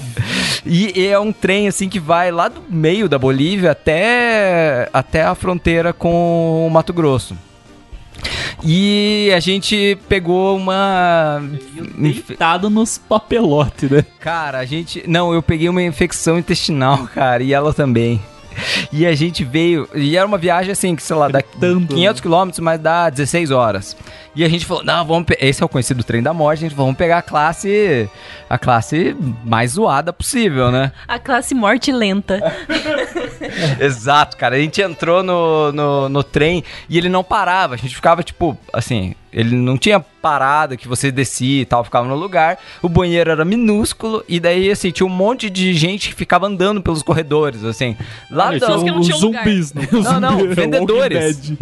[0.64, 5.34] E é um trem, assim, que vai lá do meio da Bolívia até, até a
[5.34, 7.36] fronteira com o Mato Grosso.
[8.64, 11.42] E a gente pegou uma.
[11.98, 14.06] Deitado nos papelotes, né?
[14.20, 15.04] Cara, a gente.
[15.06, 18.22] Não, eu peguei uma infecção intestinal, cara, e ela também.
[18.92, 19.88] E a gente veio.
[19.94, 23.50] E era uma viagem assim, que sei lá, dá Gritando, 500 quilômetros, mas dá 16
[23.50, 23.96] horas.
[24.34, 25.26] E a gente falou: não, vamos.
[25.38, 28.08] Esse é o conhecido trem da morte, a gente falou, vamos pegar a classe.
[28.48, 30.92] A classe mais zoada possível, né?
[31.08, 32.40] A classe morte lenta.
[33.80, 34.56] Exato, cara.
[34.56, 37.74] A gente entrou no, no, no trem e ele não parava.
[37.74, 42.06] A gente ficava, tipo, assim, ele não tinha parada que você descia e tal, ficava
[42.06, 42.58] no lugar.
[42.80, 46.80] O banheiro era minúsculo e daí, assim, tinha um monte de gente que ficava andando
[46.80, 47.96] pelos corredores, assim.
[48.30, 49.88] Lá Olha, da- não os tinha zumbis, né?
[49.90, 51.38] Não, não, Walking vendedores.
[51.38, 51.58] Dead.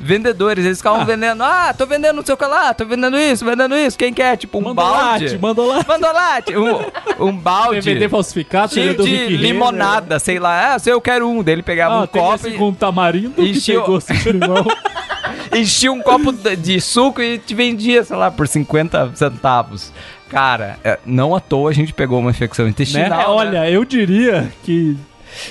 [0.00, 3.44] Vendedores, eles ficavam vendendo, ah, tô vendendo não sei o que lá, tô vendendo isso,
[3.44, 4.36] vendendo isso, quem quer?
[4.36, 5.38] Tipo, um Mandolate, balde.
[5.38, 5.88] mandolate.
[5.88, 7.80] Mandolate, um, um balde.
[7.82, 9.40] DVD falsificado, Cheio de Renner.
[9.40, 10.74] limonada, sei lá.
[10.74, 11.42] Ah, se eu quero um.
[11.42, 14.64] Daí ele pegava Ah, um copo e com tamarindo que encheu- tem gosto de limão.
[15.54, 19.92] enchia um copo de de suco e te vendia, sei lá, por 50 centavos.
[20.28, 22.70] Cara, é, não à toa a gente pegou uma infecção né?
[22.70, 23.08] intestinal.
[23.10, 23.24] né?
[23.28, 24.96] Olha, eu diria que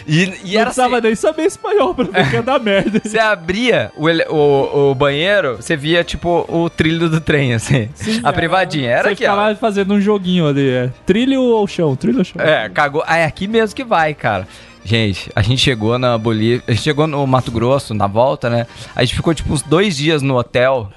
[0.08, 3.02] E, e não era precisava assim, nem saber espanhol pra que ia dar merda.
[3.04, 7.90] você abria o, o, o banheiro, você via, tipo, o trilho do trem, assim.
[8.24, 8.90] a privadinha.
[8.90, 9.16] Era Você ó.
[9.16, 10.90] ficava fazendo um joguinho ali, é.
[11.06, 11.96] Trilho ou chão?
[11.96, 12.42] Trilho ou chão?
[12.42, 13.04] É, cagou.
[13.06, 14.48] Ah, é aqui mesmo que vai, cara.
[14.84, 18.68] Gente, a gente chegou na Bolívia, a gente chegou no Mato Grosso, na volta, né?
[18.96, 20.92] A gente ficou, tipo, uns dois dias no hotel,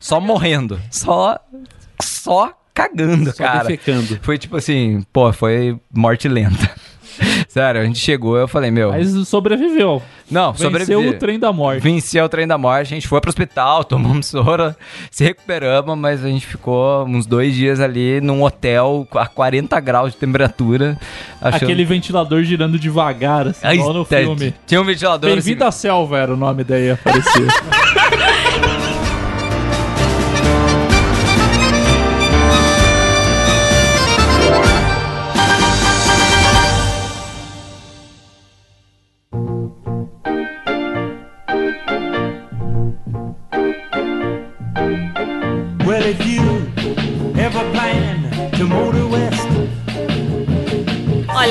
[0.00, 0.80] só morrendo.
[0.90, 1.38] Só,
[2.00, 3.64] só cagando, só cara.
[3.64, 4.18] defecando.
[4.22, 6.70] Foi tipo assim, pô, foi morte lenta.
[7.56, 10.02] Sério, a gente chegou, eu falei, meu, Mas sobreviveu.
[10.30, 11.08] não, Venceu sobreviveu.
[11.10, 11.80] o trem da morte.
[11.82, 14.74] Venceu o trem da morte, a gente foi pro hospital, tomamos soro,
[15.10, 20.12] se recuperamos, mas a gente ficou uns dois dias ali num hotel a 40 graus
[20.12, 20.98] de temperatura.
[21.40, 24.52] achando- Aquele ventilador girando devagar, assim, Ai, igual no tá, filme.
[24.66, 27.46] Tinha um ventilador assim, Bem-vindo à selva era o nome daí aparecer.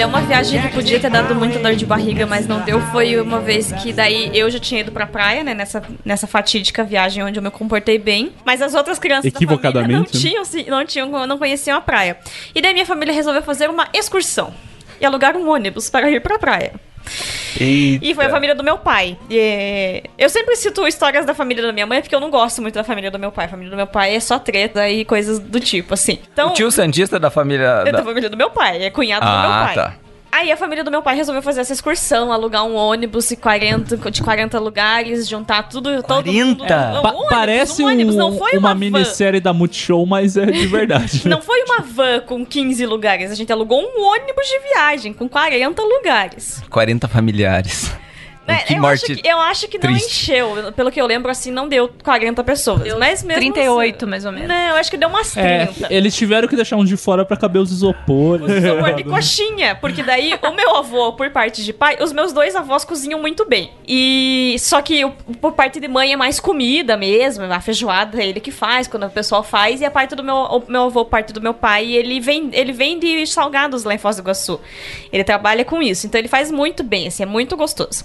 [0.06, 3.20] Olha, uma viagem que podia ter dado muita dor de barriga, mas não deu, foi
[3.20, 5.56] uma vez que daí eu já tinha ido pra praia, né?
[5.56, 8.32] Nessa, nessa fatídica viagem onde eu me comportei bem.
[8.46, 10.22] Mas as outras crianças da família não Equivocadamente, né?
[10.22, 12.18] tinham, não tinham, não conheciam a praia.
[12.54, 14.54] E daí minha família resolveu fazer uma excursão.
[15.02, 16.74] E alugar um ônibus para ir pra praia.
[18.02, 19.18] E foi a família do meu pai.
[19.30, 22.62] E, é, eu sempre cito histórias da família da minha mãe, porque eu não gosto
[22.62, 23.46] muito da família do meu pai.
[23.46, 26.20] A família do meu pai é só treta e coisas do tipo, assim.
[26.34, 27.84] Então, O tio Santista da família.
[27.86, 29.76] é da- da família do meu pai, é cunhado do meu Ah, pai.
[29.76, 29.94] tá.
[30.36, 33.96] Aí a família do meu pai resolveu fazer essa excursão, alugar um ônibus de 40,
[34.12, 36.66] de 40 lugares, juntar tudo, todo mundo.
[36.66, 37.00] 40?
[37.00, 40.46] Um Pa- ônibus, parece um ônibus, não foi uma, uma, minissérie da Multishow, mas é
[40.46, 41.26] de verdade.
[41.30, 45.30] Não foi uma van com 15 lugares, a gente alugou um ônibus de viagem com
[45.30, 46.62] 40 lugares.
[46.70, 47.94] 40 familiares.
[48.48, 50.32] É, que eu, morte acho que, eu acho que não triste.
[50.32, 50.72] encheu.
[50.76, 52.82] Pelo que eu lembro, assim, não deu 40 pessoas.
[53.00, 54.48] mas mesmo 38, mais ou menos.
[54.48, 55.46] Não, eu acho que deu umas 30.
[55.48, 58.48] É, eles tiveram que deixar uns de fora pra caber os isopores.
[58.50, 62.56] Isopor de coxinha, porque daí o meu avô, por parte de pai, os meus dois
[62.56, 63.72] avós cozinham muito bem.
[63.88, 65.12] E só que o-
[65.42, 69.06] por parte de mãe é mais comida mesmo, a feijoada é ele que faz, quando
[69.06, 71.92] o pessoal faz, e a parte do meu, o meu avô, parte do meu pai,
[71.94, 74.60] ele vem, ele vende salgados lá em Foz do Iguaçu.
[75.12, 78.04] Ele trabalha com isso, então ele faz muito bem, assim, é muito gostoso.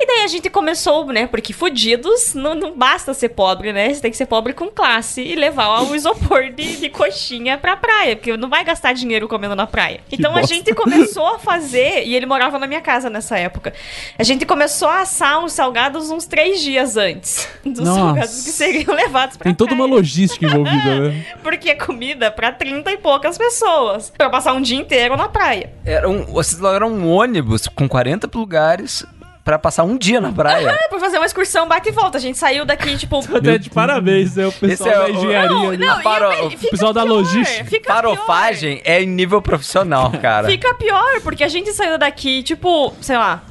[0.00, 3.92] E daí a gente começou, né, porque fudidos não, não basta ser pobre, né?
[3.92, 7.76] Você tem que ser pobre com classe e levar o isopor de, de coxinha pra
[7.76, 10.00] praia, porque não vai gastar dinheiro comendo na praia.
[10.10, 13.72] Então a gente começou a fazer, e ele morava na minha casa nessa época.
[14.18, 18.00] A gente começou a assar os salgados uns três dias antes dos Nossa.
[18.00, 19.96] salgados que seriam levados pra Tem toda uma praia.
[19.96, 21.26] logística envolvida, né?
[21.42, 24.10] Porque é comida pra 30 e poucas pessoas.
[24.16, 25.72] Pra passar um dia inteiro na praia.
[25.84, 29.04] Era um, vocês lograram um ônibus com 40 lugares
[29.44, 30.68] pra passar um dia na praia.
[30.70, 32.18] É, pra fazer uma excursão bate e volta.
[32.18, 33.18] A gente saiu daqui, tipo.
[33.36, 34.46] Até de parabéns, né?
[34.46, 35.48] O pessoal Esse é da o- engenharia.
[35.56, 35.76] Não, ali.
[35.78, 37.64] não, e Paro- o- fica pessoal da pior, logística.
[37.64, 40.48] Fica Farofagem é em nível profissional, cara.
[40.48, 43.42] Fica pior, porque a gente saiu daqui, tipo, sei lá,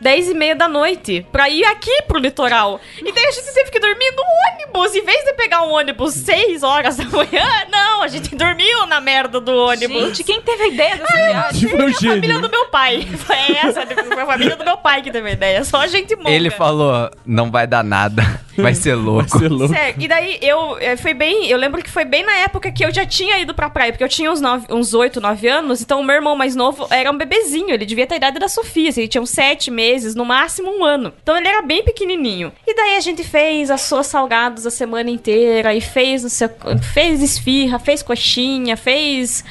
[0.00, 2.80] 10 e meia da noite, pra ir aqui pro litoral.
[2.98, 4.94] E daí a gente teve que dormir no ônibus.
[4.94, 9.00] Em vez de pegar um ônibus 6 horas da manhã, não, a gente dormiu na
[9.00, 10.16] merda do ônibus.
[10.16, 11.60] Gente, quem teve a ideia dessa viagem?
[11.60, 12.40] Tipo, um a família gênio.
[12.40, 13.06] do meu pai.
[13.20, 15.64] Foi essa, foi a família do meu pai que teve a ideia.
[15.64, 16.30] Só a gente monta.
[16.30, 18.22] Ele falou, não vai dar nada,
[18.56, 19.28] vai ser louco.
[19.28, 19.74] Você é louco.
[19.74, 21.46] Sério, e daí eu eh, foi bem.
[21.48, 24.04] Eu lembro que foi bem na época que eu já tinha ido pra praia, porque
[24.04, 27.10] eu tinha uns, nove, uns 8, 9 anos, então o meu irmão mais novo era
[27.10, 29.89] um bebezinho, ele devia ter a idade da Sofia, assim, ele tinha uns 7 meses,
[30.14, 31.12] no máximo um ano.
[31.22, 32.52] Então ele era bem pequenininho.
[32.66, 36.48] E daí a gente fez assou salgados a semana inteira, e fez, sei,
[36.92, 39.44] fez esfirra, fez coxinha, fez.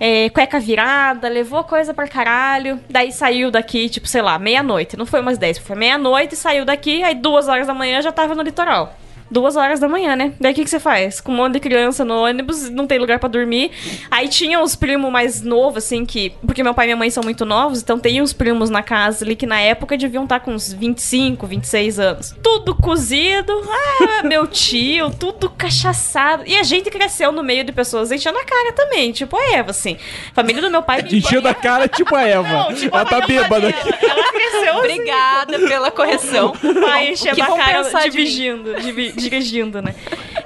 [0.00, 2.78] eh, cueca virada, levou coisa pra caralho.
[2.88, 4.96] Daí saiu daqui, tipo, sei lá, meia-noite.
[4.96, 8.34] Não foi umas 10, foi meia-noite, saiu daqui, aí duas horas da manhã já tava
[8.34, 8.94] no litoral.
[9.30, 10.32] Duas horas da manhã, né?
[10.40, 11.20] Daí o que, que você faz?
[11.20, 13.70] Com um monte de criança no ônibus, não tem lugar pra dormir.
[14.10, 16.30] Aí tinha os primos mais novos, assim, que.
[16.44, 19.24] Porque meu pai e minha mãe são muito novos, então tem uns primos na casa
[19.24, 22.34] ali que na época deviam estar com uns 25, 26 anos.
[22.42, 23.52] Tudo cozido.
[24.00, 26.44] Ah, meu tio, tudo cachaçado.
[26.46, 29.70] E a gente cresceu no meio de pessoas enchendo a cara também, tipo a Eva,
[29.70, 29.96] assim.
[30.34, 31.04] Família do meu pai.
[31.10, 32.48] Encheu da cara tipo a Eva.
[32.48, 33.88] Não, tipo, Ela a tá bêbada aqui.
[34.04, 34.78] Ela cresceu assim.
[34.78, 36.52] Obrigada pela correção.
[36.52, 39.15] Pai O enchendo que a cara mim?
[39.20, 39.94] dirigindo, né?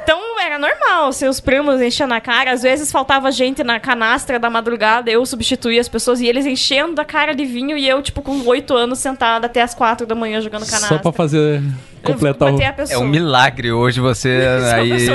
[0.03, 2.53] Então era normal, seus primos enchendo a cara.
[2.53, 7.01] Às vezes faltava gente na canastra da madrugada, eu substituía as pessoas e eles enchendo
[7.01, 10.15] a cara de vinho e eu, tipo, com oito anos, sentada até as quatro da
[10.15, 10.97] manhã jogando canastra.
[10.97, 11.63] Só pra fazer.
[12.03, 12.59] Completar o.
[12.91, 14.43] É um milagre hoje você
[14.75, 15.07] aí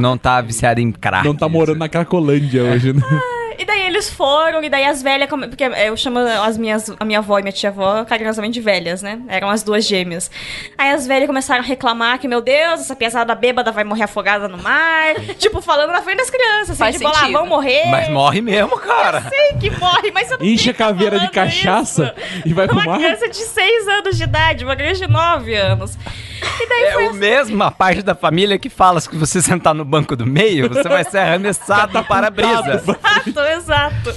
[0.00, 1.24] não tá viciado em crack.
[1.24, 3.02] Não tá morando na Cracolândia hoje, né?
[3.58, 5.28] E daí eles foram, e daí as velhas.
[5.28, 9.20] Porque eu chamo as minhas, a minha avó e minha tia-avó carinhosamente de velhas, né?
[9.28, 10.30] Eram as duas gêmeas.
[10.76, 14.48] Aí as velhas começaram a reclamar que, meu Deus, essa pesada bêbada vai morrer afogada
[14.48, 15.14] no mar.
[15.38, 16.70] tipo, falando na frente das crianças.
[16.70, 17.32] Assim, Faz tipo, lá, sentido.
[17.32, 17.86] vão morrer.
[17.90, 19.22] Mas morre mesmo, cara.
[19.28, 22.42] sei que morre, mas eu não Enche a caveira de cachaça isso.
[22.48, 22.98] e vai pro Uma mar.
[22.98, 25.96] criança de 6 anos de idade, uma criança de 9 anos.
[26.60, 29.74] E daí É foi o mesmo a parte da família que fala que você sentar
[29.74, 32.74] no banco do meio, você vai ser arremessado no para-brisa.
[32.74, 34.14] Exato, exato.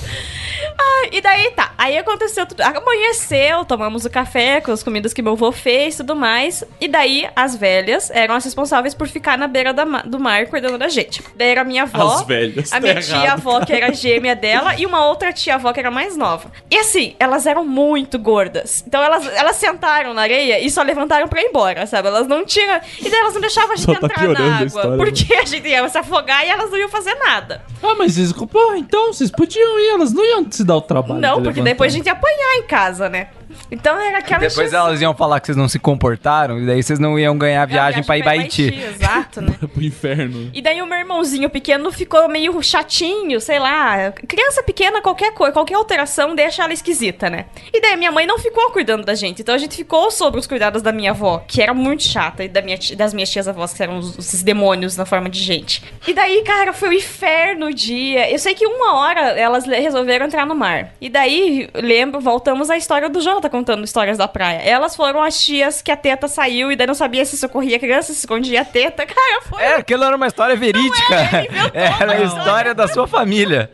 [0.81, 1.73] Ah, e daí tá.
[1.77, 2.61] Aí aconteceu tudo.
[2.61, 6.64] Amanheceu, tomamos o café com as comidas que meu avô fez e tudo mais.
[6.80, 10.45] E daí as velhas eram as responsáveis por ficar na beira da ma- do mar
[10.47, 11.22] cuidando da gente.
[11.35, 12.14] Daí era a minha avó.
[12.15, 13.22] As velhas, A tá minha errado.
[13.22, 16.51] tia-avó, que era gêmea dela, e uma outra tia-avó que era mais nova.
[16.72, 18.84] E assim, elas eram muito gordas.
[18.88, 22.07] Então elas, elas sentaram na areia e só levantaram pra ir embora, sabe?
[22.07, 22.80] Elas não tinham.
[22.99, 24.65] E daí elas não deixavam a gente Só tá entrar piorando a na água.
[24.68, 24.97] história, né?
[24.97, 27.61] porque a gente ia se afogar e elas não iam fazer nada.
[27.81, 31.20] Ah, mas vocês, pô, então vocês podiam ir, elas não iam se dar o trabalho.
[31.20, 31.72] Não, de porque levantar.
[31.72, 33.28] depois a gente ia apanhar em casa, né?
[33.72, 36.81] Então era aquela Depois encheção- elas iam falar que vocês não se comportaram, e daí
[36.81, 38.73] vocês não iam ganhar a viagem pra Ibaiti.
[38.73, 39.53] Exato, né?
[39.73, 40.49] Pro inferno.
[40.53, 44.11] E daí o meu irmãozinho pequeno ficou meio chatinho, sei lá.
[44.27, 47.45] Criança pequena, qualquer coisa, qualquer alteração deixa ela esquisita, né?
[47.73, 49.41] E daí a minha mãe não ficou cuidando da gente.
[49.41, 52.48] Então a gente ficou sobre os cuidados da minha avó, que era muito chata, e
[52.48, 55.84] da minha, das minhas tias avós, que eram os- esses demônios na forma de gente.
[56.07, 58.31] E daí, cara, foi o inferno o dia.
[58.31, 60.94] Eu sei que uma hora elas resolveram entrar no mar.
[60.99, 64.59] E daí, lembro, voltamos à história do Jonathan contando histórias da praia.
[64.59, 67.80] Elas foram as tias que a teta saiu e daí não sabia se socorria a
[67.80, 69.05] criança, se escondia a teta.
[69.07, 71.15] Cara, foi É, aquilo era uma história verídica.
[71.38, 73.71] ele inventou Era a história da sua família.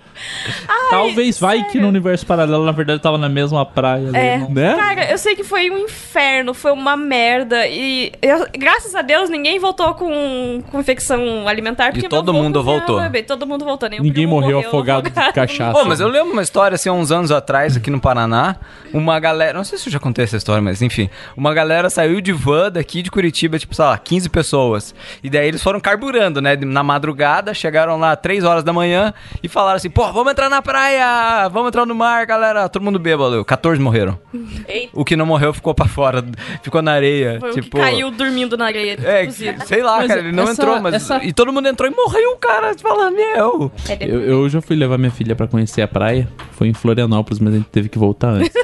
[0.90, 4.08] Talvez vai que no universo paralelo, na verdade, tava na mesma praia.
[4.10, 4.76] ali, É, Né?
[4.76, 7.68] cara, eu sei que foi um inferno, foi uma merda.
[7.68, 11.92] E eu- graças a Deus ninguém voltou com, com infecção alimentar.
[11.92, 13.10] Porque todo meu avô mundo voltou.
[13.10, 13.90] bem, Todo mundo voltou.
[13.90, 15.74] Nem o Ninguém morreu morreu afogado de cachaça.
[15.78, 18.56] Pô, mas eu lembro uma história, assim, há uns anos atrás, aqui no Paraná,
[18.94, 22.22] uma galera, não sei se eu já contei essa história, mas enfim, uma galera saiu
[22.22, 24.94] de van daqui de Curitiba, tipo, sei lá, 15 pessoas,
[25.24, 29.48] e daí eles foram carburando, né, na madrugada, chegaram lá 3 horas da manhã e
[29.48, 33.44] falaram assim, pô, vamos entrar na praia, vamos entrar no mar, galera, todo mundo bêbado,
[33.46, 34.20] 14 morreram.
[34.68, 34.90] Eita.
[34.94, 36.24] O que não morreu ficou pra fora,
[36.64, 37.78] ficou na areia, Foi o tipo...
[37.78, 38.98] que caiu dormindo na areia.
[39.04, 39.66] É, cozido.
[39.66, 40.94] sei lá, Mas cara, ele não essa- entrou, mas...
[40.94, 43.72] essa- E todo mundo entrou e morreu, cara, falando, meu...
[44.00, 46.28] Eu, eu já fui levar minha filha pra conhecer a praia.
[46.54, 48.52] Foi em Florianópolis, mas a gente teve que voltar antes.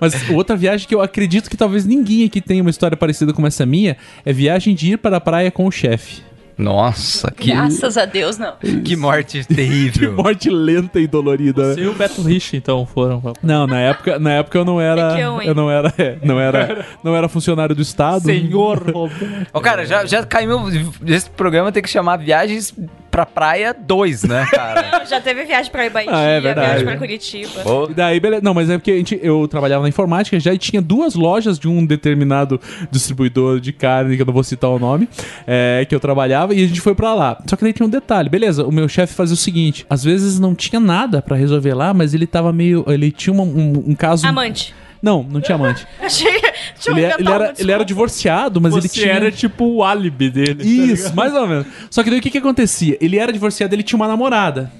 [0.00, 3.46] Mas outra viagem que eu acredito que talvez ninguém aqui tenha uma história parecida com
[3.46, 6.22] essa minha é viagem de ir para a praia com o chefe.
[6.60, 8.54] Nossa, que, Graças a Deus, não.
[8.84, 10.12] que morte Que terrível.
[10.12, 11.74] morte lenta e dolorida.
[11.74, 13.22] Você e o Beto Rich, então, foram.
[13.42, 16.18] Não, na época, na época eu não era, É que eu, eu não era, é,
[16.22, 18.24] não era, não era funcionário do estado.
[18.24, 19.48] Senhor Roberto.
[19.52, 20.60] Ô, cara, já, já caiu.
[21.06, 22.74] Esse programa tem que chamar Viagens
[23.20, 25.04] pra Praia 2, né, cara?
[25.08, 26.68] Já teve viagem pra Ibaiti, Ah, é verdade.
[26.68, 27.50] viagem pra Curitiba.
[27.90, 28.42] E daí, beleza.
[28.42, 31.68] Não, mas é porque a gente, eu trabalhava na informática já tinha duas lojas de
[31.68, 32.60] um determinado
[32.90, 35.08] distribuidor de carne, que eu não vou citar o nome,
[35.46, 37.42] é, que eu trabalhava, e a gente foi pra lá.
[37.46, 40.38] Só que daí tinha um detalhe, beleza, o meu chefe fazia o seguinte, às vezes
[40.38, 42.84] não tinha nada pra resolver lá, mas ele tava meio...
[42.88, 44.26] Ele tinha uma- um, um caso...
[44.26, 44.74] Amante.
[45.02, 45.86] Não, não tinha amante.
[46.00, 46.30] Achei.
[46.30, 47.84] Deixa eu Ele, é- inventar ele uma era, ele era desculpa.
[47.84, 49.12] divorciado, mas ele Você tinha...
[49.12, 50.54] era tipo o álibi dele.
[50.56, 51.14] tá Isso, ligado?
[51.14, 51.66] mais ou menos.
[51.90, 52.96] Só que daí o que que acontecia?
[53.00, 54.70] Ele era divorciado, ele tinha uma namorada.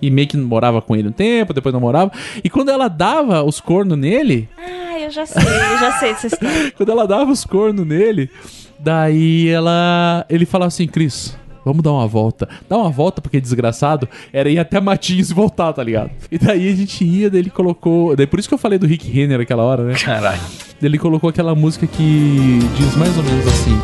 [0.00, 2.10] E meio que morava com ele um tempo, depois não morava.
[2.44, 6.26] E quando ela dava os cornos nele, Ah, eu já sei, eu já sei dessa
[6.28, 6.70] história.
[6.76, 8.30] quando ela dava os cornos nele,
[8.78, 10.24] daí ela.
[10.28, 11.36] Ele falava assim, Cris.
[11.66, 12.48] Vamos dar uma volta.
[12.68, 16.12] Dar uma volta, porque desgraçado era ir até Matinhos e voltar, tá ligado?
[16.30, 18.14] E daí a gente ia, daí ele colocou.
[18.14, 19.94] Daí por isso que eu falei do Rick Renner aquela hora, né?
[19.94, 20.38] caralho.
[20.80, 23.76] Daí ele colocou aquela música que diz mais ou menos assim.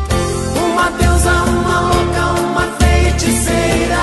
[0.65, 3.99] Uma deusa, uma louca, uma feiticeira.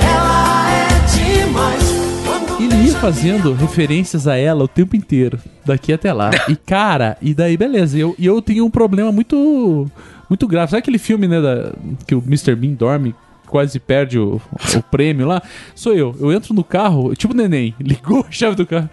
[0.00, 2.58] Ela é demais.
[2.58, 6.30] Ele ia fazendo referências a ela o tempo inteiro, daqui até lá.
[6.48, 7.96] E cara, e daí beleza.
[7.96, 9.88] E eu, e eu tenho um problema muito
[10.28, 10.70] muito grave.
[10.70, 11.72] Sabe aquele filme, né, da-
[12.06, 12.54] que o Mr.
[12.54, 13.14] Bean dorme,
[13.46, 14.40] quase perde o,
[14.76, 15.42] o prêmio lá?
[15.74, 16.14] Sou eu.
[16.20, 18.88] Eu entro no carro, tipo neném, ligou a chave do carro.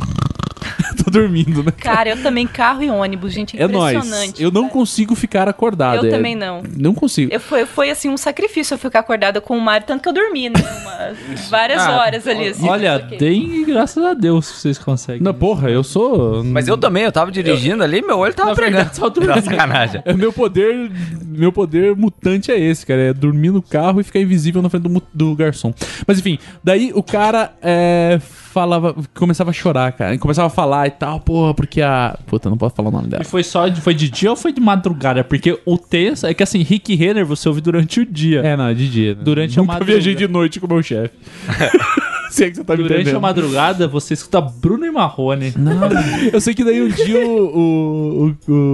[1.04, 1.72] Tô dormindo, né?
[1.78, 3.58] Cara, eu também carro e ônibus, gente.
[3.58, 3.96] É É nóis.
[3.98, 4.42] impressionante.
[4.44, 6.06] Eu não consigo ficar acordado.
[6.06, 6.64] Eu é- também não.
[6.78, 7.32] Não consigo.
[7.34, 10.14] Eu foi, foi assim um sacrifício eu ficar acordada com o Mário, tanto que eu
[10.14, 10.56] dormi, né?
[10.60, 12.48] Umas, várias Ah, horas ali.
[12.50, 15.22] assim, Olha, deem graças a Deus que vocês conseguem.
[15.22, 16.44] Não, porra, eu sou.
[16.44, 18.90] Mas eu também, eu tava dirigindo ali, meu olho tava pregando.
[18.94, 19.34] só dormi.
[19.36, 20.02] Não, sacanagem.
[20.06, 20.92] É, meu poder,
[21.26, 23.02] meu poder mutante é esse, cara.
[23.02, 25.74] É dormir no carro e ficar invisível na frente do, do garçom.
[26.08, 28.20] Mas enfim, daí o cara é,
[28.52, 30.18] falava, começava a chorar, cara.
[30.18, 32.18] Começava a falar e tal, porra, porque a.
[32.28, 33.24] Puta, não posso falar o nome dela.
[33.24, 35.24] E foi só de, foi de dia ou foi de madrugada?
[35.24, 38.42] Porque o texto é que assim, Rick Renner você ouve durante o dia.
[38.42, 39.16] É, não, é de dia.
[39.16, 39.22] né?
[39.24, 40.00] Durante a Nunca madrugada.
[40.00, 41.14] viajei de noite com o meu chefe.
[42.32, 43.18] Se é que você tá me Durante entendendo.
[43.18, 45.54] a madrugada você escuta Bruno e Marrone.
[45.58, 45.82] Não,
[46.32, 47.58] eu sei que daí um dia o.
[47.58, 48.74] o, o,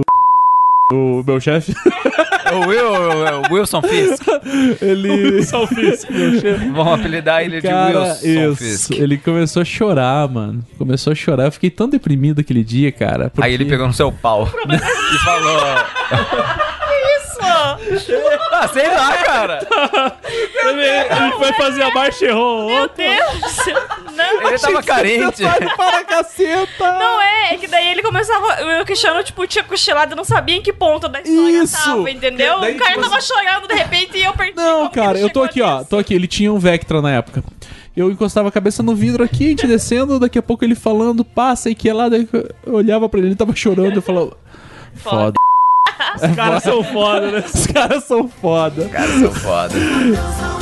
[1.20, 1.74] o meu chefe,
[2.52, 4.22] O Will, o Wilson Fisk.
[4.80, 5.08] ele.
[6.10, 6.68] Meu chefe.
[6.70, 8.56] Vamos apelidar ele de Cara, Wilson isso.
[8.56, 8.90] Fisk.
[8.92, 10.64] Ele começou a chorar, mano.
[10.76, 11.44] Começou a chorar.
[11.46, 13.30] Eu fiquei tão deprimido aquele dia, cara.
[13.38, 15.58] Aí ele porque- pegou no seu pau e falou.
[17.18, 18.27] Isso!
[18.60, 19.68] Ah, sei lá, cara.
[20.64, 23.04] Ele, ele foi fazer a marcha e errou Meu outra.
[23.04, 23.56] Deus!
[24.16, 25.42] Não, Ele tava carente.
[25.76, 26.92] Para, caceta!
[26.98, 28.46] não é, é que daí ele começava.
[28.82, 31.84] O Cristiano, tipo, tinha cochilado e não sabia em que ponto da história Isso!
[31.84, 32.60] tava, entendeu?
[32.60, 34.56] Daí, o cara tipo tava chorando de repente e eu perdi.
[34.56, 35.84] Não, cara, eu tô aqui, ó.
[35.84, 36.14] Tô aqui.
[36.14, 37.44] Ele tinha um Vectra na época.
[37.96, 41.24] Eu encostava a cabeça no vidro aqui, a gente descendo, daqui a pouco ele falando,
[41.24, 42.28] passa e que é lá, daí
[42.64, 44.36] eu olhava pra ele, ele tava chorando, eu falava.
[44.94, 45.34] Foda.
[46.16, 47.44] Os caras são foda, né?
[47.54, 48.88] Os caras são foda.
[48.88, 49.74] Cara, sou foda.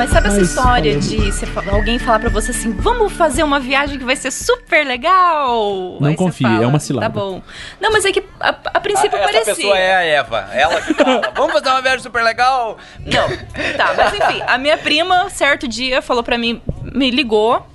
[0.00, 3.98] Mas sabe essa história de você alguém falar pra você assim, vamos fazer uma viagem
[3.98, 5.98] que vai ser super legal?
[6.00, 7.06] Não Aí você confie, fala, é uma cilada.
[7.06, 7.42] Tá bom.
[7.78, 9.54] Não, mas é que a, a princípio Essa parecia.
[9.54, 10.48] pessoa é a Eva.
[10.54, 11.20] Ela que fala.
[11.36, 12.78] Vamos fazer uma viagem super legal?
[12.98, 13.28] Não,
[13.76, 17.66] tá, mas enfim, a minha prima, certo dia, falou pra mim, me ligou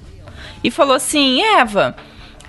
[0.64, 1.96] e falou assim: Eva,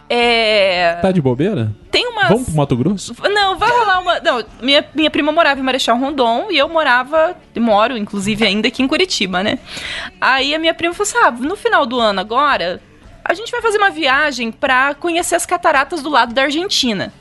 [0.09, 0.99] é.
[1.03, 1.73] Tá de bobeira?
[1.91, 2.29] Tem umas.
[2.29, 3.15] Vamos pro Mato Grosso?
[3.23, 4.21] Não, vai rolar uma.
[4.21, 7.37] Não, minha, minha prima morava em Marechal Rondon e eu morava.
[7.57, 9.59] Moro, inclusive, ainda aqui em Curitiba, né?
[10.21, 12.81] Aí a minha prima falou assim: ah, no final do ano agora,
[13.25, 17.13] a gente vai fazer uma viagem pra conhecer as cataratas do lado da Argentina.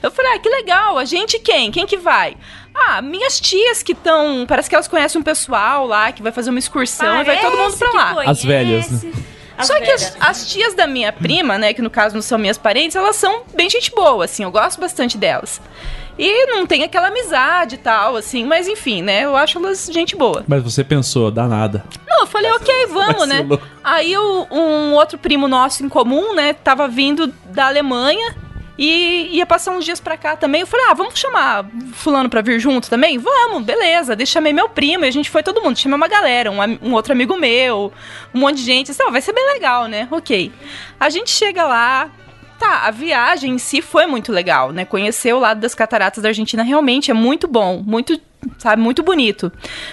[0.00, 1.72] Eu falei, ah, que legal, a gente quem?
[1.72, 2.36] Quem que vai?
[2.72, 4.44] Ah, minhas tias que estão.
[4.46, 7.56] Parece que elas conhecem um pessoal lá que vai fazer uma excursão e vai todo
[7.56, 8.22] mundo pra lá.
[8.24, 9.12] As velhas, né?
[9.64, 12.56] Só que as, as tias da minha prima, né, que no caso não são minhas
[12.58, 15.60] parentes, elas são bem gente boa, assim, eu gosto bastante delas.
[16.18, 20.16] E não tem aquela amizade e tal, assim, mas enfim, né, eu acho elas gente
[20.16, 20.44] boa.
[20.48, 21.84] Mas você pensou, dá nada.
[22.08, 23.46] Não, eu falei, ok, vamos, né?
[23.84, 28.34] Aí o- um outro primo nosso em comum, né, tava vindo da Alemanha
[28.78, 30.60] e ia passar uns dias pra cá também.
[30.60, 33.18] Eu falei, ah, vamos chamar fulano pra vir junto também?
[33.18, 34.14] Vamos, beleza.
[34.14, 35.76] Daí chamei meu primo e a gente foi todo mundo.
[35.76, 37.92] Chamei uma galera, um, um outro amigo meu,
[38.32, 38.92] um monte de gente.
[39.02, 40.06] Ó, vai ser bem legal, né?
[40.10, 40.52] Ok.
[41.00, 42.08] A gente chega lá...
[42.58, 44.84] Tá, a viagem em si foi muito legal, né?
[44.84, 48.20] Conhecer o lado das cataratas da Argentina realmente é muito bom, muito,
[48.58, 49.52] sabe, muito bonito.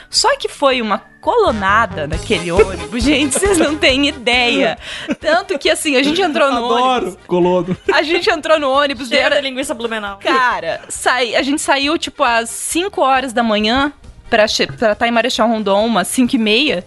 [0.09, 4.79] Só que foi uma colonada naquele ônibus, gente, vocês não têm ideia.
[5.19, 7.13] Tanto que assim, a gente entrou no ônibus.
[7.13, 7.77] Adoro, colono.
[7.93, 10.17] A gente entrou no ônibus, Cheiro era, de linguiça blumenau.
[10.17, 13.93] Cara, sai, a gente saiu tipo às 5 horas da manhã
[14.27, 16.85] pra estar em Marechal Rondon, umas 5 e meia.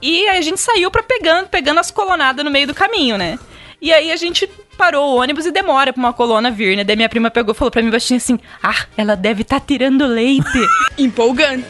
[0.00, 3.38] E aí a gente saiu pra pegando, pegando as colonadas no meio do caminho, né?
[3.80, 6.84] E aí a gente parou o ônibus e demora pra uma colona vir, né?
[6.84, 10.06] Daí minha prima pegou e falou pra mim baixinho assim: Ah, ela deve estar tirando
[10.06, 10.46] leite.
[10.98, 11.66] Empolgante.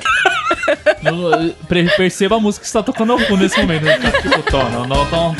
[1.96, 3.84] Perceba a música que está tocando ao fundo nesse momento.
[3.84, 3.98] né?
[4.22, 5.34] Tipo, não, não, tom.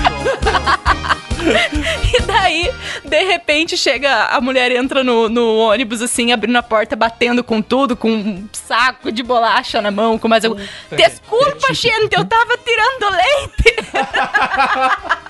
[2.13, 2.71] E daí,
[3.05, 7.63] de repente, chega a mulher entra no, no ônibus, assim, abrindo a porta, batendo com
[7.63, 10.61] tudo, com um saco de bolacha na mão, com mais algum.
[10.91, 13.77] Desculpa, gente, eu tava tirando leite.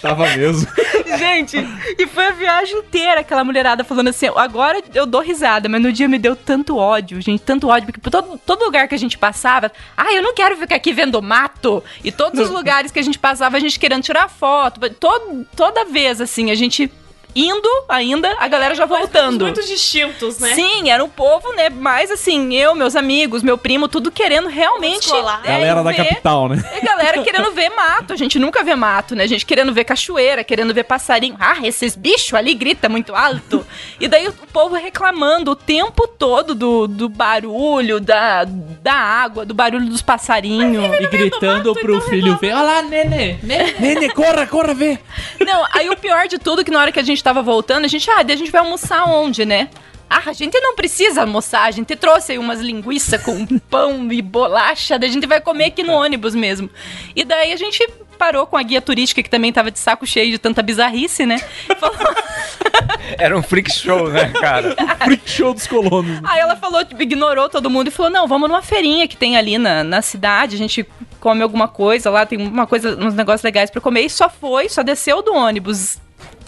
[0.00, 0.68] Tava mesmo.
[1.18, 1.56] Gente,
[1.98, 5.92] e foi a viagem inteira aquela mulherada falando assim: agora eu dou risada, mas no
[5.92, 8.98] dia me deu tanto ódio, gente, tanto ódio, porque por todo, todo lugar que a
[8.98, 11.82] gente passava, ah, eu não quero ficar aqui vendo mato.
[12.04, 14.80] E todos os lugares que a gente passava, a gente querendo tirar foto.
[14.90, 16.90] Todo, toda vez, assim, a gente
[17.34, 19.42] indo ainda, a galera já voltando.
[19.44, 20.54] Muito distintos, né?
[20.54, 21.68] Sim, era um povo, né?
[21.70, 25.10] Mas assim, eu, meus amigos, meu primo, tudo querendo realmente.
[25.12, 26.62] É, Galera da ver- capital, né?
[26.74, 28.12] e a galera querendo ver mato.
[28.12, 29.24] A gente nunca vê mato, né?
[29.24, 31.36] A gente querendo ver cachoeira, querendo ver passarinho.
[31.38, 33.64] Ah, esses bichos ali grita muito alto.
[34.00, 39.54] E daí o povo reclamando o tempo todo do, do barulho, da, da água, do
[39.54, 40.84] barulho dos passarinhos.
[41.00, 43.72] E gritando pro filho ver, olha lá, nenê, nenê.
[43.78, 44.98] Nene, corra, corra, vê.
[45.40, 47.84] Não, aí o pior de tudo é que na hora que a gente tava voltando,
[47.84, 49.68] a gente, ah, a gente vai almoçar onde, né?
[50.10, 54.22] Ah, a gente não precisa almoçar, a gente trouxe aí umas linguiças com pão e
[54.22, 56.70] bolacha, daí a gente vai comer aqui no ônibus mesmo.
[57.14, 57.86] E daí a gente
[58.18, 61.38] parou com a guia turística, que também tava de saco cheio de tanta bizarrice, né?
[61.78, 61.96] Falou-
[63.18, 64.74] Era um freak show, né, cara?
[65.04, 66.20] Freak show dos colonos.
[66.24, 69.36] Aí ela falou, tipo, ignorou todo mundo e falou: não, vamos numa feirinha que tem
[69.36, 70.86] ali na, na cidade, a gente
[71.20, 74.02] come alguma coisa lá, tem uma coisa, uns negócios legais pra comer.
[74.02, 75.98] E só foi, só desceu do ônibus.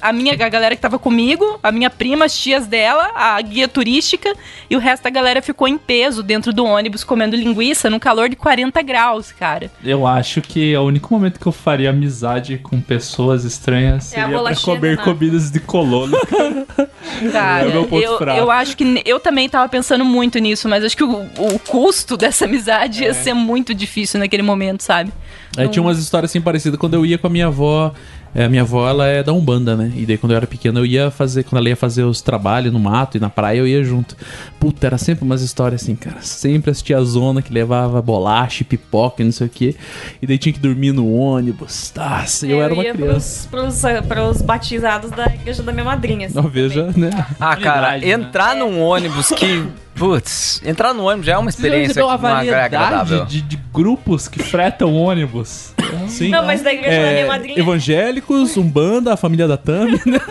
[0.01, 3.69] A minha a galera que tava comigo, a minha prima, as tias dela, a guia
[3.69, 4.33] turística,
[4.69, 8.29] e o resto da galera ficou em peso dentro do ônibus comendo linguiça no calor
[8.29, 9.71] de 40 graus, cara.
[9.85, 14.29] Eu acho que o único momento que eu faria amizade com pessoas estranhas É seria
[14.29, 16.17] pra bolachinha comer comidas de colono.
[17.33, 18.39] Cara, É meu ponto eu, fraco.
[18.39, 22.17] eu acho que eu também tava pensando muito nisso, mas acho que o, o custo
[22.17, 23.09] dessa amizade É.
[23.09, 25.13] ia ser muito difícil naquele momento, sabe?
[25.57, 27.93] Aí tinha umas histórias assim parecidas quando eu ia com a minha avó.
[28.35, 29.93] É, a minha avó, ela é da Umbanda, né?
[29.97, 32.73] E daí quando eu era pequeno eu ia fazer, quando ela ia fazer os trabalhos
[32.73, 34.17] no mato e na praia, eu ia junto.
[34.59, 36.19] Puta, era sempre umas histórias assim, cara.
[36.21, 39.75] Sempre as tiazona que levava bolacha e pipoca e não sei o quê.
[40.23, 41.93] E daí tinha que dormir no ônibus.
[41.97, 43.49] Nossa, eu, era uma ia criança.
[43.49, 46.27] Pros, pros, pros batizados da igreja da minha madrinha.
[46.27, 47.11] assim, Não, veja, né?
[47.41, 48.13] Ah, cara, Verdade, né?
[48.13, 49.67] entrar num ônibus que.
[49.97, 53.19] Putz, entrar no ônibus já é uma Você já experiência uma é agradável.
[53.19, 55.75] variedade de, de grupos que fretam ônibus?
[56.09, 56.29] Sim.
[56.31, 57.59] Não, mas da igreja da É, minha madrinha.
[57.59, 60.21] evangélicos, Umbanda, a família da Tami, né?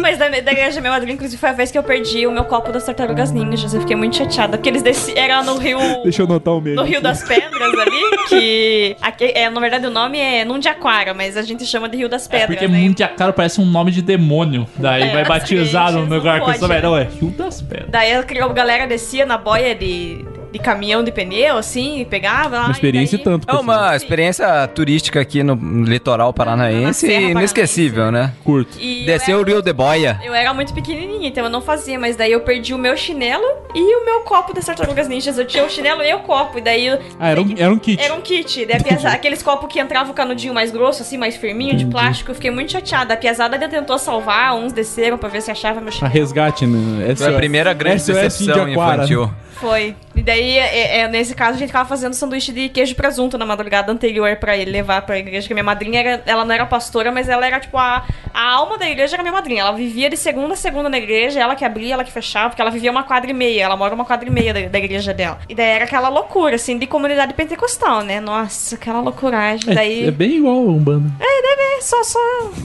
[0.00, 2.30] Mas da, da igreja da minha madrinha, inclusive, foi a vez que eu perdi o
[2.30, 3.74] meu copo das tartarugas ninjas.
[3.74, 5.12] Eu fiquei muito chateada, porque eles desci...
[5.18, 5.78] Era no rio.
[6.04, 6.76] Deixa eu notar o meme.
[6.76, 8.96] No Rio das Pedras ali, que.
[9.02, 12.26] Aqui, é, na verdade, o nome é Nundiaquara, mas a gente chama de Rio das
[12.26, 12.46] É Pedras.
[12.46, 12.78] porque né?
[12.78, 14.66] Mundiacaro parece um nome de demônio.
[14.76, 16.74] Daí É, vai batizar no não lugar com pode, essa né?
[16.76, 16.88] velha.
[16.88, 17.90] Não, é Rio das Pedras.
[17.90, 18.22] Daí a
[18.52, 20.24] galera descia na boia de.
[20.52, 22.64] De caminhão de pneu, assim, e pegava lá.
[22.64, 23.32] Uma experiência e e daí...
[23.38, 23.48] tanto.
[23.48, 25.54] É uma experiência turística aqui no
[25.84, 28.32] litoral paranaense Na Serra inesquecível, né?
[28.44, 28.76] Curto.
[28.78, 30.20] E eu Desceu o Rio de Boia.
[30.24, 33.44] Eu era muito pequenininha, então eu não fazia, mas daí eu perdi o meu chinelo
[33.74, 35.38] e o meu copo das tartarugas ninjas.
[35.38, 36.86] Eu tinha o chinelo e o copo, e daí...
[36.86, 38.02] eu- Ah, era um, era um kit.
[38.02, 41.16] Era um kit, daí a piazada, aqueles copos que entrava o canudinho mais grosso, assim,
[41.16, 43.14] mais firminho, de plástico, eu fiquei muito chateada.
[43.14, 46.12] A piazada ainda tentou salvar, uns desceram pra ver se achava meu A chinelo.
[46.14, 47.14] resgate, né?
[47.14, 48.94] Foi a primeira grande SOS decepção Indiaquara.
[48.96, 49.30] infantil.
[49.52, 49.94] Foi.
[50.16, 53.36] E daí, é, é, nesse caso, a gente ficava fazendo sanduíche de queijo e presunto
[53.36, 56.54] na madrugada anterior pra ele levar pra igreja, que a minha madrinha, era, ela não
[56.54, 59.62] era pastora, mas ela era, tipo, a, a alma da igreja era minha madrinha.
[59.62, 62.62] Ela vivia de segunda a segunda na igreja, ela que abria, ela que fechava, porque
[62.62, 65.12] ela vivia uma quadra e meia, ela mora uma quadra e meia da, da igreja
[65.12, 65.38] dela.
[65.48, 68.20] E daí era aquela loucura, assim, de comunidade pentecostal, né?
[68.20, 69.70] Nossa, aquela loucuragem.
[69.70, 70.06] É, daí...
[70.06, 71.10] é bem igual a Umbanda.
[71.20, 72.18] É, deve, só, só,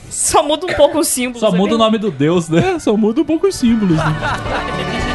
[0.09, 1.39] só muda um pouco os símbolos.
[1.39, 2.75] Só é muda bem- o nome do Deus, né?
[2.75, 3.97] É, só muda um pouco os símbolos.
[3.97, 4.05] Né?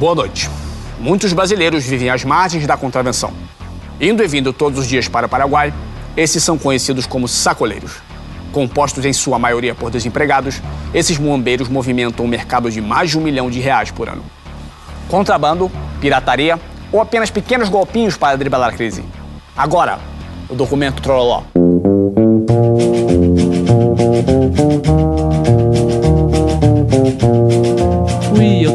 [0.00, 0.48] Boa noite.
[0.98, 3.34] Muitos brasileiros vivem às margens da contravenção.
[4.00, 5.74] Indo e vindo todos os dias para o Paraguai,
[6.16, 7.96] esses são conhecidos como sacoleiros.
[8.50, 10.58] Compostos em sua maioria por desempregados,
[10.94, 14.24] esses muambeiros movimentam um mercado de mais de um milhão de reais por ano.
[15.06, 15.70] Contrabando,
[16.00, 16.58] pirataria
[16.90, 19.04] ou apenas pequenos golpinhos para driblar a crise.
[19.54, 19.98] Agora,
[20.48, 21.42] o documento Trololó.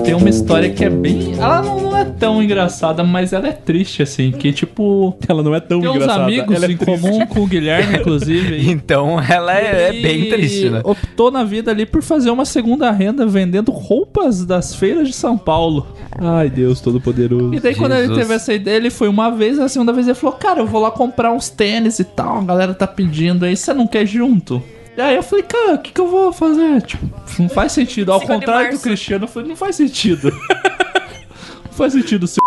[0.06, 1.34] Tenho uma história que é bem.
[1.34, 4.32] Ela não, não é tão engraçada, mas ela é triste, assim.
[4.32, 5.18] Que tipo.
[5.28, 6.24] Ela não é tão Tem uns engraçada.
[6.26, 7.02] amigos ela é em triste.
[7.02, 8.56] comum com o Guilherme, inclusive.
[8.76, 10.82] Então ela é, é bem triste, né?
[10.84, 15.38] Optou na vida ali por fazer uma segunda renda vendendo roupas das feiras de São
[15.38, 15.88] Paulo.
[16.18, 17.54] Ai, Deus Todo-Poderoso.
[17.54, 18.20] E daí, quando ele Jesus.
[18.20, 20.82] teve essa ideia, ele foi uma vez, a segunda vez ele falou: Cara, eu vou
[20.82, 22.38] lá comprar uns tênis e tal.
[22.40, 24.62] A galera tá pedindo aí, você não quer junto?
[24.98, 26.82] E aí eu falei, cara, o que, que eu vou fazer?
[26.82, 27.06] Tipo,
[27.40, 28.12] não faz sentido.
[28.12, 28.82] Ao 5 de contrário do.
[28.82, 30.32] Cristiano, eu falei, não faz sentido.
[31.66, 32.46] não faz sentido seu.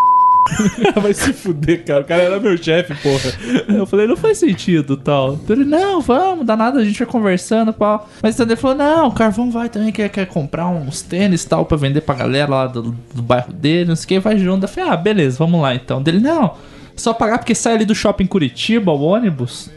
[1.00, 2.00] Vai se fuder, cara.
[2.00, 3.76] O cara era meu chefe, porra.
[3.76, 5.34] Eu falei, não faz sentido tal.
[5.34, 8.08] Então ele, não, vamos, dá nada, a gente vai conversando, pau.
[8.22, 11.76] Mas ele falou, não, o Carvão vai também, quer, quer comprar uns tênis tal pra
[11.76, 14.64] vender pra galera lá do, do bairro dele, não sei o que, vai junto.
[14.64, 16.02] Eu falei, ah, beleza, vamos lá então.
[16.02, 16.54] Dele, não,
[16.96, 19.70] só pagar porque sai ali do shopping Curitiba, o ônibus,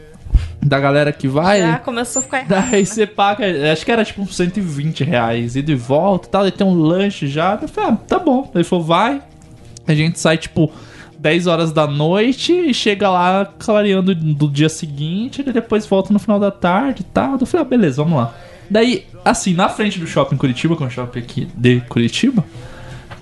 [0.60, 1.60] da galera que vai.
[1.60, 2.70] Já começou a ficar errado.
[2.70, 6.42] Daí você paga, acho que era tipo uns 120 reais, ida e volta e tal,
[6.42, 7.58] daí tem um lanche já.
[7.60, 8.50] Eu falei, ah, tá bom.
[8.54, 9.22] Ele falou, vai.
[9.86, 10.72] A gente sai tipo
[11.18, 16.18] 10 horas da noite e chega lá clareando do dia seguinte, e depois volta no
[16.18, 17.38] final da tarde e tal.
[17.40, 18.34] Eu falei, ah, beleza, vamos lá.
[18.68, 22.44] Daí, assim, na frente do shopping Curitiba, que é um shopping aqui de Curitiba,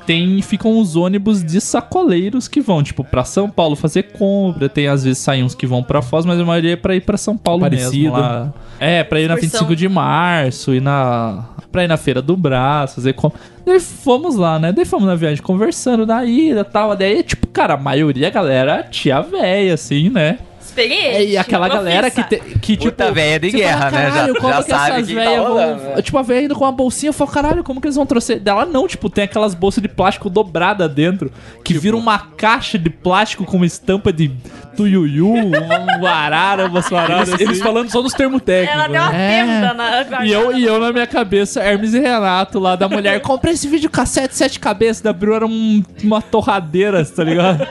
[0.06, 4.68] tem ficam os ônibus de sacoleiros que vão, tipo, pra São Paulo fazer compra.
[4.68, 7.00] Tem às vezes saem uns que vão pra Foz, mas a maioria é pra ir
[7.00, 7.92] pra São Paulo Aparecida.
[7.92, 8.12] mesmo.
[8.12, 8.52] Lá.
[8.78, 9.60] É, pra ir na Excursão.
[9.60, 11.44] 25 de março, ir na.
[11.70, 13.40] pra ir na Feira do Braço, fazer compra.
[13.64, 14.72] Daí fomos lá, né?
[14.72, 16.96] Daí fomos na viagem conversando da ida e tal.
[16.96, 20.38] Daí, tipo, cara, a maioria a galera tia véia, assim, né?
[20.82, 21.30] Experiente.
[21.32, 22.90] E aquela galera que, te, que tipo.
[22.90, 24.02] Puta véia de guerra, fala, né?
[24.06, 25.94] Já- "Caralho, como já que sabe essas que tá rolando, vão.
[25.96, 28.06] né?" Tipo, a véia indo com uma bolsinha, eu falo, caralho, como que eles vão
[28.06, 28.40] trouxer?
[28.40, 31.30] Dela não, tipo, tem aquelas bolsas de plástico dobrada dentro,
[31.64, 31.80] que Tipo.
[31.80, 34.30] vira uma caixa de plástico com uma estampa de
[34.76, 37.62] tuiuiu, um arara, umas paradas Eles, eles assim.
[37.62, 38.84] falando só dos termos técnicos.
[38.84, 39.44] Ela deu uma É.
[39.44, 40.24] tenda na.
[40.24, 43.68] E eu, e eu na minha cabeça, Hermes e Renato lá da mulher, comprei esse
[43.68, 47.66] vídeo cassete sete cabeças, da Bru era um- uma torradeira, tá ligado?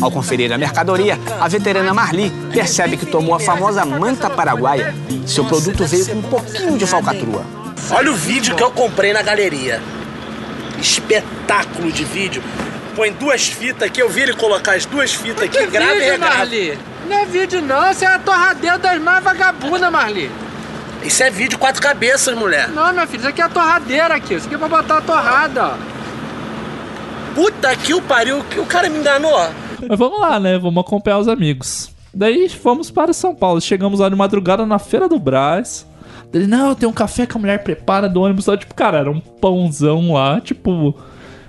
[0.00, 4.94] Ao conferir a mercadoria, a veterana Marli percebe que tomou a famosa manta paraguaia.
[5.26, 7.44] Seu produto veio com um pouquinho de falcatrua.
[7.90, 9.80] Olha o vídeo que eu comprei na galeria.
[10.78, 12.42] Espetáculo de vídeo.
[12.94, 16.36] Põe duas fitas aqui, eu vi ele colocar as duas fitas aqui, grava e regrava.
[16.36, 16.78] Marli?
[17.08, 20.30] Não é vídeo não, você é a torradeira das mais vagabundas, Marli.
[21.02, 22.68] Isso é vídeo quatro cabeças, mulher.
[22.68, 24.34] Não, meu filho, isso aqui é a torradeira aqui.
[24.34, 25.74] Isso aqui é pra botar a torrada, ó.
[27.34, 29.50] Puta que o pariu, que o cara me enganou.
[29.88, 30.58] Mas vamos lá, né?
[30.58, 31.90] Vamos acompanhar os amigos.
[32.12, 33.60] Daí fomos para São Paulo.
[33.60, 35.86] Chegamos lá de madrugada na Feira do Brás.
[36.32, 38.46] Ele, não, tem um café que a mulher prepara do ônibus.
[38.46, 40.94] Lá, tipo, cara, era um pãozão lá, tipo,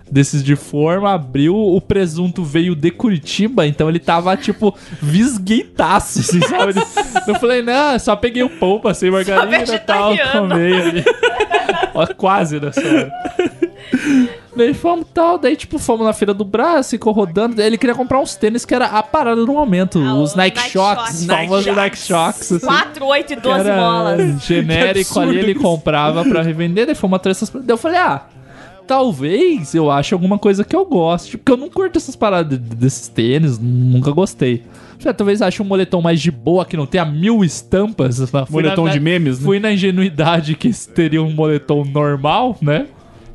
[0.09, 1.13] desses de forma.
[1.13, 6.73] Abriu, o presunto veio de Curitiba, então ele tava, tipo, visgueitaço, assim, sabe?
[7.27, 11.05] Eu falei, não, só peguei o pão, passei margarina e tal, tomei ali.
[11.93, 13.11] Ó, quase, né, senhora?
[14.55, 17.55] Daí fomos tal, daí tipo, fomos na feira do Brás, ficou rodando.
[17.55, 19.97] Daí ele queria comprar uns tênis que era a parada do momento.
[20.03, 22.51] Ah, os Nike, Nike Shocks, famosos Nike Nike Shocks.
[22.51, 24.43] Assim, 4, 8 e que 12 era bolas.
[24.43, 26.85] Genérico ali, ele comprava pra revender.
[26.85, 27.49] Daí fomos atrás dessas.
[27.63, 28.25] Daí eu falei, ah,
[28.85, 31.37] talvez eu ache alguma coisa que eu goste.
[31.37, 34.63] Porque eu não curto essas paradas de- desses tênis, nunca gostei.
[34.99, 38.19] Já, talvez ache um moletom mais de boa, que não tenha mil estampas.
[38.51, 39.45] Moletom de memes, né?
[39.45, 42.85] Fui na ingenuidade que teria um moletom normal, né?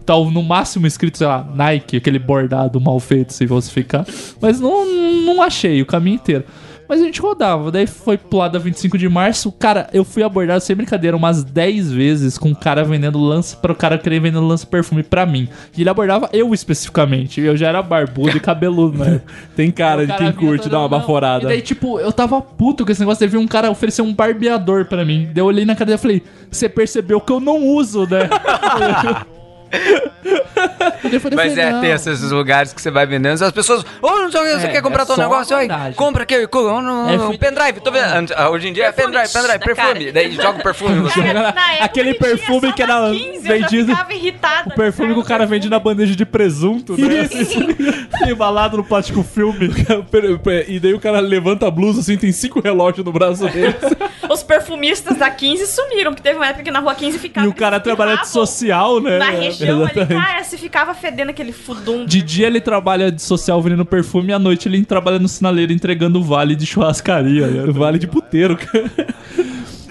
[0.06, 4.06] Tá no máximo escrito, sei lá, Nike, aquele bordado mal feito se falsificar.
[4.40, 6.44] Mas não, não achei o caminho inteiro.
[6.88, 9.50] Mas a gente rodava, daí foi pro lado da 25 de março.
[9.50, 13.72] Cara, eu fui abordado sem brincadeira umas 10 vezes com um cara vendendo lança para
[13.72, 15.48] o cara querer vendendo lança perfume pra mim.
[15.76, 17.40] E ele abordava eu especificamente.
[17.40, 19.20] Eu já era barbudo e cabeludo, né?
[19.56, 21.44] Tem cara O de quem curte dar uma baforada.
[21.44, 23.18] E daí, tipo, eu tava puto com esse negócio.
[23.18, 25.28] Teve um cara oferecer um barbeador pra mim.
[25.34, 28.28] Daí eu olhei na cadeira e falei: Você percebeu que eu não uso, né?
[31.34, 34.40] Mas é, "Não." tem esses lugares que você vai vendendo, as pessoas, ô, não sei
[34.40, 35.56] o que, você É, quer comprar é teu negócio?
[35.56, 38.32] Aí, compra aqui, um, um, É, um pendrive, tô vendo.
[38.34, 40.12] Ah, Hoje em dia é pendrive, pendrive, perfume.
[40.12, 40.94] Daí joga o perfume.
[40.96, 41.20] no você.
[41.32, 44.70] Na época Aquele perfume que era na 15, eu já vendido- ficava irritada.
[44.70, 47.28] O perfume que o cara vende na bandeja de presunto, né?
[48.28, 49.70] Embalado no plástico filme.
[50.68, 53.74] E daí o cara levanta a blusa assim, tem cinco relógios no braço dele.
[54.28, 57.46] Os perfumistas da 15 sumiram, porque teve uma época que na rua 15 ficava.
[57.46, 59.18] E o cara trabalha de social, né?
[59.18, 60.22] Na região ali, Exatamente.
[60.22, 62.04] cara, se ficava fedendo aquele fudum.
[62.04, 65.72] De dia ele trabalha de social vendendo perfume e à noite ele trabalha no sinaleiro
[65.72, 67.46] entregando vale de churrascaria.
[67.46, 67.72] Né?
[67.76, 68.90] Vale de puteiro, cara.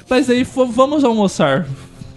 [0.10, 1.66] Mas aí vamos almoçar.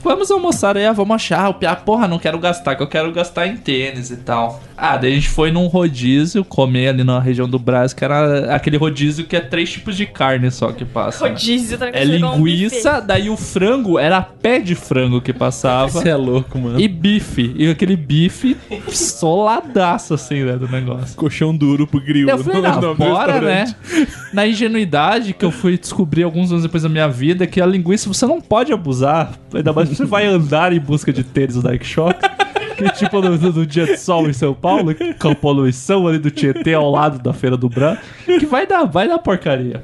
[0.03, 1.49] Vamos almoçar aí, ah, vamos achar.
[1.49, 4.61] O Pia, porra, não quero gastar, que eu quero gastar em tênis e tal.
[4.81, 8.55] Ah, daí a gente foi num rodízio comer ali na região do Brás, que era
[8.55, 11.25] aquele rodízio que é três tipos de carne só que passa.
[11.25, 11.31] né?
[11.31, 15.89] Rodízio, tá É chegou um linguiça, daí o frango era pé de frango que passava.
[15.89, 16.79] Você é louco, mano.
[16.79, 17.53] E bife.
[17.57, 18.57] E aquele bife
[18.89, 21.17] soladaço, assim, né, do negócio.
[21.17, 22.29] Colchão duro pro grill.
[22.29, 23.75] Eu falei, não, do bora, né?
[24.33, 28.09] Na ingenuidade que eu fui descobrir alguns anos depois da minha vida que a linguiça
[28.09, 29.33] você não pode abusar.
[29.53, 32.19] Ainda mais que você vai andar em busca de tênis do Nike Shock.
[32.97, 36.75] Tipo no, no dia de sol em São Paulo, com a poluição ali do Tietê
[36.75, 39.83] ao lado da Feira do Branco, que vai dar, vai dar porcaria.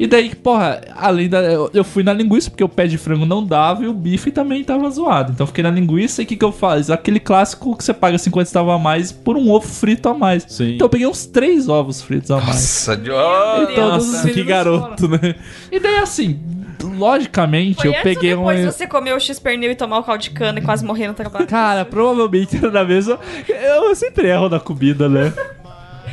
[0.00, 1.42] E daí, porra, além da.
[1.42, 4.30] Eu, eu fui na linguiça porque o pé de frango não dava e o bife
[4.30, 5.32] também tava zoado.
[5.32, 6.90] Então eu fiquei na linguiça e o que, que eu faço?
[6.90, 10.46] Aquele clássico que você paga 50 centavos a mais por um ovo frito a mais.
[10.48, 10.76] Sim.
[10.76, 12.46] Então eu peguei uns três ovos fritos a mais.
[12.48, 15.34] Nossa, de- oh, E Nossa, que garoto, né?
[15.70, 16.40] E daí, assim,
[16.82, 18.46] logicamente, Foi eu peguei ou um.
[18.48, 21.14] depois você comeu o X-pernil e tomar o caldo de cana e quase morrer no
[21.14, 21.46] trabalho?
[21.46, 23.18] Cara, provavelmente era na mesma.
[23.46, 25.30] Eu sempre erro na comida, né?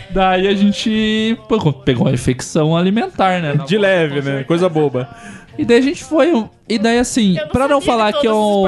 [0.10, 3.56] Daí a gente pô, pegou uma infecção alimentar, né?
[3.68, 4.44] De leve, né?
[4.44, 5.10] Coisa boba.
[5.58, 6.46] E daí a gente foi.
[6.70, 8.66] E daí, assim, Eu não pra não falar de que eu,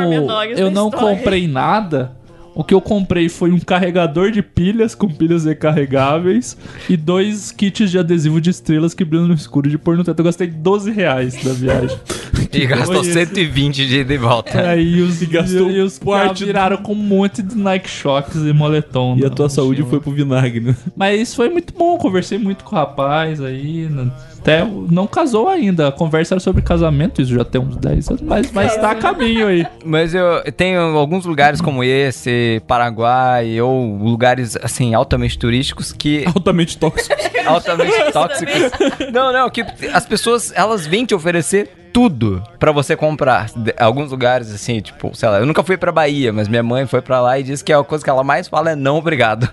[0.57, 1.17] eu não história.
[1.17, 2.17] comprei nada,
[2.55, 6.57] o que eu comprei foi um carregador de pilhas com pilhas recarregáveis
[6.89, 10.19] e dois kits de adesivo de estrelas que brilham no escuro de pôr no teto.
[10.19, 11.97] Eu gastei 12 reais da viagem.
[12.59, 13.13] E gastou esse.
[13.13, 14.69] 120 de ida e volta.
[14.69, 18.53] Aí os, E gastou e os parte viraram com um monte de Nike Shocks e
[18.53, 19.15] moletom.
[19.17, 19.89] E a na tua saúde mochila.
[19.89, 20.75] foi pro vinagre, né?
[20.95, 23.87] Mas foi muito bom, conversei muito com o rapaz aí.
[23.89, 24.11] né?
[24.39, 25.89] Até não casou ainda.
[25.89, 28.95] A conversa era sobre casamento, isso já tem uns 10 anos, mas, mas tá a
[28.95, 29.65] caminho aí.
[29.85, 36.25] Mas eu tenho alguns lugares como esse, Paraguai, ou lugares, assim, altamente turísticos que...
[36.25, 37.15] Altamente tóxico.
[37.45, 38.71] altamente tóxicos.
[39.11, 43.49] Não, não, que as pessoas, elas vêm te oferecer tudo pra você comprar.
[43.77, 47.01] Alguns lugares, assim, tipo, sei lá, eu nunca fui pra Bahia, mas minha mãe foi
[47.01, 49.49] pra lá e disse que a coisa que ela mais fala é não, obrigado.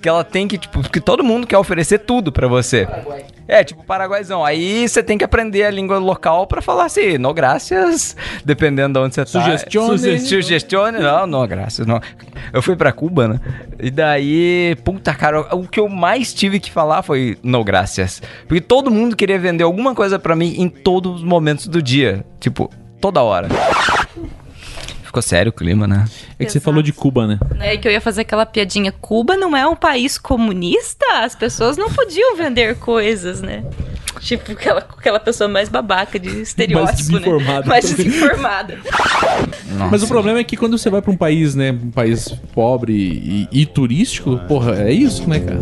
[0.00, 2.86] Que ela tem que, tipo, que todo mundo quer oferecer tudo pra você.
[3.48, 4.44] É, tipo, paraguaizão.
[4.44, 9.04] Aí você tem que aprender a língua local pra falar assim, no graças, dependendo de
[9.04, 9.30] onde você tá.
[9.30, 9.98] Sugestione.
[9.98, 12.00] Suge- Sugestione, não, não, graças, não.
[12.52, 13.40] Eu fui pra Cuba, né?
[13.80, 18.22] E daí, puta, cara, o que eu mais tive que falar foi no graças.
[18.46, 22.24] Porque todo mundo queria vender alguma coisa pra mim em todos os momentos do dia.
[22.40, 22.70] Tipo,
[23.00, 23.48] toda hora.
[25.12, 26.06] Ficou sério o clima, né?
[26.38, 27.38] É que você falou de Cuba, né?
[27.60, 28.90] É que eu ia fazer aquela piadinha.
[28.90, 31.04] Cuba não é um país comunista?
[31.22, 33.62] As pessoas não podiam vender coisas, né?
[34.20, 37.66] Tipo, aquela, aquela pessoa mais babaca de estereótipo, desinformada né?
[37.66, 38.78] Mais desinformada.
[39.90, 41.72] Mas o problema é que quando você vai pra um país, né?
[41.72, 45.60] Um país pobre e, e turístico, porra, é isso, né, cara?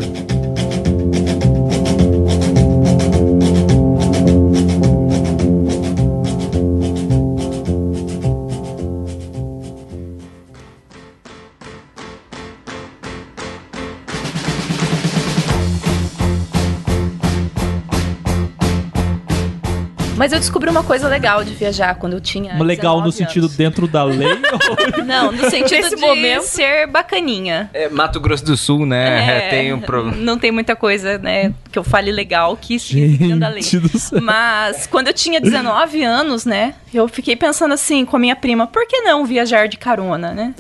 [20.21, 22.63] Mas eu descobri uma coisa legal de viajar quando eu tinha.
[22.63, 23.57] Legal no 19 sentido anos.
[23.57, 24.29] dentro da lei.
[25.07, 26.43] Não, no sentido Nesse de momento.
[26.43, 27.71] ser bacaninha.
[27.73, 29.47] É, Mato Grosso do Sul, né?
[29.47, 30.19] É, Tem um problema.
[30.19, 33.63] Não tem muita coisa, né, que eu fale legal que dentro da lei.
[33.63, 34.21] Gente do céu.
[34.21, 38.67] Mas quando eu tinha 19 anos, né, eu fiquei pensando assim com a minha prima,
[38.67, 40.55] por que não viajar de carona, né?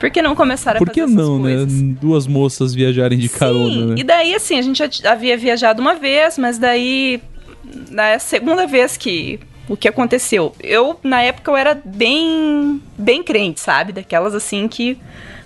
[0.00, 1.66] Por que não começar a Por fazer que essas não, né?
[2.00, 3.94] Duas moças viajarem de carona, né?
[3.98, 7.20] E daí, assim, a gente já havia viajado uma vez, mas daí,
[7.90, 13.60] na segunda vez que o que aconteceu, eu, na época, eu era bem, bem crente,
[13.60, 13.92] sabe?
[13.92, 14.98] Daquelas, assim, que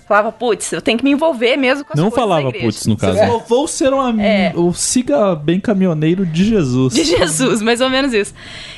[0.07, 3.17] falava, putz, eu tenho que me envolver mesmo com as Não falava putz, no caso.
[3.25, 4.53] Vou, vou ser um am- É.
[4.55, 6.93] o siga bem caminhoneiro de Jesus.
[6.93, 8.33] De Jesus, mais ou menos isso.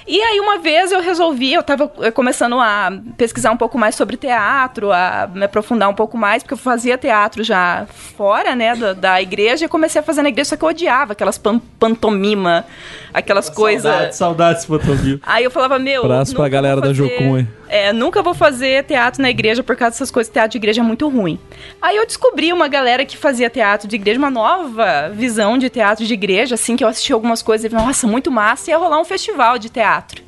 [0.08, 3.94] E aí, uma vez eu resolvi, eu tava eh, começando a pesquisar um pouco mais
[3.94, 7.86] sobre teatro, a me aprofundar um pouco mais, porque eu fazia teatro já
[8.18, 11.14] fora, né, da, da igreja, e comecei a fazer na igreja, só que eu odiava
[11.14, 12.66] aquelas pan pantomima,
[13.14, 13.84] aquelas coisas.
[13.92, 15.20] Saudades, saudades, Pantomil.
[15.24, 16.04] Aí eu falava, meu.
[16.04, 17.48] Abraço pra galera da Jocum, hein?
[17.70, 20.34] É, nunca vou fazer teatro na igreja por causa dessas coisas.
[20.34, 21.40] Teatro de igreja é muito ruim.
[21.80, 26.04] Aí eu descobri uma galera que fazia teatro de igreja, uma nova visão de teatro
[26.06, 29.00] de igreja, assim, que eu assisti algumas coisas e falei, nossa, muito massa, ia rolar
[29.00, 30.24] um festival de teatro.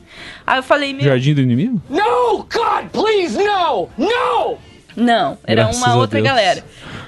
[0.45, 1.03] Aí eu falei, meu.
[1.03, 1.81] Jardim do Inimigo?
[1.89, 3.89] No, God, please, no!
[3.97, 4.57] No!
[4.95, 6.27] Não, era Graças uma outra Deus.
[6.30, 6.63] galera.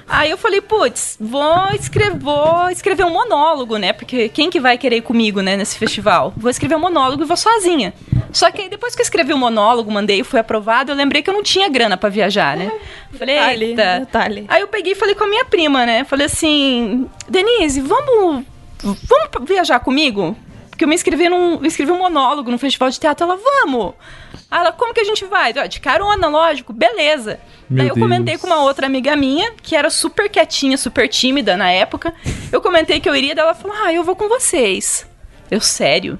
[0.06, 3.92] Aí eu falei, putz, vou escrever, vou escrever um monólogo, né?
[3.92, 6.32] Porque quem que vai querer ir comigo, né, nesse festival?
[6.36, 7.94] Vou escrever um monólogo e vou sozinha.
[8.32, 11.22] Só que aí depois que eu escrevi o monólogo, mandei e fui aprovado, eu lembrei
[11.22, 12.70] que eu não tinha grana pra viajar, né?
[13.16, 14.00] Falei, Detalhe, eita.
[14.00, 14.44] detalhe.
[14.48, 16.02] Aí eu peguei e falei com a minha prima, né?
[16.04, 18.44] Falei assim, Denise, vamos,
[18.82, 20.36] vamos viajar comigo?
[20.68, 23.24] Porque eu me inscrevi num, escrevi um monólogo num festival de teatro.
[23.24, 23.94] Ela, vamos!
[24.54, 25.52] Aí ela, como que a gente vai?
[25.56, 27.40] "Ah, De carona, lógico, beleza.
[27.68, 28.04] Meu Daí eu Deus.
[28.04, 32.14] comentei com uma outra amiga minha, que era super quietinha, super tímida na época.
[32.52, 35.06] Eu comentei que eu iria, daí ela falou, ah, eu vou com vocês.
[35.50, 36.18] Eu, sério?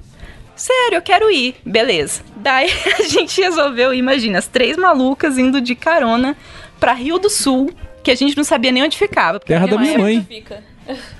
[0.56, 1.54] Sério, eu quero ir.
[1.64, 2.22] Beleza.
[2.34, 6.36] Daí a gente resolveu, ir, imagina, as três malucas indo de carona
[6.80, 9.38] pra Rio do Sul, que a gente não sabia nem onde ficava.
[9.38, 10.26] porque Terra da minha mãe.
[10.28, 10.62] fica-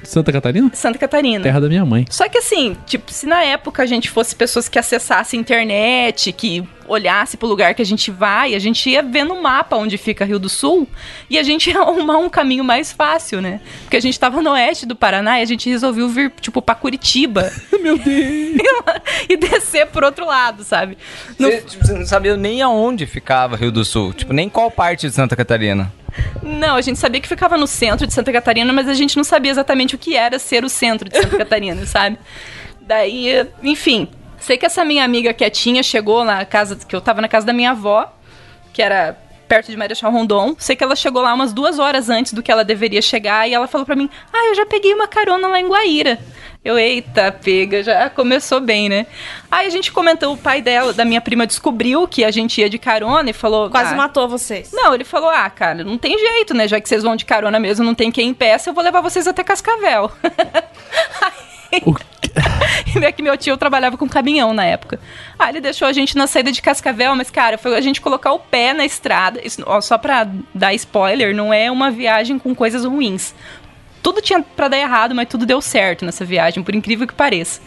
[0.03, 0.70] Santa Catarina?
[0.74, 1.43] Santa Catarina.
[1.43, 2.05] Terra da minha mãe.
[2.11, 6.32] Só que assim, tipo, se na época a gente fosse pessoas que acessassem a internet,
[6.32, 9.97] que olhasse pro lugar que a gente vai, a gente ia ver no mapa onde
[9.97, 10.86] fica Rio do Sul
[11.31, 13.61] e a gente ia arrumar um caminho mais fácil, né?
[13.82, 16.74] Porque a gente tava no oeste do Paraná e a gente resolveu vir, tipo, pra
[16.74, 17.51] Curitiba.
[17.81, 18.61] Meu Deus!
[19.28, 20.99] e descer pro outro lado, sabe?
[21.39, 24.12] No- Você, tipo, você não sabia nem aonde ficava Rio do Sul.
[24.12, 25.91] Tipo, nem qual parte de Santa Catarina.
[26.43, 29.24] Não, a gente sabia que ficava no centro de Santa Catarina, mas a gente não
[29.24, 32.19] sabia exatamente o que era ser o centro de Santa Catarina, sabe?
[32.81, 34.09] Daí, enfim,
[34.39, 37.53] sei que essa minha amiga quietinha chegou na casa, que eu tava na casa da
[37.53, 38.12] minha avó,
[38.73, 39.19] que era
[39.49, 40.55] perto de Marechal Rondon.
[40.59, 43.55] Sei que ela chegou lá umas duas horas antes do que ela deveria chegar e
[43.55, 46.19] ela falou pra mim: Ah, eu já peguei uma carona lá em Guaíra.
[46.65, 49.07] Eu, eita, pega, já começou bem, né?
[49.51, 52.70] Aí a gente comentou, o pai dela, da minha prima, descobriu que a gente ia
[52.70, 53.69] de carona e falou.
[53.69, 54.70] Quase "Ah, matou vocês.
[54.73, 56.66] não, ele falou: ah, cara, não tem jeito, né?
[56.66, 59.27] Já que vocês vão de carona mesmo, não tem quem impeça, eu vou levar vocês
[59.28, 60.11] até Cascavel.
[62.97, 65.01] E é que meu tio trabalhava com caminhão na época.
[65.39, 68.32] Ah, ele deixou a gente na saída de Cascavel, mas, cara, foi a gente colocar
[68.32, 69.41] o pé na estrada.
[69.45, 73.35] Isso, ó, só pra dar spoiler, não é uma viagem com coisas ruins.
[74.05, 77.61] Tudo tinha pra dar errado, mas tudo deu certo nessa viagem, por incrível que pareça.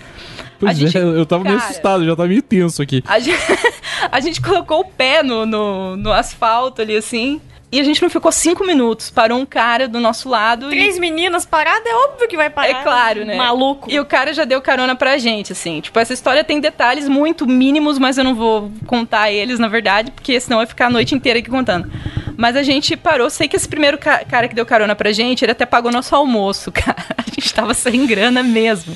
[0.59, 3.03] Pois A gente- é, eu tava meio cara, assustado, já tava meio tenso aqui.
[3.07, 3.37] a gente,
[4.11, 7.41] a gente colocou o pé no, no, no asfalto ali, assim.
[7.69, 9.09] E a gente não ficou cinco minutos.
[9.09, 10.69] Parou um cara do nosso lado e.
[10.69, 12.69] Três meninas paradas, é óbvio que vai parar.
[12.69, 13.35] É claro, né?
[13.35, 13.91] Maluco.
[13.91, 15.81] E o cara já deu carona pra gente, assim.
[15.81, 20.11] Tipo, essa história tem detalhes muito mínimos, mas eu não vou contar eles, na verdade,
[20.11, 21.91] porque senão vai ficar a noite inteira aqui contando.
[22.37, 25.43] Mas a gente parou, sei que esse primeiro ca- cara que deu carona pra gente,
[25.43, 27.03] ele até pagou nosso almoço, cara.
[27.17, 28.95] A gente tava sem grana mesmo.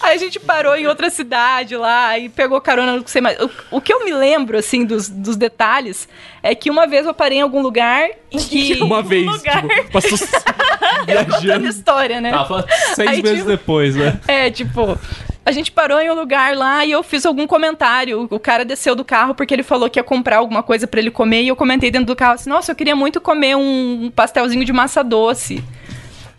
[0.00, 3.36] Aí a gente parou em outra cidade lá e pegou carona, não sei mais.
[3.40, 6.08] O, o que eu me lembro, assim, dos, dos detalhes,
[6.42, 8.80] é que uma vez eu parei em algum lugar em que...
[8.82, 9.62] Uma vez, lugar.
[9.66, 10.18] tipo, passou
[11.08, 12.30] Eu contando história, né?
[12.30, 12.64] Tava
[12.94, 14.20] seis Aí, meses tipo, depois, né?
[14.28, 14.96] É, tipo,
[15.44, 18.28] a gente parou em um lugar lá e eu fiz algum comentário.
[18.30, 21.10] O cara desceu do carro porque ele falou que ia comprar alguma coisa pra ele
[21.10, 24.64] comer e eu comentei dentro do carro assim: "Nossa, eu queria muito comer um pastelzinho
[24.64, 25.62] de massa doce".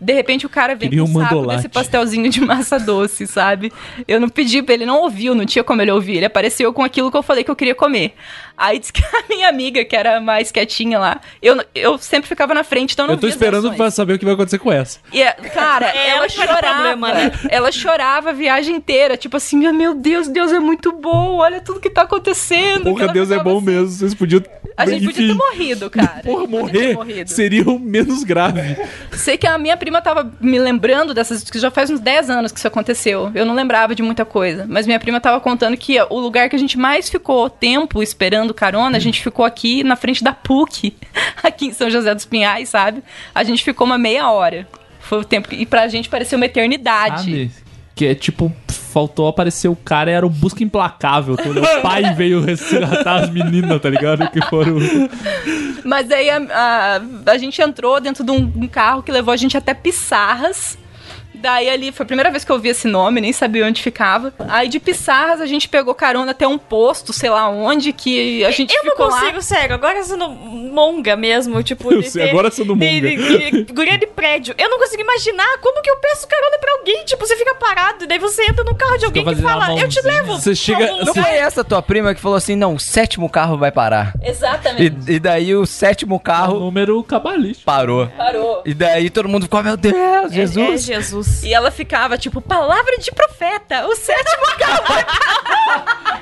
[0.03, 1.57] De repente o cara vem Queria com um saco mandolate.
[1.57, 3.71] desse pastelzinho de massa doce, sabe?
[4.07, 6.17] Eu não pedi pra ele, não ouviu, não tinha como ele ouvir.
[6.17, 8.13] Ele apareceu com aquilo que eu falei que eu queria comer.
[8.57, 12.53] Aí disse que a minha amiga, que era mais quietinha lá, eu, eu sempre ficava
[12.53, 14.71] na frente, então eu não Eu tô esperando pra saber o que vai acontecer com
[14.71, 14.99] essa.
[15.11, 16.73] E, é- cara, É, ela ela dar chorava.
[16.75, 17.31] problema, né?
[17.49, 19.17] Ela chorava a viagem inteira.
[19.17, 21.37] Tipo assim, meu Deus, Deus é muito bom.
[21.37, 22.83] Olha tudo que tá acontecendo.
[22.83, 23.65] Que Porra, Deus é bom assim.
[23.65, 23.87] mesmo.
[23.89, 24.41] Vocês podiam.
[24.75, 26.21] A gente podia ter morrido, cara.
[26.23, 27.29] Porra, morrer morrido.
[27.29, 28.75] seria o menos grave.
[29.11, 31.43] Sei que a minha prima tava me lembrando dessas.
[31.43, 33.31] que já faz uns 10 anos que isso aconteceu.
[33.35, 34.65] Eu não lembrava de muita coisa.
[34.67, 38.53] Mas minha prima tava contando que o lugar que a gente mais ficou tempo esperando
[38.53, 40.95] carona, a gente ficou aqui na frente da PUC,
[41.43, 43.03] aqui em São José dos Pinhais, sabe?
[43.35, 44.67] A gente ficou uma meia hora.
[44.99, 45.49] Foi o tempo.
[45.51, 47.23] E pra gente pareceu uma eternidade.
[47.23, 47.51] Sabe?
[47.95, 48.51] Que é tipo
[48.93, 51.35] faltou aparecer o cara e era o Busca Implacável.
[51.35, 54.29] Quando o pai veio resgatar as meninas, tá ligado?
[54.29, 54.77] Que foram.
[55.83, 59.37] Mas aí a, a, a gente entrou dentro de um, um carro que levou a
[59.37, 60.77] gente até Pissarras.
[61.43, 64.33] Daí ali, foi a primeira vez que eu vi esse nome, nem sabia onde ficava.
[64.47, 68.51] Aí de Pissarras a gente pegou carona até um posto, sei lá onde, que a
[68.51, 69.41] gente Eu não ficou consigo, lá.
[69.41, 71.91] sério, agora sendo monga mesmo, tipo...
[71.93, 73.09] Eu de sei, ter- agora sendo de- monga.
[73.09, 74.55] de- de- Guria de prédio.
[74.57, 77.03] Eu não consigo imaginar como que eu peço carona pra alguém.
[77.03, 80.01] Tipo, você fica parado, daí você entra no carro de alguém que fala, eu te
[80.01, 80.39] levo.
[80.39, 83.57] Você chega- Não lugar." foi essa tua prima que falou assim, não, o sétimo carro
[83.57, 84.13] vai parar.
[84.23, 85.11] Exatamente.
[85.11, 86.57] E, e daí o sétimo carro...
[86.59, 87.65] número cabalístico.
[87.65, 88.07] Parou.
[88.07, 88.61] Parou.
[88.65, 90.89] E daí todo mundo ficou, meu Deus, Jesus.
[90.89, 91.32] É, Jesus.
[91.43, 95.05] E ela ficava, tipo, palavra de profeta, o sétimo carro vai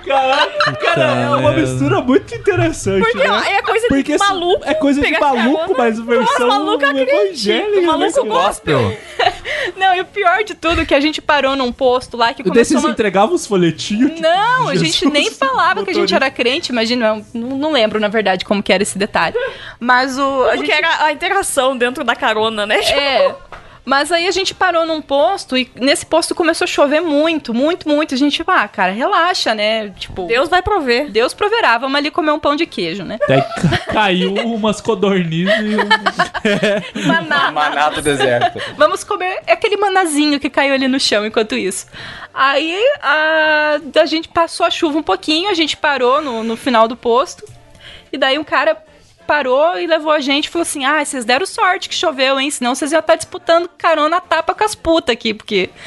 [0.05, 3.53] Caraca, cara, é uma mistura muito interessante, Porque né?
[3.53, 7.81] é coisa de Porque esse- maluco É coisa de maluco, mas versão Nossa, maluco evangélica.
[7.81, 8.29] Maluco né?
[8.29, 8.97] Gospel.
[9.77, 12.41] Não, e o pior de tudo é que a gente parou num posto lá que
[12.43, 12.93] Desses começou uma...
[12.93, 14.19] entregavam os folhetinhos.
[14.19, 17.71] Não, a Jesus, gente nem falava que a gente era crente, imagina, eu não, não
[17.71, 19.35] lembro, na verdade, como que era esse detalhe.
[19.79, 20.21] Mas o...
[20.21, 20.65] a Como gente...
[20.65, 22.79] que era a interação dentro da carona, né?
[22.79, 23.35] É.
[23.83, 27.89] Mas aí a gente parou num posto e nesse posto começou a chover muito, muito,
[27.89, 28.13] muito.
[28.13, 29.89] A gente, tipo, ah, cara, relaxa, né?
[29.89, 31.09] Tipo, Deus vai prover.
[31.09, 33.17] Deus proverá, vamos ali comer um pão de queijo, né?
[33.27, 37.07] Daí ca- caiu umas codornizes e um...
[37.07, 37.51] Maná.
[37.51, 38.59] Maná do deserto.
[38.77, 41.87] Vamos comer aquele manazinho que caiu ali no chão enquanto isso.
[42.33, 46.87] Aí a, a gente passou a chuva um pouquinho, a gente parou no, no final
[46.87, 47.43] do posto.
[48.13, 48.77] E daí um cara
[49.31, 52.51] parou e levou a gente e falou assim: Ah, vocês deram sorte que choveu, hein?
[52.51, 55.69] Senão vocês iam estar disputando carona a tapa com as putas aqui, porque.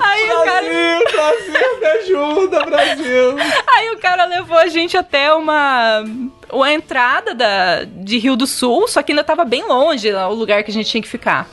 [0.00, 0.62] Aí o cara.
[0.62, 3.36] Brasil, Brasil, me ajuda, Brasil.
[3.68, 6.04] Aí o cara levou a gente até uma,
[6.50, 10.64] uma entrada da, de Rio do Sul, só que ainda tava bem longe o lugar
[10.64, 11.48] que a gente tinha que ficar.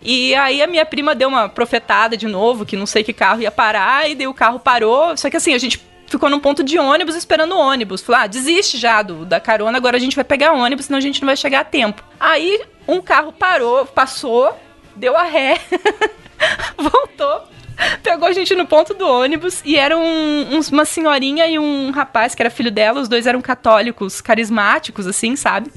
[0.00, 3.42] E aí a minha prima deu uma profetada de novo, que não sei que carro
[3.42, 5.16] ia parar, e daí o carro parou.
[5.16, 8.02] Só que assim, a gente ficou num ponto de ônibus esperando o ônibus.
[8.02, 11.00] Falei, ah, desiste já do, da carona, agora a gente vai pegar ônibus, senão a
[11.00, 12.04] gente não vai chegar a tempo.
[12.18, 14.54] Aí um carro parou, passou,
[14.94, 15.58] deu a ré,
[16.76, 17.42] voltou.
[18.02, 22.34] Pegou a gente no ponto do ônibus e era um- uma senhorinha e um rapaz
[22.34, 23.00] que era filho dela.
[23.00, 25.70] Os dois eram católicos, carismáticos, assim, sabe?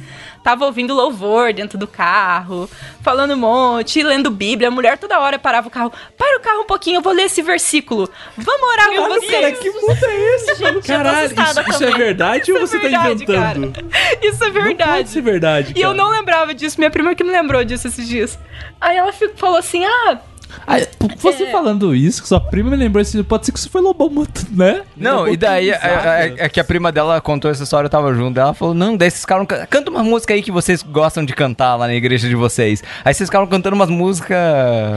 [0.44, 2.70] Tava ouvindo louvor dentro do carro,
[3.02, 4.68] falando um monte, lendo Bíblia.
[4.68, 5.92] A mulher toda hora parava o carro.
[6.18, 8.10] Para o carro um pouquinho, eu vou ler esse versículo.
[8.38, 9.32] Vamos orar com vocês.
[9.32, 10.56] cara, que mundo é esse?
[10.56, 13.74] Gente, Caralho, isso, isso é verdade ou Isso você é tá verdade, inventando?
[14.22, 14.92] Isso é verdade.
[14.98, 15.94] Pode ser verdade, E eu cara.
[15.98, 16.76] não lembrava disso.
[16.78, 18.38] Minha prima que me lembrou disso esses dias.
[18.82, 20.18] Aí ela ficou- falou assim: ah.
[20.66, 21.52] Aí, você É.
[21.52, 24.82] falando isso, que sua prima me lembrou assim, pode ser que você foi lobomoto, né?
[24.96, 28.14] Não, e daí é, é- é que a prima dela contou essa história, eu tava
[28.14, 28.40] junto.
[28.40, 29.46] Ela falou: Não, daí vocês ficaram.
[29.46, 32.84] can- Canta uma música aí que vocês gostam de cantar lá na igreja de vocês.
[33.04, 34.38] Aí vocês ficaram cantando umas músicas.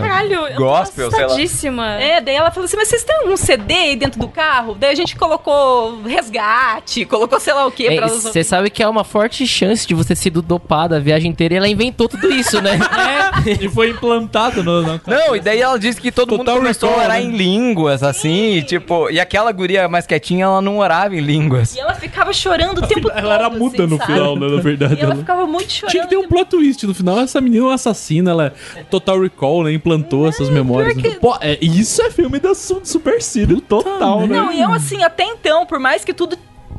[0.01, 1.93] Caralho, eu Gospel, tô sei lá.
[2.01, 4.77] É, daí ela falou assim: Mas vocês têm um CD aí dentro do carro?
[4.78, 8.83] Daí a gente colocou resgate, colocou sei lá o quê pra elas Você sabe que
[8.83, 12.31] é uma forte chance de você ser dopada a viagem inteira e ela inventou tudo
[12.33, 12.78] isso, né?
[13.61, 14.83] E foi implantado no.
[14.83, 17.27] no- Não, e daí ela disse que todo mundo Total começou recall, a orar né?
[17.27, 21.74] em línguas, assim, e, tipo, e aquela guria mais quietinha, ela não orava em línguas.
[21.74, 23.16] E ela ficava chorando o tempo todo.
[23.16, 24.12] Ela era muda assim, no sabe?
[24.12, 24.94] final, né, na verdade.
[24.94, 25.90] E ela ela- ficava muito chorando.
[25.93, 27.20] Tinha que ter um plot twist no final.
[27.20, 29.73] Essa menina é uma assassina, ela é total recall, né?
[29.73, 30.94] Implantou essas memórias.
[30.97, 34.36] que- Pô, é, isso é filme da Su- Super Círio total, né?
[34.36, 36.36] Não, e eu assim, até então, por mais que tudo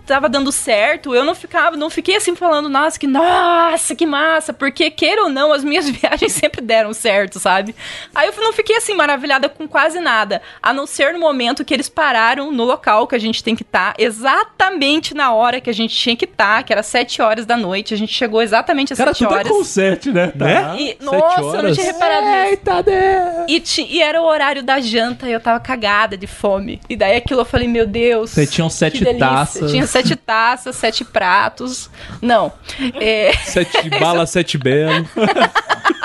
[0.08, 4.54] tava dando certo, eu não ficava, não fiquei assim falando, nossa, que nossa, que massa,
[4.54, 7.76] porque queira ou não, as minhas viagens sempre deram certo, sabe?
[8.16, 11.74] Aí eu não fiquei assim maravilhada com quase nada, a não ser no momento que
[11.74, 15.74] eles pararam no local que a gente tem que estar, exatamente na hora que a
[15.74, 18.98] gente tinha que estar, que era 7 horas da noite, a gente chegou exatamente às
[19.00, 19.52] Cara, 7 tu tá horas.
[19.52, 20.28] com sete, né?
[20.28, 20.76] Tá.
[20.78, 21.76] E, nossa, eu não horas.
[21.78, 22.48] tinha reparado nisso.
[22.50, 23.46] Eita, Deus.
[23.48, 26.80] E, ti- e era o horário da janta e eu tava cagada de fome.
[26.90, 28.32] E daí aquilo eu falei, meu Deus.
[28.32, 29.28] Você tinha sete que delícia.
[29.28, 29.72] taças.
[29.72, 31.90] Tinha sete taças, sete pratos.
[32.22, 32.52] Não.
[33.00, 35.08] É, Sete bala, sete belo.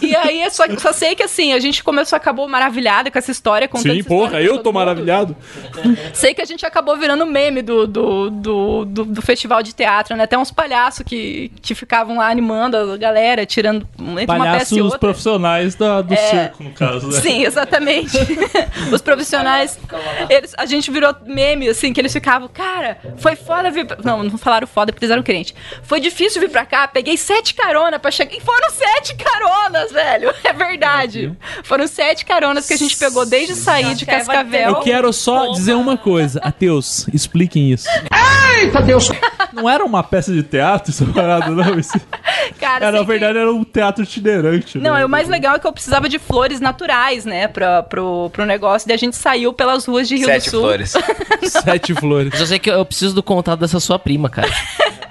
[0.00, 3.30] e aí, eu só, só sei que assim, a gente começou, acabou maravilhada com essa
[3.30, 3.68] história.
[3.76, 4.74] Sim, essa porra, eu tô mundo.
[4.74, 5.36] maravilhado.
[6.12, 10.16] Sei que a gente acabou virando meme do, do, do, do, do festival de teatro,
[10.16, 10.24] né?
[10.24, 14.26] Até uns palhaços que, que ficavam lá animando a galera, tirando entre uma peça e
[14.38, 14.98] Palhaços outra.
[14.98, 16.16] profissionais da, do É.
[16.16, 17.08] circo, no caso.
[17.08, 17.20] Né?
[17.20, 18.16] Sim, exatamente.
[18.92, 19.78] Os profissionais,
[20.28, 23.96] eles, a gente virou meme, assim, que eles ficavam, cara, foi foda vir pra...
[24.04, 25.54] Não, não falaram foda porque eles eram crentes.
[25.82, 28.34] Foi difícil vir pra cá, peguei sete caronas pra chegar...
[28.34, 30.32] E foram sete caronas, velho!
[30.44, 31.32] É verdade.
[31.64, 34.68] Foram sete caronas que a gente pegou desde sair de Cascavel.
[34.70, 36.40] Eu quero só dizer uma coisa.
[36.42, 37.88] Ateus, expliquem isso.
[39.52, 41.78] Não era uma peça de teatro essa parada, não?
[41.78, 42.00] Esse-
[42.58, 44.78] Cara, É, na sei que- verdade era um teatro itinerante.
[44.78, 45.02] Não, né?
[45.02, 48.44] é o mais legal é que eu precisava de flores naturais, né, pra, pro, pro
[48.46, 48.86] negócio.
[48.88, 50.60] Daí a gente saiu pelas ruas de Rio Sete do Sul.
[50.60, 50.92] flores.
[51.44, 52.32] Sete flores.
[52.32, 54.48] Eu só sei que eu preciso do contato dessa sua prima, cara.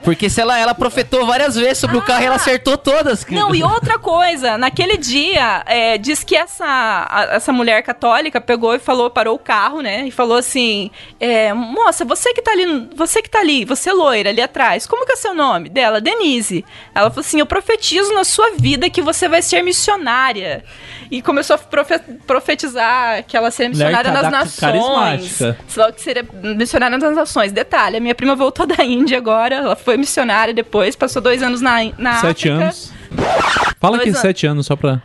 [0.03, 3.23] Porque se ela, ela profetou várias vezes sobre o carro e ela acertou todas.
[3.23, 3.36] cara.
[3.40, 8.73] Não, e outra coisa, naquele dia, é, diz que essa, a- essa mulher católica pegou
[8.76, 10.06] e falou, parou o carro, né?
[10.07, 14.30] E falou assim: é, moça, você que tá ali, você que tá ali, você loira
[14.30, 15.69] ali atrás, como que é seu nome?
[15.69, 16.65] Dela, Denise.
[16.95, 20.64] Ela falou assim: eu profetizo na sua vida que você vai ser missionária.
[21.10, 24.60] E começou a profe- profetizar que ela seria Mulher missionária nas nações.
[24.60, 25.57] carismática.
[25.94, 26.26] Que seria
[26.56, 27.52] missionária nas nações.
[27.52, 31.62] Detalhe, a minha prima voltou da Índia agora, ela foi missionária depois, passou dois anos
[31.62, 32.64] na, na Sete África.
[32.66, 32.94] anos.
[33.80, 34.22] Fala Dois aqui, anos.
[34.22, 35.02] sete anos, só pra.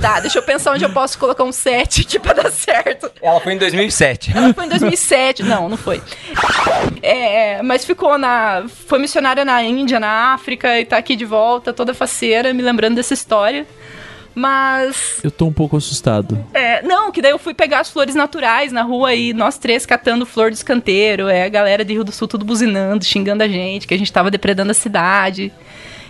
[0.00, 3.10] Tá, deixa eu pensar onde eu posso colocar um 7 aqui pra dar certo.
[3.20, 4.32] Ela foi em 2007.
[4.36, 5.42] Ela foi em 2007.
[5.42, 6.00] Não, não foi.
[7.02, 8.64] É, mas ficou na.
[8.86, 12.94] Foi missionária na Índia, na África e tá aqui de volta, toda faceira, me lembrando
[12.96, 13.66] dessa história.
[14.34, 15.20] Mas.
[15.22, 16.42] Eu tô um pouco assustado.
[16.54, 19.84] é, não, que daí eu fui pegar as flores naturais na rua e nós três
[19.84, 21.28] catando flor do escanteiro.
[21.28, 24.12] É a galera de Rio do Sul tudo buzinando, xingando a gente, que a gente
[24.12, 25.52] tava depredando a cidade.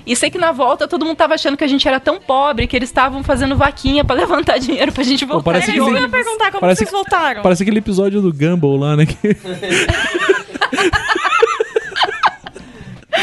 [0.04, 2.66] E sei que na volta todo mundo tava achando que a gente era tão pobre
[2.66, 5.44] que eles estavam fazendo vaquinha pra levantar dinheiro pra gente voltar.
[5.44, 7.42] parece que Eu ia perguntar como Parece vocês voltaram.
[7.42, 9.06] Parece aquele episódio do Gumball lá, né?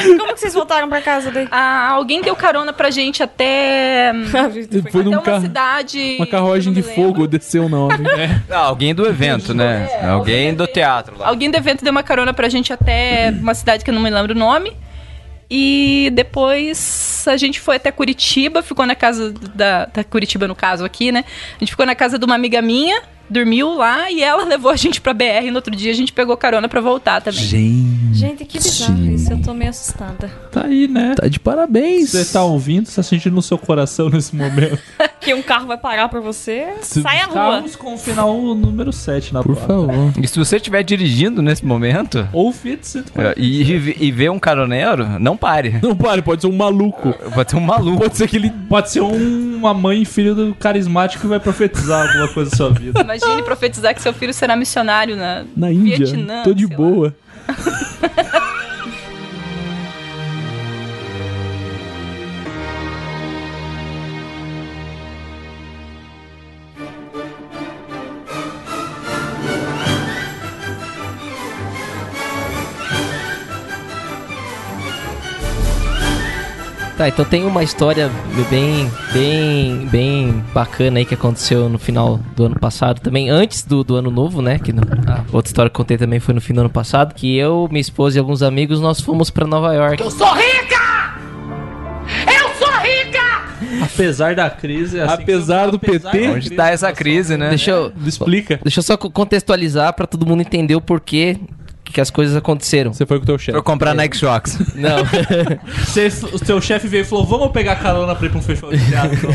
[0.03, 1.47] Como que vocês voltaram pra casa daí?
[1.51, 4.11] Ah, alguém deu carona pra gente até.
[4.91, 5.41] Foi até num uma carro.
[5.41, 6.15] cidade.
[6.19, 7.97] Uma carruagem de fogo desceu na hora.
[8.49, 9.89] Ah, alguém do evento, né?
[10.03, 11.27] alguém do teatro lá.
[11.27, 14.09] Alguém do evento deu uma carona pra gente até uma cidade que eu não me
[14.09, 14.75] lembro o nome.
[15.51, 20.85] E depois a gente foi até Curitiba, ficou na casa da, da Curitiba, no caso
[20.85, 21.25] aqui, né?
[21.55, 24.75] A gente ficou na casa de uma amiga minha, dormiu lá e ela levou a
[24.75, 25.45] gente pra BR.
[25.45, 27.39] E no outro dia a gente pegou carona pra voltar também.
[27.39, 27.89] Gente.
[28.13, 29.31] Gente, que bizarro isso.
[29.31, 30.29] Eu tô meio assustada.
[30.51, 31.13] Tá aí, né?
[31.15, 32.09] Tá de parabéns.
[32.11, 34.79] Você tá ouvindo, você tá sentindo no seu coração nesse momento.
[35.19, 37.33] Que um carro vai parar pra você, sai à rua.
[37.33, 39.67] Carros com o final número 7 na Por placa.
[39.67, 40.13] favor.
[40.17, 43.37] E se você estiver dirigindo nesse momento Ou Fiat 140.
[43.37, 45.77] é, e, e, e ver um caroneiro, não pare.
[45.83, 47.13] Não pare, pode ser um maluco.
[47.35, 47.97] Pode ser um maluco.
[47.99, 48.49] Pode ser aquele.
[48.49, 52.55] Pode ser um- uma mãe e filho do carismático que vai profetizar alguma coisa da
[52.55, 53.03] sua vida.
[53.21, 55.97] Imagine profetizar que seu filho será missionário na, Na Índia.
[55.97, 57.15] Vietnã, Tô de boa.
[76.99, 78.11] Tá, então tem uma história
[78.49, 83.85] bem, bem, bem bacana aí que aconteceu no final do ano passado, também antes do,
[83.85, 84.59] do ano novo, né?
[84.59, 87.37] Que no- a outra história que contei também foi no fim do ano passado, que
[87.37, 90.03] eu, minha esposa e alguns amigos nós fomos pra Nova York.
[90.03, 91.15] Eu sou rica!
[92.27, 93.85] Eu sou rica!
[93.85, 97.47] Apesar da crise, assim, Apesar do apesar PT, da Onde tá essa crise, né?
[97.47, 98.59] Deixa eu, Explica.
[98.61, 101.37] deixa eu só co- contextualizar pra todo mundo entender o porquê
[101.91, 102.93] que as coisas aconteceram.
[102.93, 103.51] Você foi com o teu chefe.
[103.53, 104.57] Foi comprar Nike Shocks.
[104.75, 104.97] Não.
[105.85, 108.71] Você- o seu chefe veio e falou: Vamos pegar carona pra ir pra um festival
[108.71, 109.29] de teatro.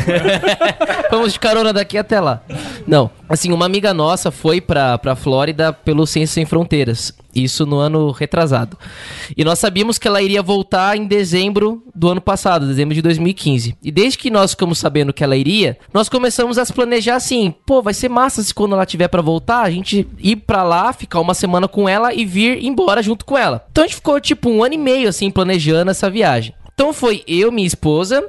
[1.11, 2.41] Vamos de carona daqui até lá.
[2.87, 7.13] Não, assim, uma amiga nossa foi pra, pra Flórida pelo Ciências Sem Fronteiras.
[7.35, 8.77] Isso no ano retrasado.
[9.35, 13.75] E nós sabíamos que ela iria voltar em dezembro do ano passado, dezembro de 2015.
[13.83, 17.53] E desde que nós ficamos sabendo que ela iria, nós começamos a se planejar assim:
[17.65, 20.93] pô, vai ser massa se quando ela tiver pra voltar, a gente ir pra lá,
[20.93, 23.65] ficar uma semana com ela e vir embora junto com ela.
[23.69, 26.53] Então a gente ficou tipo um ano e meio assim planejando essa viagem.
[26.73, 28.23] Então foi eu, minha esposa,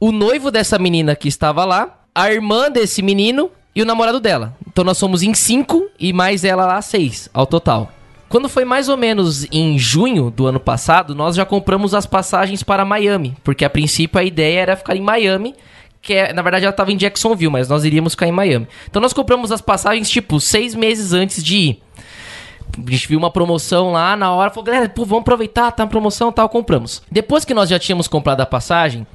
[0.00, 4.56] o noivo dessa menina que estava lá, a irmã desse menino e o namorado dela.
[4.66, 7.92] Então nós somos em cinco e mais ela lá seis ao total.
[8.26, 12.62] Quando foi mais ou menos em junho do ano passado, nós já compramos as passagens
[12.62, 15.54] para Miami, porque a princípio a ideia era ficar em Miami,
[16.00, 18.66] que é, na verdade ela estava em Jacksonville, mas nós iríamos ficar em Miami.
[18.88, 21.82] Então nós compramos as passagens tipo seis meses antes de ir.
[22.76, 25.88] A gente viu uma promoção lá na hora, falou, galera, pô, vamos aproveitar, tá uma
[25.88, 27.02] promoção tal, compramos.
[27.10, 29.06] Depois que nós já tínhamos comprado a passagem,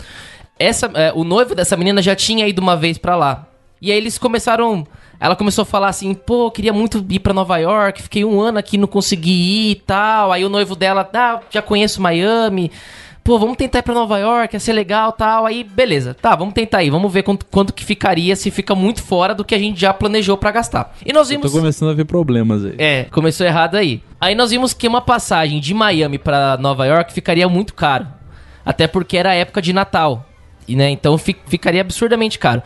[0.58, 3.51] essa, é, o noivo dessa menina já tinha ido uma vez pra lá.
[3.82, 4.86] E aí eles começaram.
[5.20, 8.58] Ela começou a falar assim, pô, queria muito ir pra Nova York, fiquei um ano
[8.58, 10.32] aqui, não consegui ir e tal.
[10.32, 12.72] Aí o noivo dela, ah, já conheço Miami.
[13.24, 15.46] Pô, vamos tentar ir pra Nova York, ia ser legal tal.
[15.46, 19.04] Aí, beleza, tá, vamos tentar aí, vamos ver quanto, quanto que ficaria se fica muito
[19.04, 20.96] fora do que a gente já planejou pra gastar.
[21.06, 21.52] E nós Eu vimos.
[21.52, 22.74] tô começando a ver problemas aí.
[22.80, 24.02] É, começou errado aí.
[24.20, 28.08] Aí nós vimos que uma passagem de Miami pra Nova York ficaria muito caro.
[28.66, 30.26] Até porque era a época de Natal.
[30.72, 32.62] E, né, então fi- ficaria absurdamente caro.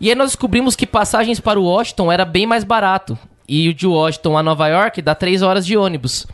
[0.00, 3.18] E aí nós descobrimos que passagens para o Washington era bem mais barato.
[3.48, 6.26] E o de Washington a Nova York dá 3 horas de ônibus.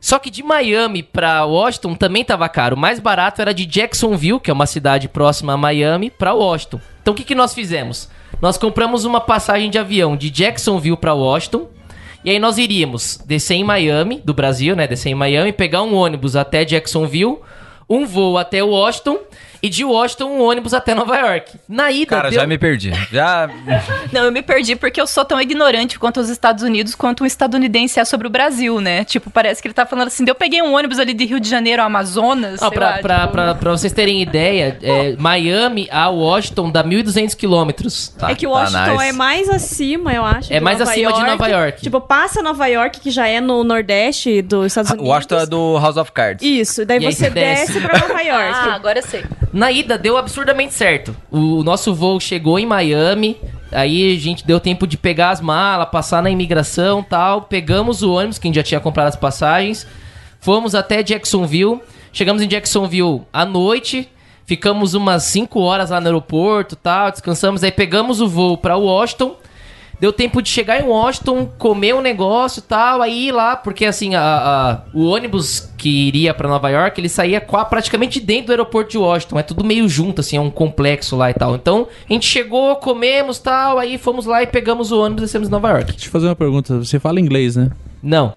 [0.00, 2.76] Só que de Miami pra Washington também tava caro.
[2.76, 6.80] O mais barato era de Jacksonville, que é uma cidade próxima a Miami, pra Washington.
[7.02, 8.08] Então o que, que nós fizemos?
[8.40, 11.68] Nós compramos uma passagem de avião de Jacksonville pra Washington.
[12.24, 14.86] E aí nós iríamos descer em Miami, do Brasil, né?
[14.86, 17.38] Descer em Miami, pegar um ônibus até Jacksonville,
[17.88, 19.18] um voo até Washington
[19.66, 21.52] e de Washington um ônibus até Nova York.
[21.68, 22.40] Na ida Cara, deu...
[22.40, 22.92] já me perdi.
[23.10, 23.48] Já.
[24.12, 27.26] Não, eu me perdi porque eu sou tão ignorante quanto os Estados Unidos quanto um
[27.26, 29.04] estadunidense é sobre o Brasil, né?
[29.04, 31.48] Tipo, parece que ele tá falando assim, eu peguei um ônibus ali de Rio de
[31.48, 35.16] Janeiro ao Amazonas, Ó, sei pra, lá, pra, tipo- pra, pra vocês terem ideia, é,
[35.18, 38.14] Miami a Washington dá 1.200 quilômetros.
[38.28, 40.52] é que Washington é mais acima, eu acho.
[40.52, 41.82] É mais Nova acima de Nova York.
[41.82, 45.08] Tipo, passa Nova York, que já é no Nordeste dos Estados Unidos.
[45.08, 46.42] Washington é do House of Cards.
[46.46, 47.72] Isso, daí E você desce.
[47.72, 48.52] desce pra Nova York.
[48.54, 49.24] Ah, agora eu sei.
[49.56, 51.16] Na ida deu absurdamente certo.
[51.30, 53.38] O nosso voo chegou em Miami,
[53.72, 57.40] aí a gente deu tempo de pegar as malas, passar na imigração tal.
[57.40, 59.86] Pegamos o ônibus, que a gente já tinha comprado as passagens.
[60.40, 61.80] Fomos até Jacksonville.
[62.12, 64.06] Chegamos em Jacksonville à noite.
[64.44, 67.10] Ficamos umas 5 horas lá no aeroporto tal.
[67.10, 67.64] Descansamos.
[67.64, 69.36] Aí pegamos o voo pra Washington.
[69.98, 73.86] Deu tempo de chegar em Washington, comer um negócio e tal, aí ir lá, porque
[73.86, 78.52] assim, a, a- o ônibus que iria pra Nova York, ele saía praticamente dentro do
[78.52, 81.54] aeroporto de Washington, é tudo meio junto, assim, é um complexo lá e tal.
[81.54, 85.48] Então, a gente chegou, comemos tal, aí fomos lá e pegamos o ônibus e descemos
[85.48, 85.92] em Nova York.
[85.92, 86.76] Deixa eu fazer uma pergunta.
[86.78, 87.70] Você fala inglês, né?
[88.02, 88.34] Não.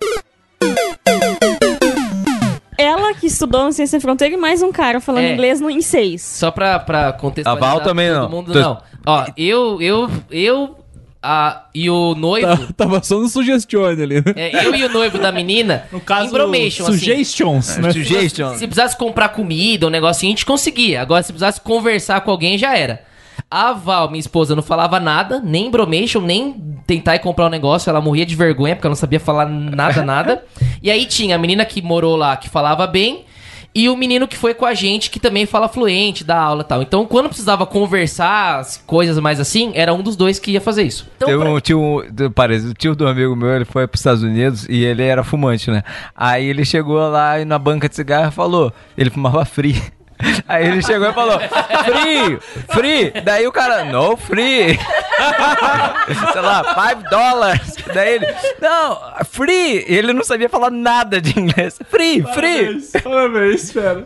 [2.78, 5.34] Ela que estudou no Ciência Sem Fronteira e mais um cara falando É.
[5.34, 6.22] inglês no, em seis.
[6.22, 7.70] Só pra, pra contextualizar.
[7.70, 8.30] A Val também todo não.
[8.30, 8.78] Mundo, Tô- não.
[9.06, 10.76] Ó, eu, eu, eu
[11.22, 12.48] a, e o noivo...
[12.74, 14.34] Tá, tava só no sugestione ali, né?
[14.36, 16.94] É, eu e o noivo da menina, no caso, embromation, assim.
[16.94, 17.92] suggestions, né?
[17.92, 18.54] Suggestion.
[18.54, 21.02] Se precisasse comprar comida, um negocinho, a gente conseguia.
[21.02, 23.04] Agora, se precisasse conversar com alguém, já era.
[23.52, 26.54] A Val, minha esposa, não falava nada, nem embromation, nem
[26.86, 27.90] tentar ir comprar um negócio.
[27.90, 30.44] Ela morria de vergonha, porque ela não sabia falar nada, nada.
[30.82, 33.26] E aí tinha a menina que morou lá, que falava bem,
[33.74, 36.66] e o menino que foi com a gente, que também fala fluente, dá aula e
[36.66, 36.82] tal.
[36.82, 40.84] Então, quando precisava conversar, as coisas mais assim, era um dos dois que ia fazer
[40.84, 41.08] isso.
[41.16, 44.24] Então, Teve pra- um tio, parece, o tio do amigo meu, ele foi pros Estados
[44.24, 45.84] Unidos e ele era fumante, né?
[46.16, 49.82] Aí ele chegou lá e na banca de cigarro e falou, ele fumava free.
[50.48, 52.40] Aí ele chegou e falou, free,
[52.70, 53.22] free.
[53.24, 54.78] Daí o cara, no free.
[56.34, 57.76] Sei lá, 5 dólares.
[57.94, 58.28] Daí ele,
[58.62, 59.86] não, free.
[59.88, 61.80] Ele não sabia falar nada de inglês.
[61.90, 62.82] Free, free.
[63.04, 64.06] Parabéns, espera.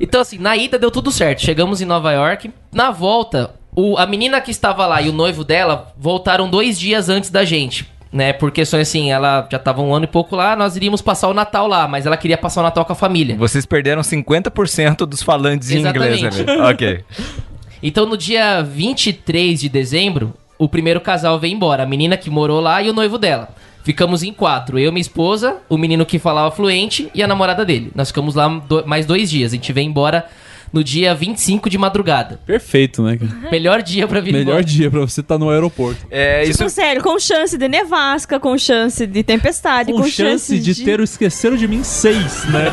[0.00, 1.42] Então, assim, na ida deu tudo certo.
[1.42, 2.52] Chegamos em Nova York.
[2.72, 7.08] Na volta, o- a menina que estava lá e o noivo dela voltaram dois dias
[7.08, 7.88] antes da gente.
[8.12, 11.28] Né, por questões assim, ela já tava um ano e pouco lá, nós iríamos passar
[11.28, 13.36] o Natal lá, mas ela queria passar o Natal com a família.
[13.36, 16.50] Vocês perderam 50% dos falantes em inglês Exatamente.
[16.50, 16.60] ali.
[16.72, 17.04] Ok.
[17.82, 21.84] Então no dia 23 de dezembro, o primeiro casal veio embora.
[21.84, 23.48] A menina que morou lá e o noivo dela.
[23.82, 24.78] Ficamos em quatro.
[24.78, 27.90] Eu, minha esposa, o menino que falava fluente e a namorada dele.
[27.94, 29.52] Nós ficamos lá do- mais dois dias.
[29.52, 30.26] A gente veio embora
[30.72, 32.40] no dia 25 de madrugada.
[32.46, 33.16] Perfeito, né?
[33.16, 33.50] cara?
[33.50, 34.64] Melhor dia pra vir Melhor embora.
[34.64, 36.06] dia pra você estar no aeroporto.
[36.10, 40.84] É, Tipo, sério, com chance de nevasca, com chance de tempestade, Com com, chance de
[40.84, 42.64] ter o Esqueceram de Mim 6, né?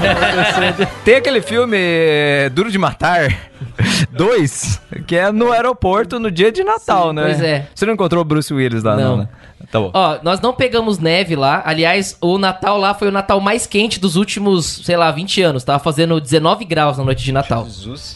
[1.03, 3.49] Tem aquele filme é, Duro de Matar
[4.11, 7.23] 2, que é no aeroporto no dia de Natal, Sim, né?
[7.23, 7.67] pois é.
[7.73, 9.17] Você não encontrou o Bruce Willis lá, não, Não.
[9.23, 9.29] né?
[9.71, 9.91] Tá bom.
[9.93, 11.61] Ó, nós não pegamos neve lá.
[11.65, 15.63] Aliás, o Natal lá foi o Natal mais quente dos últimos, sei lá, 20 anos.
[15.63, 17.65] Tava fazendo 19 graus na noite de Natal.
[17.65, 18.15] Jesus.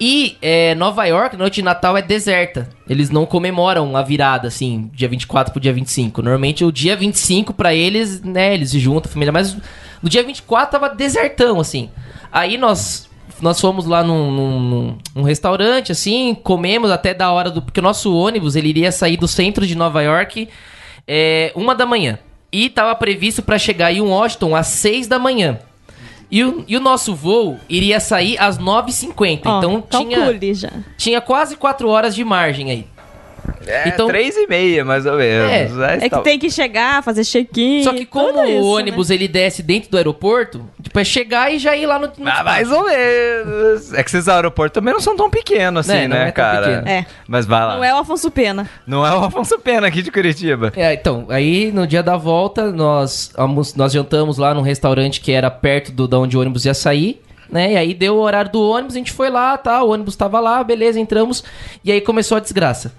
[0.00, 2.68] E é, Nova York, noite de Natal é deserta.
[2.88, 6.22] Eles não comemoram a virada, assim, dia 24 pro dia 25.
[6.22, 9.32] Normalmente o dia 25 pra eles, né, eles se juntam, a família.
[9.32, 9.56] Mas
[10.02, 11.88] no dia 24 tava desertão, assim.
[12.32, 13.08] Aí nós
[13.40, 17.60] nós fomos lá num, num- num- restaurante, assim, comemos até da hora do...
[17.62, 20.48] Porque o nosso ônibus, ele iria sair do centro de Nova York
[21.06, 22.18] é, uma da manhã.
[22.52, 25.58] E tava previsto pra chegar em Washington às 6 da manhã.
[26.30, 29.40] E o, e o nosso voo iria sair às 9h50.
[29.44, 30.70] Ó, então tinha, já.
[30.96, 32.86] tinha quase 4 horas de margem aí.
[33.66, 35.50] É, Então- três e meia, mais ou menos.
[35.78, 37.82] É, É que tem que chegar, fazer check-in.
[37.84, 39.14] Só que como isso, o ônibus né?
[39.14, 42.10] ele desce dentro do aeroporto, tipo, é chegar e já ir lá no.
[42.18, 43.92] no Ah, mais ou menos.
[43.94, 46.32] É que esses aeroportos também não são tão pequenos assim, É, não né, é tão
[46.32, 46.66] cara?
[46.66, 46.88] pequeno.
[46.88, 47.06] É.
[47.28, 47.76] Mas vai lá.
[47.76, 48.68] Não é o Afonso Pena.
[48.86, 50.72] Não é o Afonso Pena aqui de Curitiba.
[50.76, 55.32] É, então, aí no dia da volta, nós, almo- nós jantamos lá num restaurante que
[55.32, 57.72] era perto do da onde o ônibus ia sair, né?
[57.72, 59.82] E aí deu o horário do ônibus, a gente foi lá, tá?
[59.82, 61.44] O ônibus tava lá, beleza, entramos.
[61.84, 62.92] E aí começou a desgraça.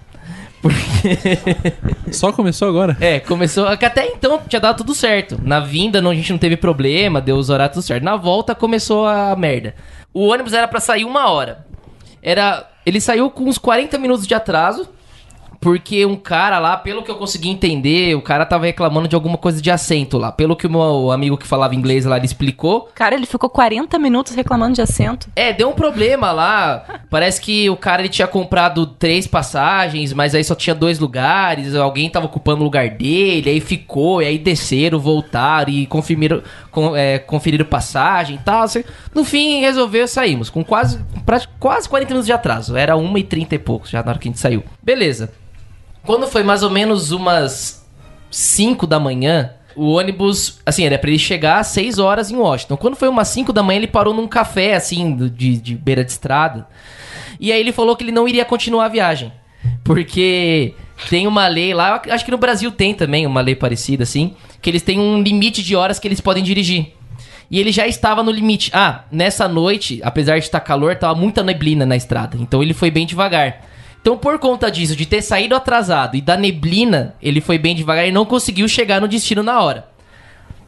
[2.12, 2.96] Só começou agora.
[3.00, 3.66] É, começou.
[3.66, 5.40] Até então tinha dado tudo certo.
[5.42, 8.04] Na vinda não, a gente não teve problema, deu os horários tudo certo.
[8.04, 9.74] Na volta começou a merda.
[10.12, 11.66] O ônibus era pra sair uma hora.
[12.22, 12.68] Era.
[12.84, 14.88] Ele saiu com uns 40 minutos de atraso.
[15.62, 19.38] Porque um cara lá, pelo que eu consegui entender, o cara tava reclamando de alguma
[19.38, 20.32] coisa de assento lá.
[20.32, 22.90] Pelo que o meu amigo que falava inglês lá ele explicou.
[22.92, 25.28] Cara, ele ficou 40 minutos reclamando de assento.
[25.36, 27.00] É, deu um problema lá.
[27.08, 31.76] Parece que o cara ele tinha comprado três passagens, mas aí só tinha dois lugares.
[31.76, 36.96] Alguém tava ocupando o lugar dele, aí ficou, e aí desceram, voltaram e confirmaram, com,
[36.96, 38.62] é, conferiram passagem e tal.
[38.62, 38.82] assim.
[39.14, 40.98] No fim, resolveu saímos com quase,
[41.60, 42.76] quase 40 minutos de atraso.
[42.76, 44.64] Era 1h30 e pouco já na hora que a gente saiu.
[44.82, 45.30] Beleza.
[46.04, 47.86] Quando foi mais ou menos umas
[48.30, 52.76] 5 da manhã, o ônibus, assim, era pra ele chegar às 6 horas em Washington.
[52.76, 56.10] Quando foi umas 5 da manhã, ele parou num café, assim, de, de beira de
[56.10, 56.66] estrada.
[57.38, 59.32] E aí ele falou que ele não iria continuar a viagem.
[59.84, 60.74] Porque
[61.08, 64.70] tem uma lei lá, acho que no Brasil tem também uma lei parecida, assim, que
[64.70, 66.94] eles têm um limite de horas que eles podem dirigir.
[67.50, 68.70] E ele já estava no limite.
[68.72, 72.36] Ah, nessa noite, apesar de estar calor, tava muita neblina na estrada.
[72.40, 73.71] Então ele foi bem devagar.
[74.02, 78.06] Então, por conta disso, de ter saído atrasado e da neblina, ele foi bem devagar
[78.06, 79.86] e não conseguiu chegar no destino na hora.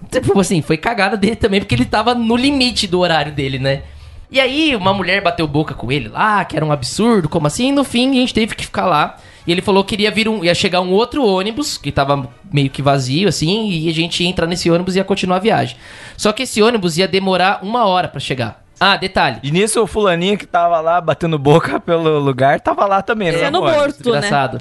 [0.08, 3.82] Tipo assim, foi cagada dele também, porque ele tava no limite do horário dele, né?
[4.30, 7.68] E aí, uma mulher bateu boca com ele lá, que era um absurdo, como assim?
[7.68, 9.16] E no fim, a gente teve que ficar lá.
[9.46, 12.70] E ele falou que iria vir um, ia chegar um outro ônibus, que tava meio
[12.70, 15.76] que vazio, assim, e a gente ia entrar nesse ônibus e ia continuar a viagem.
[16.16, 18.63] Só que esse ônibus ia demorar uma hora pra chegar.
[18.78, 19.38] Ah, detalhe.
[19.42, 23.38] E nisso o fulaninho que tava lá batendo boca pelo lugar tava lá também, né?
[23.38, 24.18] Sendo no morto, né?
[24.18, 24.60] Engraçado.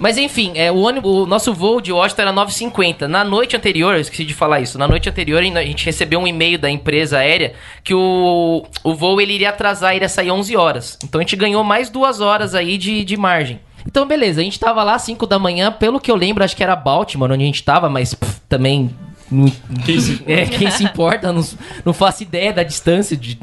[0.00, 3.02] Mas enfim, é, o, ônibus, o nosso voo de Washington era 9h50.
[3.02, 6.26] Na noite anterior, eu esqueci de falar isso, na noite anterior a gente recebeu um
[6.26, 7.52] e-mail da empresa aérea
[7.84, 10.98] que o, o voo ele iria atrasar, iria sair 11 horas.
[11.04, 13.60] Então a gente ganhou mais duas horas aí de, de margem.
[13.86, 16.56] Então beleza, a gente tava lá às 5 da manhã, pelo que eu lembro, acho
[16.56, 18.90] que era Baltimore onde a gente tava, mas pff, também...
[19.30, 19.50] não-
[19.84, 21.44] Quem se É, quem se importa, não,
[21.84, 23.16] não faço ideia da distância.
[23.16, 23.38] De...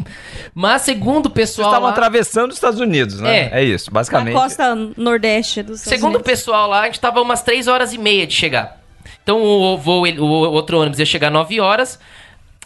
[0.54, 1.70] Mas segundo o Vocês pessoal.
[1.70, 3.50] estavam lá- atravessando os Estados Unidos, né?
[3.54, 3.62] É.
[3.62, 4.34] É, isso, basicamente.
[4.36, 6.32] costa nordeste dos Estados Segundo o Unidos.
[6.32, 8.82] pessoal lá, a gente tava umas 3 horas e meia de chegar.
[9.24, 12.00] Então o, voo, o outro ônibus ia chegar 9 horas.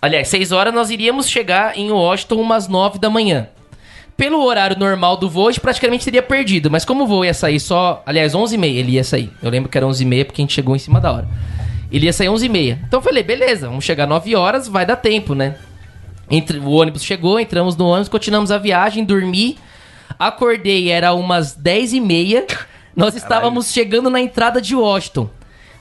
[0.02, 3.48] Aliás, 6 horas nós iríamos chegar em Washington umas 9 da manhã.
[4.18, 6.69] Pelo horário normal do voo, a gente praticamente teria perdido.
[6.69, 8.03] Mas como o voo ia sair só...
[8.06, 9.31] Aliás, 11 e meia ele ia sair.
[9.41, 11.27] Eu lembro que era 11 e meia porque a gente chegou em cima da hora.
[11.92, 12.80] Ele ia sair 11 e meia.
[12.88, 15.56] Então eu falei, beleza, vamos chegar 9 horas, vai dar tempo, né?
[16.30, 19.58] Entre, o ônibus chegou, entramos no ônibus, continuamos a viagem, dormi.
[20.18, 22.46] Acordei, era umas 10 e meia.
[22.96, 25.30] Nós estávamos chegando na entrada de Washington.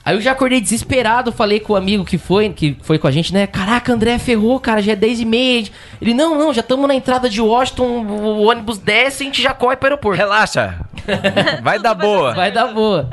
[0.02, 3.10] Aí eu já acordei desesperado, falei com o amigo que foi, que foi com a
[3.10, 3.46] gente, né?
[3.46, 5.68] Caraca, André ferrou, cara, já é 10 e meia.
[6.00, 9.42] Ele, não, não, já estamos na entrada de Washington, o ônibus desce e a gente
[9.42, 10.16] já corre para o aeroporto.
[10.16, 10.80] Relaxa.
[11.62, 12.34] Vai dar boa.
[12.34, 13.10] Vai dar boa.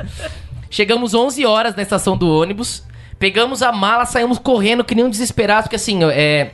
[0.70, 2.82] Chegamos 11 horas na estação do ônibus,
[3.18, 6.52] pegamos a mala, saímos correndo que nem um desesperado, porque assim, é...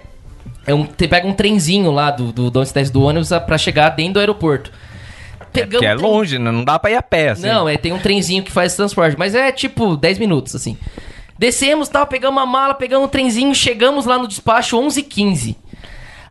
[0.67, 2.63] é um, você pega um trenzinho lá do, do, do
[2.93, 4.71] do ônibus pra chegar dentro do aeroporto.
[5.53, 6.51] Pegamos Que é o trem- longe, né?
[6.51, 7.47] Não dá pra ir a pé, assim.
[7.47, 10.77] não, é, tem um trenzinho que faz transporte, mas é tipo 10 minutos, assim.
[11.39, 15.57] Descemos, tal, pegamos a mala, pegamos o trenzinho, chegamos lá no despacho 11h15.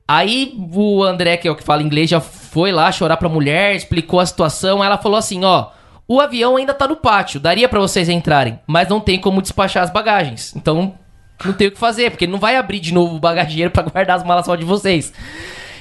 [0.07, 3.75] Aí o André, que é o que fala inglês, já foi lá chorar pra mulher,
[3.75, 4.81] explicou a situação.
[4.81, 5.67] Aí ela falou assim: ó,
[6.07, 9.83] o avião ainda tá no pátio, daria pra vocês entrarem, mas não tem como despachar
[9.83, 10.55] as bagagens.
[10.55, 10.95] Então
[11.43, 14.17] não tem o que fazer, porque não vai abrir de novo o bagageiro pra guardar
[14.17, 15.13] as malas só de vocês.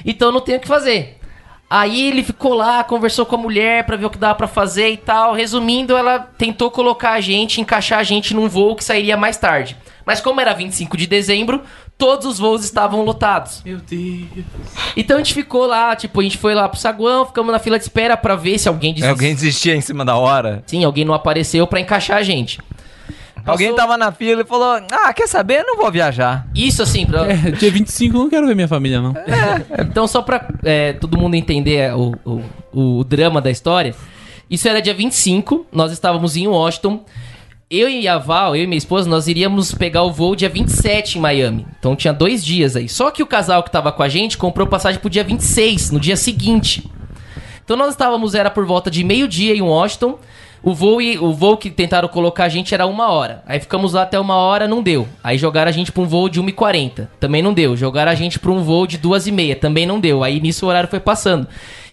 [0.05, 1.19] Então não tem o que fazer.
[1.69, 4.89] Aí ele ficou lá, conversou com a mulher pra ver o que dava pra fazer
[4.89, 5.33] e tal.
[5.33, 9.75] Resumindo, ela tentou colocar a gente, encaixar a gente num voo que sairia mais tarde.
[10.05, 11.63] Mas como era 25 de dezembro,
[12.03, 13.61] todos os voos estavam lotados.
[13.63, 14.45] Meu Deus.
[14.97, 17.77] Então a gente ficou lá, tipo, a gente foi lá pro saguão, ficamos na fila
[17.77, 19.09] de espera pra ver se alguém desistiu.
[19.09, 20.61] Alguém desistia em cima da hora.
[20.67, 22.59] Sim, alguém não apareceu pra encaixar a gente.
[23.45, 25.61] Alguém tava na fila e falou: Ah, quer saber?
[25.61, 26.45] Eu não vou viajar.
[26.53, 27.25] Isso assim, pra...
[27.25, 29.13] É, dia 25 eu não quero ver minha família, não.
[29.79, 33.95] Então, só pra é, todo mundo entender o, o, o drama da história,
[34.49, 37.05] isso era dia 25, nós estávamos em Washington.
[37.75, 41.17] Eu e a Val, eu e minha esposa, nós iríamos pegar o voo dia 27
[41.17, 41.65] em Miami.
[41.79, 42.87] Então tinha dois dias aí.
[42.87, 45.99] Só que o casal que tava com a gente comprou passagem pro dia 26, no
[45.99, 46.87] dia seguinte.
[47.65, 50.19] Então nós estávamos, era por volta de meio-dia em Washington.
[50.61, 53.41] O voo, e- o voo que tentaram colocar a gente era uma hora.
[53.47, 55.07] Aí ficamos lá até uma hora, não deu.
[55.23, 57.09] Aí jogaram a gente pra um voo de 1h40.
[57.19, 57.75] Também não deu.
[57.75, 59.55] Jogaram a gente pra um voo de 2h30.
[59.59, 60.23] Também não deu.
[60.23, 61.47] Aí nisso o horário foi passando.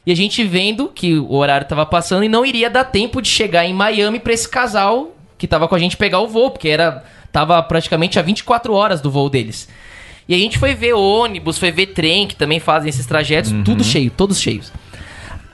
[0.05, 3.28] E a gente vendo que o horário tava passando e não iria dar tempo de
[3.28, 6.69] chegar em Miami pra esse casal que tava com a gente pegar o voo, porque
[6.69, 7.03] era
[7.33, 9.69] tava praticamente a 24 horas do voo deles.
[10.29, 13.83] E a gente foi ver ônibus, foi ver trem, que também fazem esses trajetos, tudo
[13.83, 14.71] cheio, todos cheios.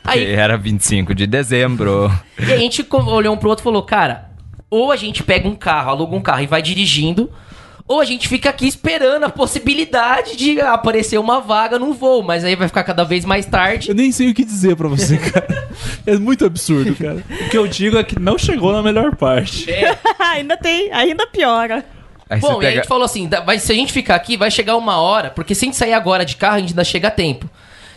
[0.03, 2.11] Aí, Era 25 de dezembro.
[2.37, 4.31] e a gente olhou um pro outro e falou, cara,
[4.69, 7.31] ou a gente pega um carro, aluga um carro e vai dirigindo,
[7.89, 12.45] ou a gente fica aqui esperando a possibilidade de aparecer uma vaga num voo, mas
[12.45, 13.89] aí vai ficar cada vez mais tarde.
[13.91, 15.69] Eu nem sei o que dizer pra você, cara.
[16.07, 17.23] É muito absurdo, cara.
[17.47, 19.67] O que eu digo é que não chegou na melhor parte.
[20.19, 21.85] ainda tem, ainda piora.
[22.29, 24.37] Aí Bom, você e a pega- gente falou assim, vai, se a gente ficar aqui,
[24.37, 26.83] vai chegar uma hora, porque se a gente sair agora de carro, a gente ainda
[26.85, 27.49] chega a tempo.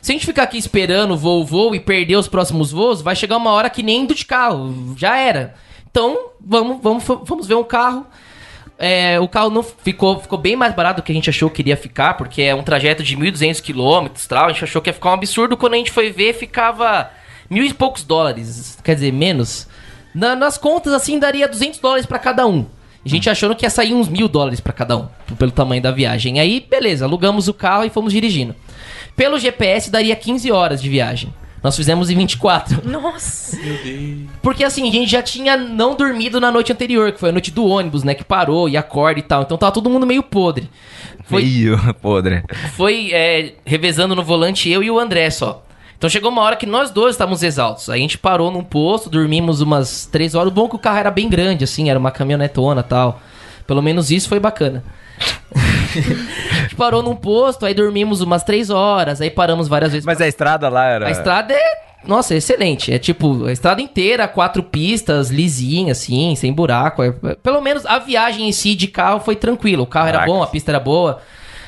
[0.02, 3.16] Se a gente ficar aqui esperando o voo, voo e perder os próximos voos, vai
[3.16, 5.56] chegar uma hora que nem indo de carro, já era.
[5.90, 8.06] Então, vamos, vamos, vamos ver um carro.
[8.82, 11.62] É, o carro não ficou, ficou bem mais barato do que a gente achou que
[11.62, 14.46] iria ficar, porque é um trajeto de 1.200 quilômetros tal.
[14.46, 15.58] A gente achou que ia ficar um absurdo.
[15.58, 17.12] Quando a gente foi ver, ficava
[17.50, 19.68] mil e poucos dólares, quer dizer, menos.
[20.16, 22.66] Na- nas contas, assim, daria 200 dólares pra cada um.
[23.06, 25.08] A gente achando que ia sair uns mil dólares pra cada um,
[25.38, 26.40] pelo tamanho da viagem.
[26.40, 28.56] Aí, beleza, alugamos o carro e fomos dirigindo.
[29.16, 31.34] Pelo GPS, daria 15 horas de viagem.
[31.62, 32.88] Nós fizemos em 24.
[32.90, 33.58] Nossa.
[34.42, 37.52] Porque assim, a gente já tinha não dormido na noite anterior, que foi a noite
[37.52, 38.14] do ônibus, né?
[38.14, 39.42] Que parou e acorda e tal.
[39.44, 40.70] Então tava todo mundo meio podre.
[41.26, 42.44] Foi, Meio podre.
[42.76, 45.64] foi é, revezando no volante eu e o André só.
[45.98, 47.90] Então chegou uma hora que nós dois estávamos exaltos.
[47.90, 50.50] Aí a gente parou num posto, dormimos umas três horas.
[50.50, 53.22] O bom é que o carro era bem grande, assim, era uma caminhonetona e tal.
[53.68, 54.84] Pelo menos isso foi bacana.
[56.52, 60.06] a gente parou num posto, aí dormimos umas três horas, aí paramos várias vezes.
[60.06, 61.08] Mas a estrada lá era.
[61.08, 61.90] A estrada é.
[62.06, 62.94] Nossa, é excelente.
[62.94, 67.04] É tipo, a estrada inteira, quatro pistas, lisinha, assim, sem buraco.
[67.04, 67.12] É-
[67.44, 69.84] Pelo menos a viagem em si de carro foi tranquila.
[69.84, 70.34] O carro era Caraca.
[70.34, 71.22] bom, a pista era boa.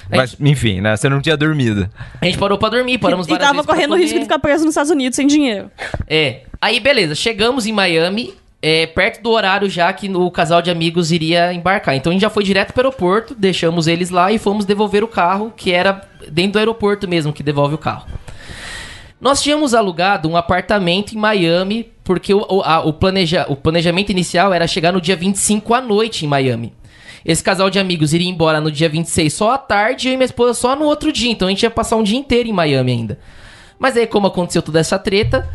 [0.10, 0.96] A Mas, enfim, né?
[0.96, 1.90] Você não tinha dormido.
[2.22, 4.24] A gente parou pra dormir, paramos E várias tava vezes pra correndo o risco de
[4.26, 5.70] ficar preso nos Estados Unidos sem dinheiro.
[6.08, 6.42] É.
[6.62, 11.12] Aí, beleza, chegamos em Miami, é, perto do horário já que o casal de amigos
[11.12, 11.96] iria embarcar.
[11.96, 15.08] Então a gente já foi direto pro aeroporto, deixamos eles lá e fomos devolver o
[15.08, 18.06] carro, que era dentro do aeroporto mesmo que devolve o carro.
[19.20, 24.10] Nós tínhamos alugado um apartamento em Miami, porque o, o, a- o planeja, o planejamento
[24.12, 26.74] inicial era chegar no dia 25 à noite em Miami.
[27.24, 30.26] Esse casal de amigos iria embora no dia 26 só à tarde eu e minha
[30.26, 31.30] esposa só no outro dia.
[31.32, 33.20] Então a gente ia passar um dia inteiro em Miami ainda.
[33.78, 35.48] Mas aí, como aconteceu toda essa treta,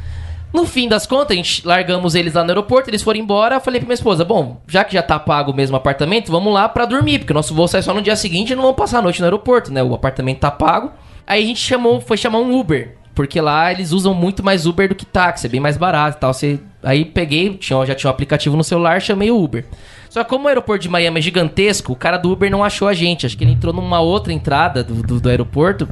[0.52, 3.56] no fim das contas, largamos eles lá no aeroporto, eles foram embora.
[3.56, 6.52] Eu falei pra minha esposa: Bom, já que já tá pago o mesmo apartamento, vamos
[6.52, 8.76] lá pra dormir, porque o nosso voo sai só no dia seguinte e não vamos
[8.76, 9.82] passar a noite no aeroporto, né?
[9.82, 10.92] O apartamento tá pago.
[11.26, 14.88] Aí a gente chamou, foi chamar um Uber, porque lá eles usam muito mais Uber
[14.88, 16.32] do que táxi, é bem mais barato e tal.
[16.32, 16.60] Você...
[16.82, 19.64] Aí peguei, tinha, já tinha um aplicativo no celular, chamei o Uber.
[20.08, 22.86] Só que como o aeroporto de Miami é gigantesco, o cara do Uber não achou
[22.88, 23.26] a gente.
[23.26, 25.88] Acho que ele entrou numa outra entrada do, do, do aeroporto.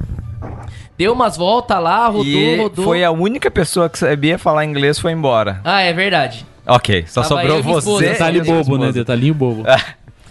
[0.97, 2.85] Deu umas voltas lá, rodou, e rodou.
[2.85, 5.61] foi a única pessoa que sabia falar inglês foi embora.
[5.65, 6.47] Ah, é verdade.
[6.67, 8.11] Ok, só Tava sobrou você.
[8.11, 8.93] Detalhe e a sua bobo, né?
[8.93, 9.65] Detalhinho bobo.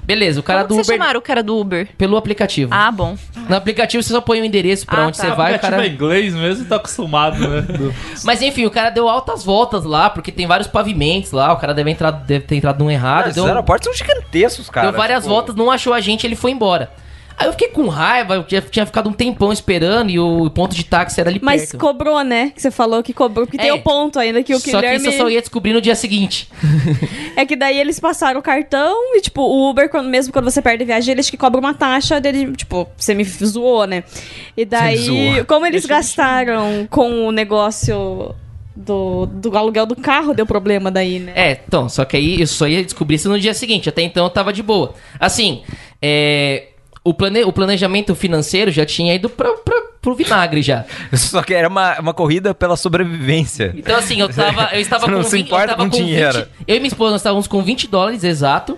[0.05, 0.97] Beleza, o cara Como do que vocês Uber.
[0.97, 1.87] chamaram o cara do Uber?
[1.97, 2.69] Pelo aplicativo.
[2.73, 3.15] Ah, bom.
[3.47, 5.23] No aplicativo você só põe o endereço pra Ah, onde tá.
[5.29, 5.85] você vai, o cara.
[5.85, 7.65] é inglês mesmo e tá acostumado, né?
[8.25, 11.73] Mas enfim, o cara deu altas voltas lá, porque tem vários pavimentos lá, o cara
[11.73, 13.25] deve, entrar, deve ter entrado num errado.
[13.27, 14.89] Esses deu, aeroportos são gigantescos, cara.
[14.91, 16.89] deu várias Tipo, voltas, não achou a gente, ele foi embora.
[17.37, 20.75] Aí eu fiquei com raiva, eu tinha, tinha ficado um tempão esperando e o ponto
[20.75, 21.77] de táxi era ali Mas perto.
[21.79, 22.51] cobrou, né?
[22.55, 23.73] Que você falou que cobrou, porque tem É.
[23.73, 24.97] o ponto ainda que o Só que Guilherme...
[24.97, 26.47] isso eu só ia descobrir no dia seguinte.
[27.35, 30.61] É que daí eles passaram o cartão e, tipo, o Uber, quando- mesmo quando você
[30.61, 34.03] perde a viagem, eles que cobram uma taxa dele, tipo, você me zoou, né?
[34.55, 38.35] E daí, como eles gastaram com o negócio
[38.75, 41.33] do, do aluguel do carro, deu problema daí, né?
[41.35, 43.89] É, então, só que aí eu só ia descobrir isso no dia seguinte.
[43.89, 44.93] Até então eu tava de boa.
[45.19, 45.63] Assim,
[46.01, 46.67] é.
[47.03, 47.43] O, plane...
[47.43, 50.85] o planejamento financeiro já tinha ido pra, pra, pro vinagre já.
[51.13, 53.73] Só que era uma, uma corrida pela sobrevivência.
[53.75, 54.69] Então, assim, eu tava.
[54.73, 56.37] Eu estava Você não com se 20 eu importa tava com dinheiro.
[56.39, 58.77] 20 eu e minha esposa nós estávamos com 20 dólares exato.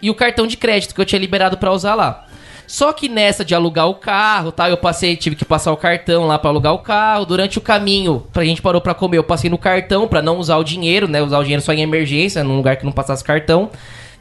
[0.00, 2.26] E o cartão de crédito que eu tinha liberado pra usar lá.
[2.66, 4.70] Só que nessa de alugar o carro, tá?
[4.70, 7.24] Eu passei, tive que passar o cartão lá pra alugar o carro.
[7.26, 10.56] Durante o caminho, pra gente parou pra comer, eu passei no cartão pra não usar
[10.56, 11.22] o dinheiro, né?
[11.22, 13.70] Usar o dinheiro só em emergência, num lugar que não passasse cartão.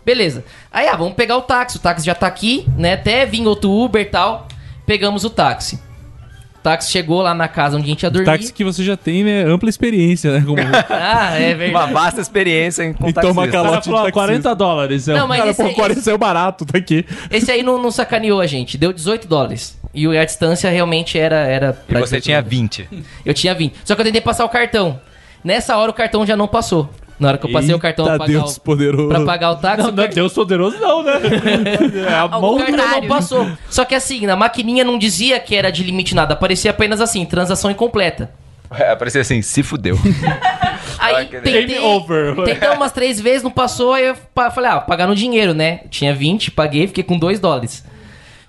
[0.06, 0.44] Beleza.
[0.72, 1.78] Aí, ah, vamos pegar o táxi.
[1.78, 2.94] O táxi já tá aqui, né?
[2.94, 4.48] Até vir outro Uber e tal.
[4.86, 5.80] Pegamos o táxi.
[6.58, 8.26] O táxi chegou lá na casa onde a gente ia dormir.
[8.26, 9.44] Táxi que você já tem, né?
[9.44, 10.44] Ampla experiência, né?
[10.46, 10.58] Como...
[10.90, 11.94] Ah, é Uma verdade.
[11.94, 14.12] vasta experiência em E contar toma O cara calote de falou, taxista.
[14.14, 15.08] 40 dólares.
[15.08, 17.06] É Não, um- mas Cara, esse, pô, 40 saiu barato, tá aqui.
[17.30, 18.78] esse aí não, não sacaneou a gente.
[18.78, 19.78] Deu 18 dólares.
[19.94, 21.36] E o- a distância realmente era.
[21.36, 22.60] era E você 18 tinha dólares.
[22.60, 22.90] 20.
[23.26, 23.74] Eu tinha 20.
[23.84, 25.00] Só que eu tentei passar o cartão.
[25.44, 26.90] Nessa hora o cartão já não passou.
[27.24, 29.08] Na hora que eu passei o cartão pra Eita, pagar, Deus o, poderoso.
[29.08, 31.14] pra pagar o táxi, Não, não é car- Deus poderoso não, né?
[32.10, 32.66] É a o mão do...
[32.66, 33.48] cartão não passou.
[33.70, 36.34] Só que assim, na maquininha não dizia que era de limite nada.
[36.34, 38.32] Aparecia apenas assim, transação incompleta.
[38.70, 39.98] É, Aparecia assim, se fudeu.
[41.00, 42.36] Aí tentei, Game over.
[42.44, 44.16] tentei umas três vezes, não passou, aí eu
[44.52, 45.82] falei, ah, pagar no dinheiro, né?
[45.90, 47.84] Tinha 20, paguei, fiquei com 2 dólares.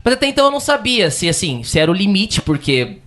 [0.05, 2.98] Mas até então eu não sabia se, assim, se era o limite, porque,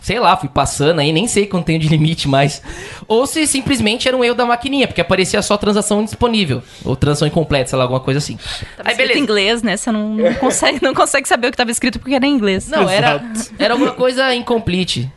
[0.00, 2.62] sei lá, fui passando aí, nem sei quanto tenho de limite mais.
[3.08, 6.62] Ou se simplesmente era um erro da maquininha, porque aparecia só transação indisponível.
[6.84, 8.38] Ou transação incompleta, sei lá, alguma coisa assim.
[8.76, 9.76] Tava escrito em inglês, né?
[9.76, 12.68] Você não, não consegue, não consegue saber o que tava escrito porque era em inglês.
[12.68, 13.20] Não, era,
[13.58, 15.10] era alguma coisa incomplete.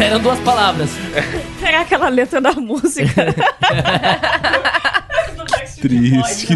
[0.00, 0.90] Eram duas palavras.
[1.62, 3.34] Era aquela letra da música.
[5.88, 6.48] Triste.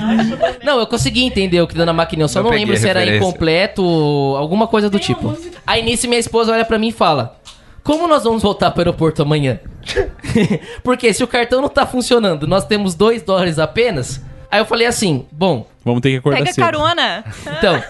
[0.64, 2.80] Não, eu consegui entender o que deu na maquininha, eu só Eu não peguei lembro
[2.80, 3.26] se era referência.
[3.28, 5.36] incompleto ou alguma coisa do tipo.
[5.66, 7.36] Aí nisso minha esposa olha pra mim e fala:
[7.84, 9.60] Como nós vamos voltar pro aeroporto amanhã?
[10.82, 14.20] Porque se o cartão não tá funcionando, nós temos 2 dólares apenas.
[14.50, 16.64] Aí eu falei assim: Bom, Vamos ter que acordar Pega cedo.
[16.64, 17.24] carona.
[17.46, 17.82] então.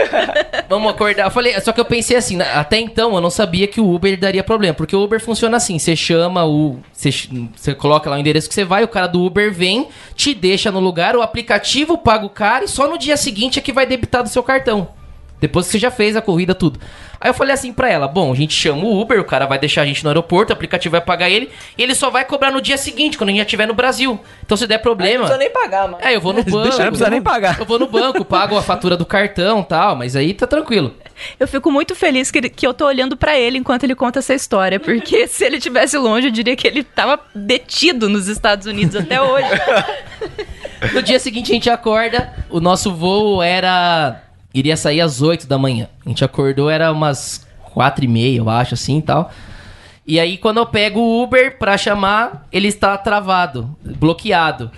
[0.70, 1.24] vamos acordar.
[1.26, 4.18] Eu falei, só que eu pensei assim, até então eu não sabia que o Uber
[4.18, 7.10] daria problema, porque o Uber funciona assim, você chama o você,
[7.54, 10.72] você coloca lá o endereço que você vai, o cara do Uber vem, te deixa
[10.72, 13.84] no lugar, o aplicativo paga o cara e só no dia seguinte é que vai
[13.84, 14.88] debitar do seu cartão.
[15.46, 16.78] Depois que você já fez a corrida, tudo.
[17.20, 19.58] Aí eu falei assim pra ela: bom, a gente chama o Uber, o cara vai
[19.58, 22.50] deixar a gente no aeroporto, o aplicativo vai pagar ele, e ele só vai cobrar
[22.50, 24.20] no dia seguinte, quando a gente já estiver no Brasil.
[24.44, 25.20] Então se der problema.
[25.20, 25.98] Não precisa nem pagar, mano.
[26.02, 26.62] É, eu vou no banco.
[26.64, 27.58] Deixa, não precisa nem pagar.
[27.58, 30.94] Eu vou no banco, pago a fatura do cartão e tal, mas aí tá tranquilo.
[31.40, 34.18] Eu fico muito feliz que, ele- que eu tô olhando pra ele enquanto ele conta
[34.18, 38.66] essa história, porque se ele tivesse longe, eu diria que ele tava detido nos Estados
[38.66, 39.48] Unidos até hoje.
[40.92, 44.22] No dia seguinte a gente acorda, o nosso voo era.
[44.58, 45.88] Iria sair às 8 da manhã.
[46.04, 49.30] A gente acordou, era umas 4 e meia, eu acho, assim e tal.
[50.08, 54.70] E aí, quando eu pego o Uber pra chamar, ele está travado, bloqueado.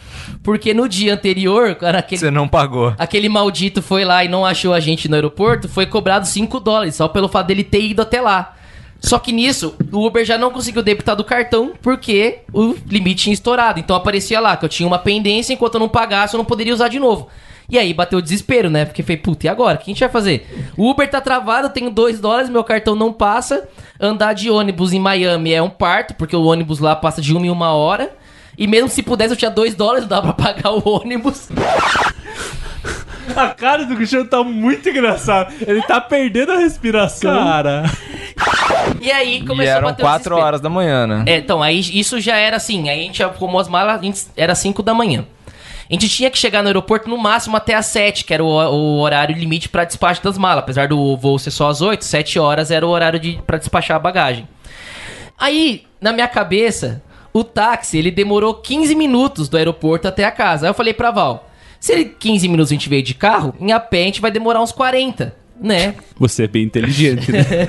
[0.42, 2.94] Porque no dia anterior, cara, aquele, Você não pagou.
[2.98, 6.94] aquele maldito foi lá e não achou a gente no aeroporto, foi cobrado 5 dólares,
[6.94, 8.54] só pelo fato dele ter ido até lá.
[9.00, 13.34] Só que nisso, o Uber já não conseguiu debitar do cartão porque o limite tinha
[13.34, 13.78] estourado.
[13.78, 16.72] Então aparecia lá que eu tinha uma pendência, enquanto eu não pagasse, eu não poderia
[16.74, 17.28] usar de novo.
[17.70, 18.86] E aí bateu o desespero, né?
[18.86, 19.76] Porque falei, puta, e agora?
[19.76, 20.72] O que a gente vai fazer?
[20.76, 23.68] O Uber tá travado, eu tenho 2 dólares, meu cartão não passa.
[24.00, 27.46] Andar de ônibus em Miami é um parto, porque o ônibus lá passa de uma
[27.46, 28.10] em uma hora.
[28.56, 31.48] E mesmo se pudesse, eu tinha 2 dólares, não dava pra pagar o ônibus.
[33.36, 35.52] A cara do Cristiano tá muito engraçada.
[35.66, 37.34] Ele tá perdendo a respiração.
[37.44, 37.84] Cara.
[39.00, 40.42] E aí E começou a eram bater o 4 desespero.
[40.46, 41.24] horas da manhã, né?
[41.26, 42.88] É, então, aí isso já era assim.
[42.88, 45.24] Aí a gente arrumou as malas, a gente- era 5 da manhã.
[45.88, 48.48] A gente tinha que chegar no aeroporto no máximo até às 7, que era o,
[48.48, 50.62] o horário limite pra despacho das malas.
[50.62, 53.96] Apesar do voo ser só às 8, 7 horas era o horário de, pra despachar
[53.96, 54.46] a bagagem.
[55.38, 57.02] Aí, na minha cabeça,
[57.32, 60.66] o táxi, ele demorou 15 minutos do aeroporto até a casa.
[60.66, 61.48] Aí eu falei pra Val,
[61.80, 64.30] se ele 15 minutos a gente veio de carro, em a pé a gente vai
[64.30, 65.94] demorar uns 40, né?
[66.18, 67.44] Você é bem inteligente, né?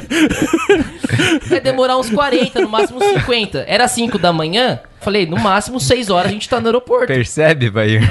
[1.48, 3.66] Vai demorar uns 40, no máximo 50.
[3.68, 7.08] Era 5 da manhã, falei, no máximo 6 horas a gente tá no aeroporto.
[7.08, 8.02] Percebe, Bahia?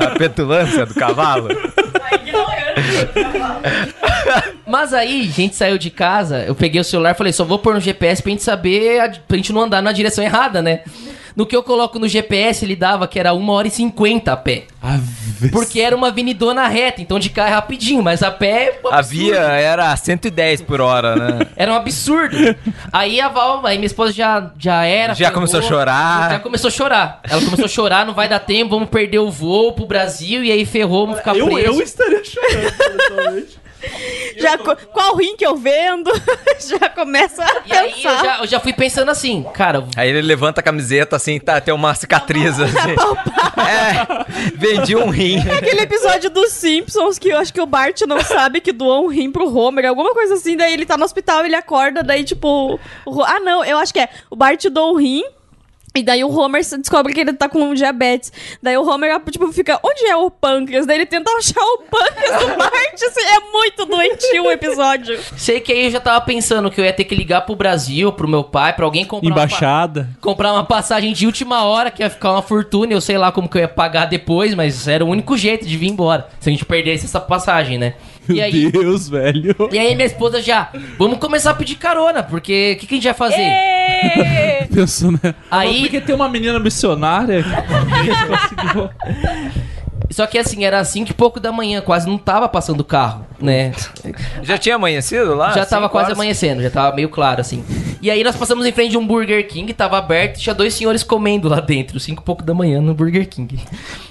[0.00, 1.48] A petulância do cavalo.
[4.74, 7.60] Mas aí, a gente saiu de casa, eu peguei o celular e falei, só vou
[7.60, 10.80] pôr no GPS pra gente saber, a- pra gente não andar na direção errada, né?
[11.36, 14.36] No que eu coloco no GPS, ele dava que era 1 hora e 50 a
[14.36, 14.64] pé.
[15.52, 18.92] Porque era uma avenidona reta, então de carro é rapidinho, mas a pé é um
[18.92, 21.46] A via era 110 por hora, né?
[21.56, 22.36] Era um absurdo.
[22.92, 25.14] aí a Val, aí minha esposa já, já era.
[25.14, 26.30] Já começou a chorar.
[26.32, 27.20] Já começou a chorar.
[27.28, 30.50] Ela começou a chorar, não vai dar tempo, vamos perder o voo pro Brasil e
[30.50, 31.76] aí ferrou, vamos ficar Eu, presos.
[31.76, 32.72] eu estaria chorando,
[33.08, 33.63] totalmente.
[34.38, 36.10] Já, co- qual rim que eu vendo?
[36.66, 38.24] Já começa a E aí eu pensar.
[38.24, 41.72] já, eu já fui pensando assim, cara, Aí ele levanta a camiseta assim, tá, tem
[41.74, 42.94] uma cicatriz assim.
[43.56, 45.38] É, vendi um rim.
[45.50, 49.08] Aquele episódio dos Simpsons que eu acho que o Bart não sabe que doou um
[49.08, 52.78] rim pro Homer, alguma coisa assim, daí ele tá no hospital, ele acorda, daí tipo.
[53.06, 54.08] o ah, não, eu acho que é.
[54.28, 55.24] O Bart doou um rim.
[55.96, 58.32] E daí o Homer descobre que ele tá com diabetes.
[58.60, 60.86] Daí o Homer, tipo, fica, onde é o pâncreas?
[60.86, 62.94] Daí ele tenta achar o pâncreas do Bart.
[62.94, 65.20] Assim, é muito doentio o episódio.
[65.36, 68.10] sei que aí eu já tava pensando que eu ia ter que ligar pro Brasil,
[68.10, 70.08] pro meu pai, pra alguém comprar uma, Embaixada.
[70.20, 73.48] comprar uma passagem de última hora, que ia ficar uma fortuna, eu sei lá como
[73.48, 76.26] que eu ia pagar depois, mas era o único jeito de vir embora.
[76.40, 77.94] Se a gente perdesse essa passagem, né?
[78.26, 79.54] E Meu aí, Deus, velho.
[79.70, 82.96] e aí minha esposa já, vamos começar a pedir carona, porque o que, que a
[82.96, 83.42] gente vai fazer?
[83.42, 83.83] Ê!
[84.72, 85.34] Pensou, né?
[85.50, 87.50] Aí, Porque tem uma menina missionária que
[88.26, 88.90] conseguiu.
[90.10, 93.24] só que assim, era cinco e pouco da manhã, quase não tava passando o carro,
[93.40, 93.72] né?
[94.42, 95.52] Já tinha amanhecido lá?
[95.52, 96.18] já tava quase horas?
[96.18, 97.64] amanhecendo, já tava meio claro, assim.
[98.02, 101.02] E aí nós passamos em frente de um Burger King, tava aberto, tinha dois senhores
[101.02, 103.58] comendo lá dentro, cinco e pouco da manhã no Burger King.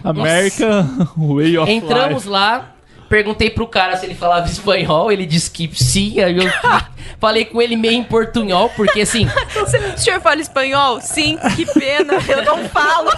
[0.04, 2.30] American Way of Entramos Life.
[2.30, 2.73] lá,
[3.14, 6.52] perguntei pro cara se ele falava espanhol, ele disse que sim, aí eu
[7.22, 9.28] falei com ele meio em portunhol, porque assim,
[9.96, 11.00] O senhor fala espanhol?
[11.00, 13.12] Sim, que pena, eu não falo.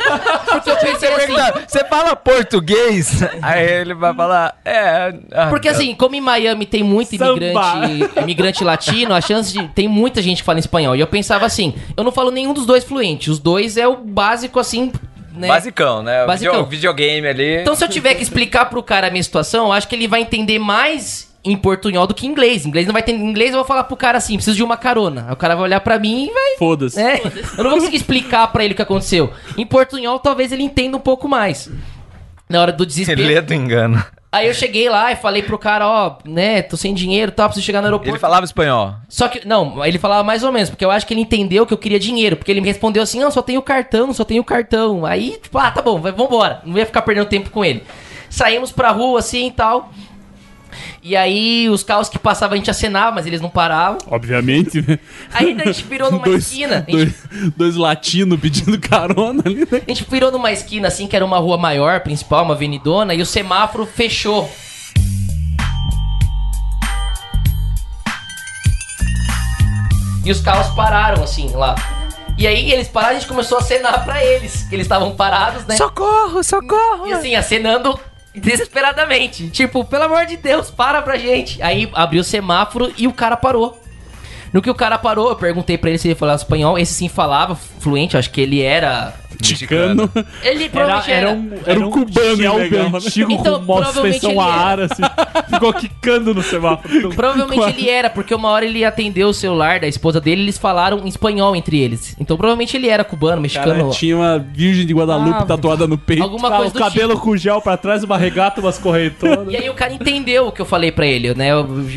[0.50, 1.34] porque eu pensei assim,
[1.68, 3.22] Você fala português?
[3.42, 5.12] Aí ele vai falar, é.
[5.34, 9.68] ah, Porque assim, como em Miami tem muito imigrante, imigrante latino, a chance de.
[9.68, 10.96] Tem muita gente que fala espanhol.
[10.96, 13.30] E eu pensava assim, eu não falo nenhum dos dois fluente.
[13.30, 14.90] Os dois é o básico, assim.
[15.34, 15.48] Né?
[15.48, 16.24] Basicão, né?
[16.24, 16.52] O Basicão.
[16.54, 17.56] video- videogame ali.
[17.62, 20.06] Então, se eu tiver que explicar pro cara a minha situação, eu acho que ele
[20.06, 22.64] vai entender mais em portunhol do que em inglês.
[22.64, 23.12] Em inglês não vai ter.
[23.12, 25.24] Em inglês eu vou falar pro cara assim, preciso de uma carona.
[25.28, 26.56] Aí o cara vai olhar pra mim e vai.
[26.58, 27.00] Foda-se.
[27.00, 27.20] É,
[27.58, 29.32] eu não vou conseguir explicar pra ele o que aconteceu.
[29.56, 31.68] Em portunhol, talvez ele entenda um pouco mais.
[32.48, 33.22] Na hora do desespero.
[33.26, 34.04] Lê do engano.
[34.32, 37.48] Aí eu cheguei lá e falei pro cara, ó, né, tô sem dinheiro e tal,
[37.48, 38.12] preciso chegar no aeroporto.
[38.12, 38.94] Ele falava espanhol.
[39.06, 41.74] Só que, não, ele falava mais ou menos, porque eu acho que ele entendeu que
[41.74, 45.04] eu queria dinheiro, porque ele me respondeu assim, não, só tenho cartão, só tenho cartão.
[45.04, 46.62] Aí, tipo, ah, tá bom, vai, vambora.
[46.64, 47.84] Não ia ficar perdendo tempo com ele.
[48.30, 49.92] Saímos pra rua assim e tal.
[51.04, 53.98] E aí os carros que passavam a gente acenava, mas eles não paravam.
[54.06, 55.00] Obviamente, né?
[55.34, 56.76] Aí a gente virou numa dois, esquina.
[56.88, 59.82] Gente, dois, dois latinos pedindo carona ali, né?
[59.84, 63.20] a gente virou numa esquina assim, que era uma rua maior, principal, uma avenidona, e
[63.20, 64.48] o semáforo fechou.
[70.24, 71.74] E os carros pararam assim lá.
[72.38, 75.16] E aí eles pararam e a gente começou a acenar pra eles, que eles estavam
[75.16, 75.74] parados, né?
[75.74, 77.08] Socorro, socorro.
[77.08, 77.98] E assim, acenando
[78.34, 79.48] desesperadamente.
[79.50, 81.62] Tipo, pelo amor de Deus, para pra gente.
[81.62, 83.80] Aí abriu o semáforo e o cara parou.
[84.52, 86.78] No que o cara parou, eu perguntei pra ele se ele falava espanhol.
[86.78, 89.14] Esse sim falava fluente, acho que ele era.
[89.42, 90.10] Ticano.
[90.42, 91.38] Ele Era, provavelmente era era.
[91.38, 92.98] um, Era um cubano Shelby ilegal, né?
[92.98, 94.52] antigo Então, com uma suspensão ele a era.
[94.52, 95.02] ar, assim.
[95.52, 97.10] Ficou quicando no semáforo.
[97.14, 100.98] Provavelmente ele era, porque uma hora ele atendeu o celular da esposa dele eles falaram
[101.04, 102.14] em espanhol entre eles.
[102.18, 103.90] Então provavelmente ele era cubano, Cara, mexicano.
[103.90, 106.22] tinha uma Virgem de Guadalupe Ah, tatuada no peito.
[106.22, 109.46] Alguma Ah, coisa o cabelo com gel pra trás, uma regata, umas corretoras.
[109.50, 111.50] E aí o cara entendeu o que eu falei pra ele, né?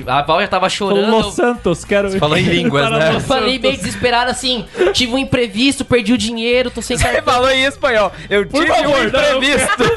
[0.08, 1.10] A Val já tava chorando.
[1.12, 2.12] Los Santos, quero...
[2.20, 3.16] falou em línguas, Para né?
[3.16, 7.35] Eu falei meio desesperado assim, tive um imprevisto, perdi o dinheiro, tô sem Você cartão.
[7.36, 8.12] Falou em espanhol.
[8.30, 9.84] Eu Por tive favor, um não, eu imprevisto.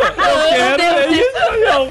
[0.59, 1.89] Eu Quero devo- isso, espanhol.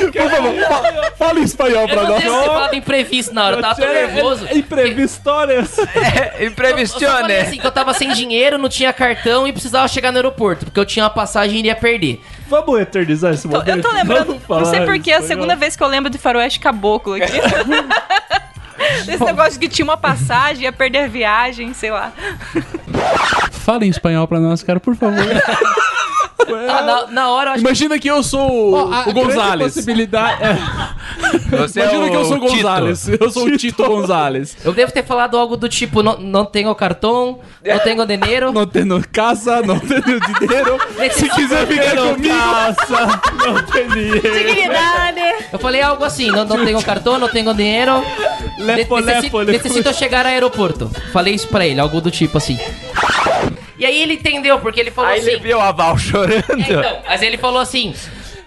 [0.00, 2.22] Eu quero Fala, fala em espanhol eu pra não nós.
[2.22, 4.46] ter falado imprevisto na hora, eu tava tão nervoso.
[4.46, 5.78] É, imprevistórias.
[5.78, 7.32] É, Eu só falei Imprevistione.
[7.36, 10.78] assim, que eu tava sem dinheiro, não tinha cartão e precisava chegar no aeroporto, porque
[10.78, 12.20] eu tinha uma passagem e iria perder.
[12.48, 13.68] Vamos eternizar esse momento?
[13.68, 16.60] Eu tô lembrando, não sei porque, é a segunda vez que eu lembro de faroeste
[16.60, 17.32] caboclo aqui.
[18.80, 22.12] Esse negócio de que tinha uma passagem, ia perder a viagem, sei lá.
[23.52, 25.24] Fala em espanhol pra nós, cara, por favor.
[26.68, 29.74] Ah, na, na hora eu acho Imagina que eu sou o, A o Gonzalez.
[29.74, 30.56] possibilidade é...
[31.58, 32.52] Você Imagina é o que eu sou o Tito.
[32.56, 33.08] Gonzalez.
[33.08, 34.56] Eu sou o Tito Gonzalez.
[34.64, 38.52] Eu devo ter falado algo do tipo, não, não tenho cartão, não tenho dinheiro.
[38.52, 40.78] Não tenho casa, não tenho dinheiro.
[41.12, 42.34] Se quiser ficar comigo.
[42.34, 44.20] Caça, não tem dinheiro.
[44.22, 45.20] Dignidade.
[45.52, 48.02] Eu falei algo assim, não, não tenho cartão, não tenho dinheiro.
[48.58, 49.52] Lepo, Ne- necessi- lepo, lepo.
[49.52, 50.90] Necessito chegar ao aeroporto.
[51.12, 52.58] Falei isso pra ele, algo do tipo assim.
[53.80, 55.30] E aí ele entendeu, porque ele falou Aí assim.
[55.30, 56.44] ele viu a Val chorando.
[56.58, 57.94] Então, mas ele falou assim.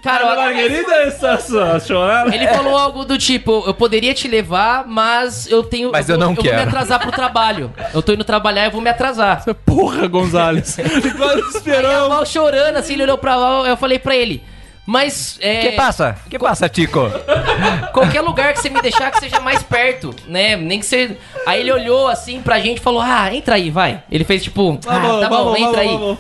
[0.04, 2.36] Cara, eu- Margarida, essa sua chorada.
[2.36, 5.92] ele falou algo do tipo, eu poderia te levar, mas eu tenho.
[5.94, 6.62] Mas eu vou- não Eu vou me quero.
[6.68, 7.74] atrasar pro trabalho.
[7.94, 9.44] Eu tô indo trabalhar e eu vou me atrasar.
[9.66, 10.76] Porra, Gonzalez.
[10.76, 12.10] Ficou Aí a esperando.
[12.10, 14.44] Val chorando, assim, ele olhou pra Val, eu falei pra ele.
[14.86, 15.38] Mas.
[15.42, 16.18] É, Que passa?
[16.30, 17.10] Que passa, Tico?
[17.94, 20.58] Qualquer lugar que você me deixar que seja mais perto, né?
[20.58, 21.16] Nem que você.
[21.46, 24.04] Aí ele olhou assim pra gente e falou: Ah, entra aí, vai.
[24.12, 25.98] Ele fez tipo, ah, Vamos, tá bom, vamos, entra vamos, aí.
[25.98, 26.18] vamos.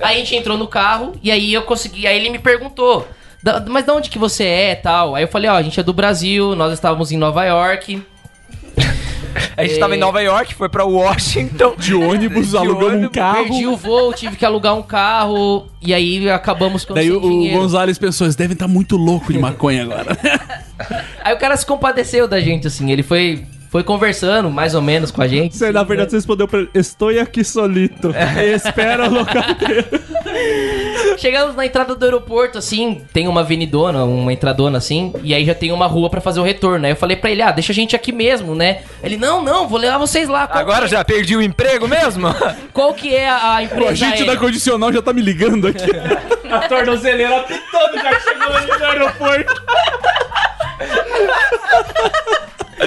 [0.00, 2.06] Aí a gente entrou no carro e aí eu consegui.
[2.06, 3.06] Aí ele me perguntou:
[3.42, 5.14] "Da- Mas de onde que você é tal?
[5.14, 8.02] Aí eu falei: Ó, a gente é do Brasil, nós estávamos em Nova York.
[9.56, 11.74] A gente tava em Nova York, foi pra Washington.
[11.76, 13.44] De ônibus, De alugamos um ônibus, carro.
[13.44, 15.66] Perdi o voo, tive que alugar um carro.
[15.82, 17.58] E aí acabamos com Daí o, o dinheiro.
[17.60, 20.16] Gonzalez pensou, eles devem estar muito louco de maconha agora.
[21.22, 22.90] Aí o cara se compadeceu da gente, assim.
[22.92, 25.56] Ele foi, foi conversando mais ou menos com a gente.
[25.56, 28.14] Você, na verdade, você respondeu pra ele, estou aqui solito.
[28.54, 29.42] Espera o local
[31.18, 35.56] Chegamos na entrada do aeroporto, assim, tem uma avenidona, uma entradona assim, e aí já
[35.56, 36.86] tem uma rua pra fazer o retorno.
[36.86, 38.82] Aí eu falei pra ele, ah, deixa a gente aqui mesmo, né?
[39.02, 40.46] Ele, não, não, vou levar vocês lá.
[40.46, 42.28] Qual, Agora já perdi o emprego mesmo?
[42.72, 44.34] qual que é a, a empresa a gente aérea?
[44.34, 45.90] da condicional já tá me ligando aqui.
[46.48, 49.62] A tornozeleira pitando, já chegou ali no aeroporto.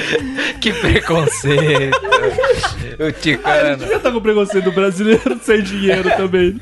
[0.61, 1.97] que preconceito.
[2.99, 3.87] o Ticano.
[3.87, 6.59] Já tá com preconceito do brasileiro sem dinheiro também.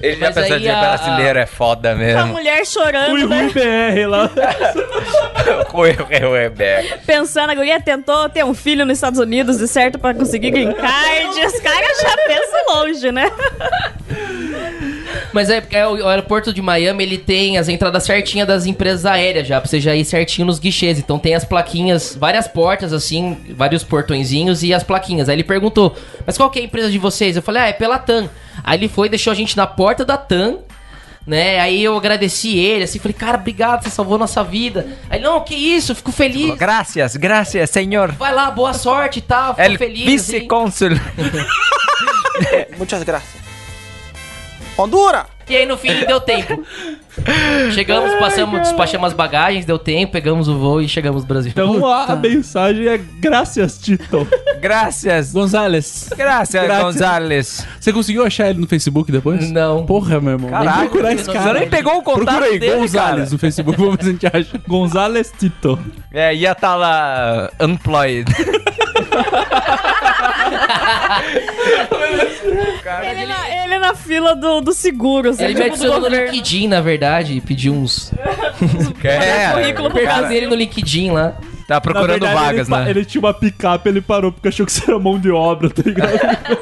[0.00, 2.26] Ele já pensou de a- brasileiro é foda A mesmo.
[2.32, 3.42] mulher chorando, Ui, né?
[3.42, 4.30] Rui BR lá.
[5.74, 5.96] Oi,
[6.28, 7.06] oi, Beck.
[7.06, 10.72] Pensando, a guria tentou ter um filho nos Estados Unidos, de certo, pra conseguir green
[10.72, 11.46] card.
[11.46, 13.30] Os caras já pensam longe, né?
[15.32, 19.06] Mas é porque é o aeroporto de Miami, ele tem as entradas certinhas das empresas
[19.06, 20.98] aéreas já, pra você já ir certinho nos guichês.
[20.98, 25.28] Então tem as plaquinhas, várias portas assim, vários portõezinhos e as plaquinhas.
[25.28, 25.96] Aí ele perguntou,
[26.26, 27.36] mas qual que é a empresa de vocês?
[27.36, 28.28] Eu falei, ah, é pela TAM.
[28.62, 30.58] Aí ele foi e deixou a gente na porta da TAM,
[31.26, 31.60] né?
[31.60, 34.86] Aí eu agradeci ele, assim, falei, cara, obrigado, você salvou nossa vida.
[35.08, 36.56] Aí, não, que isso, fico feliz.
[36.56, 38.12] Gracias, gracias, senhor.
[38.12, 40.02] Vai lá, boa sorte e tal, fico El feliz.
[40.02, 40.32] assim.
[40.32, 40.90] vice-consul.
[42.78, 43.51] Muchas gracias.
[44.76, 45.26] Honduras!
[45.48, 46.64] E aí no fim deu tempo.
[47.74, 51.50] Chegamos, passamos, despachamos as bagagens, deu tempo, pegamos o voo e chegamos no Brasil.
[51.50, 54.26] Então a, a mensagem é graças, Tito.
[54.60, 55.32] Gracias.
[55.32, 56.08] Gonzales.
[56.16, 56.84] Gracias, Gracias.
[56.84, 57.66] Gonzales.
[57.78, 59.50] Você conseguiu achar ele no Facebook depois?
[59.50, 59.84] Não.
[59.84, 60.48] Porra, meu irmão.
[60.48, 61.60] Vamos Caraca, procurar esse você cara.
[61.60, 64.26] nem pegou o contato Procura aí, dele, Gonzales no Facebook, vamos ver se a gente
[64.26, 64.60] acha.
[64.66, 65.78] Gonzales Tito.
[66.12, 68.32] É, ia estar lá unemployed.
[73.02, 75.30] Ele na, ele na fila do, do seguro.
[75.30, 76.08] assim, Ele me tipo, adicionou no.
[76.08, 78.12] LinkedIn, na verdade, e pediu uns.
[79.04, 80.28] É, currículo pro perfil cara.
[80.28, 81.34] dele no LinkedIn lá.
[81.66, 82.90] Tá procurando verdade, vagas, ele, né?
[82.90, 85.82] Ele tinha uma picape, ele parou porque achou que isso era mão de obra, tá
[85.84, 86.12] ligado?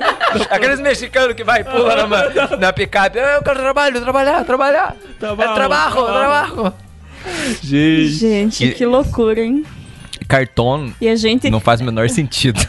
[0.51, 3.19] Aqueles mexicanos que vai e pula na, na picape.
[3.19, 4.97] Eu quero trabalho, trabalhar, trabalhar.
[5.19, 6.53] Trabalho, é trabalho, trabalho.
[6.55, 6.75] trabalho.
[7.63, 8.09] Gente.
[8.09, 9.65] Gente, E- que loucura, hein?
[10.31, 11.51] Cartão E a gente.
[11.51, 12.61] não faz o menor sentido.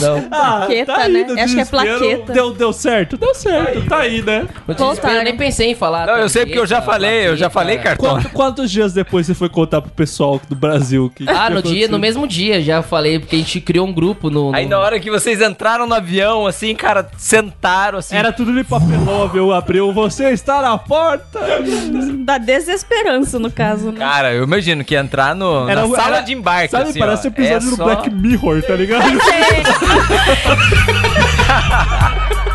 [0.00, 0.24] Não.
[0.34, 1.42] Ah, Plaqueta, aí, né?
[1.42, 2.32] Acho que é plaqueta.
[2.32, 3.16] Deu, deu certo?
[3.16, 4.46] Deu certo, tá aí, né?
[4.66, 6.06] No desespero, eu nem pensei em falar.
[6.06, 8.14] Não, eu sei porque eu já falei, eu já falei cartão.
[8.14, 11.10] Quanto- quantos dias depois você foi contar pro pessoal do Brasil?
[11.14, 13.92] Que, Ah, que no dia, no mesmo dia, já falei, porque a gente criou um
[13.92, 14.50] grupo no.
[14.50, 18.14] no- Aí na hora que vocês entraram no avião, assim, cara, sentaram assim.
[18.16, 19.52] Era tudo de papelão, viu?
[19.52, 21.40] Abriu, você está na porta!
[22.18, 23.98] Da desesperança, no caso, né?
[23.98, 27.26] Cara, eu imagino que entrar no, Era- na sala era- de embarque, Sabe, assim, parece
[27.26, 29.04] ó, episódio é do só- Black Mirror, tá ligado?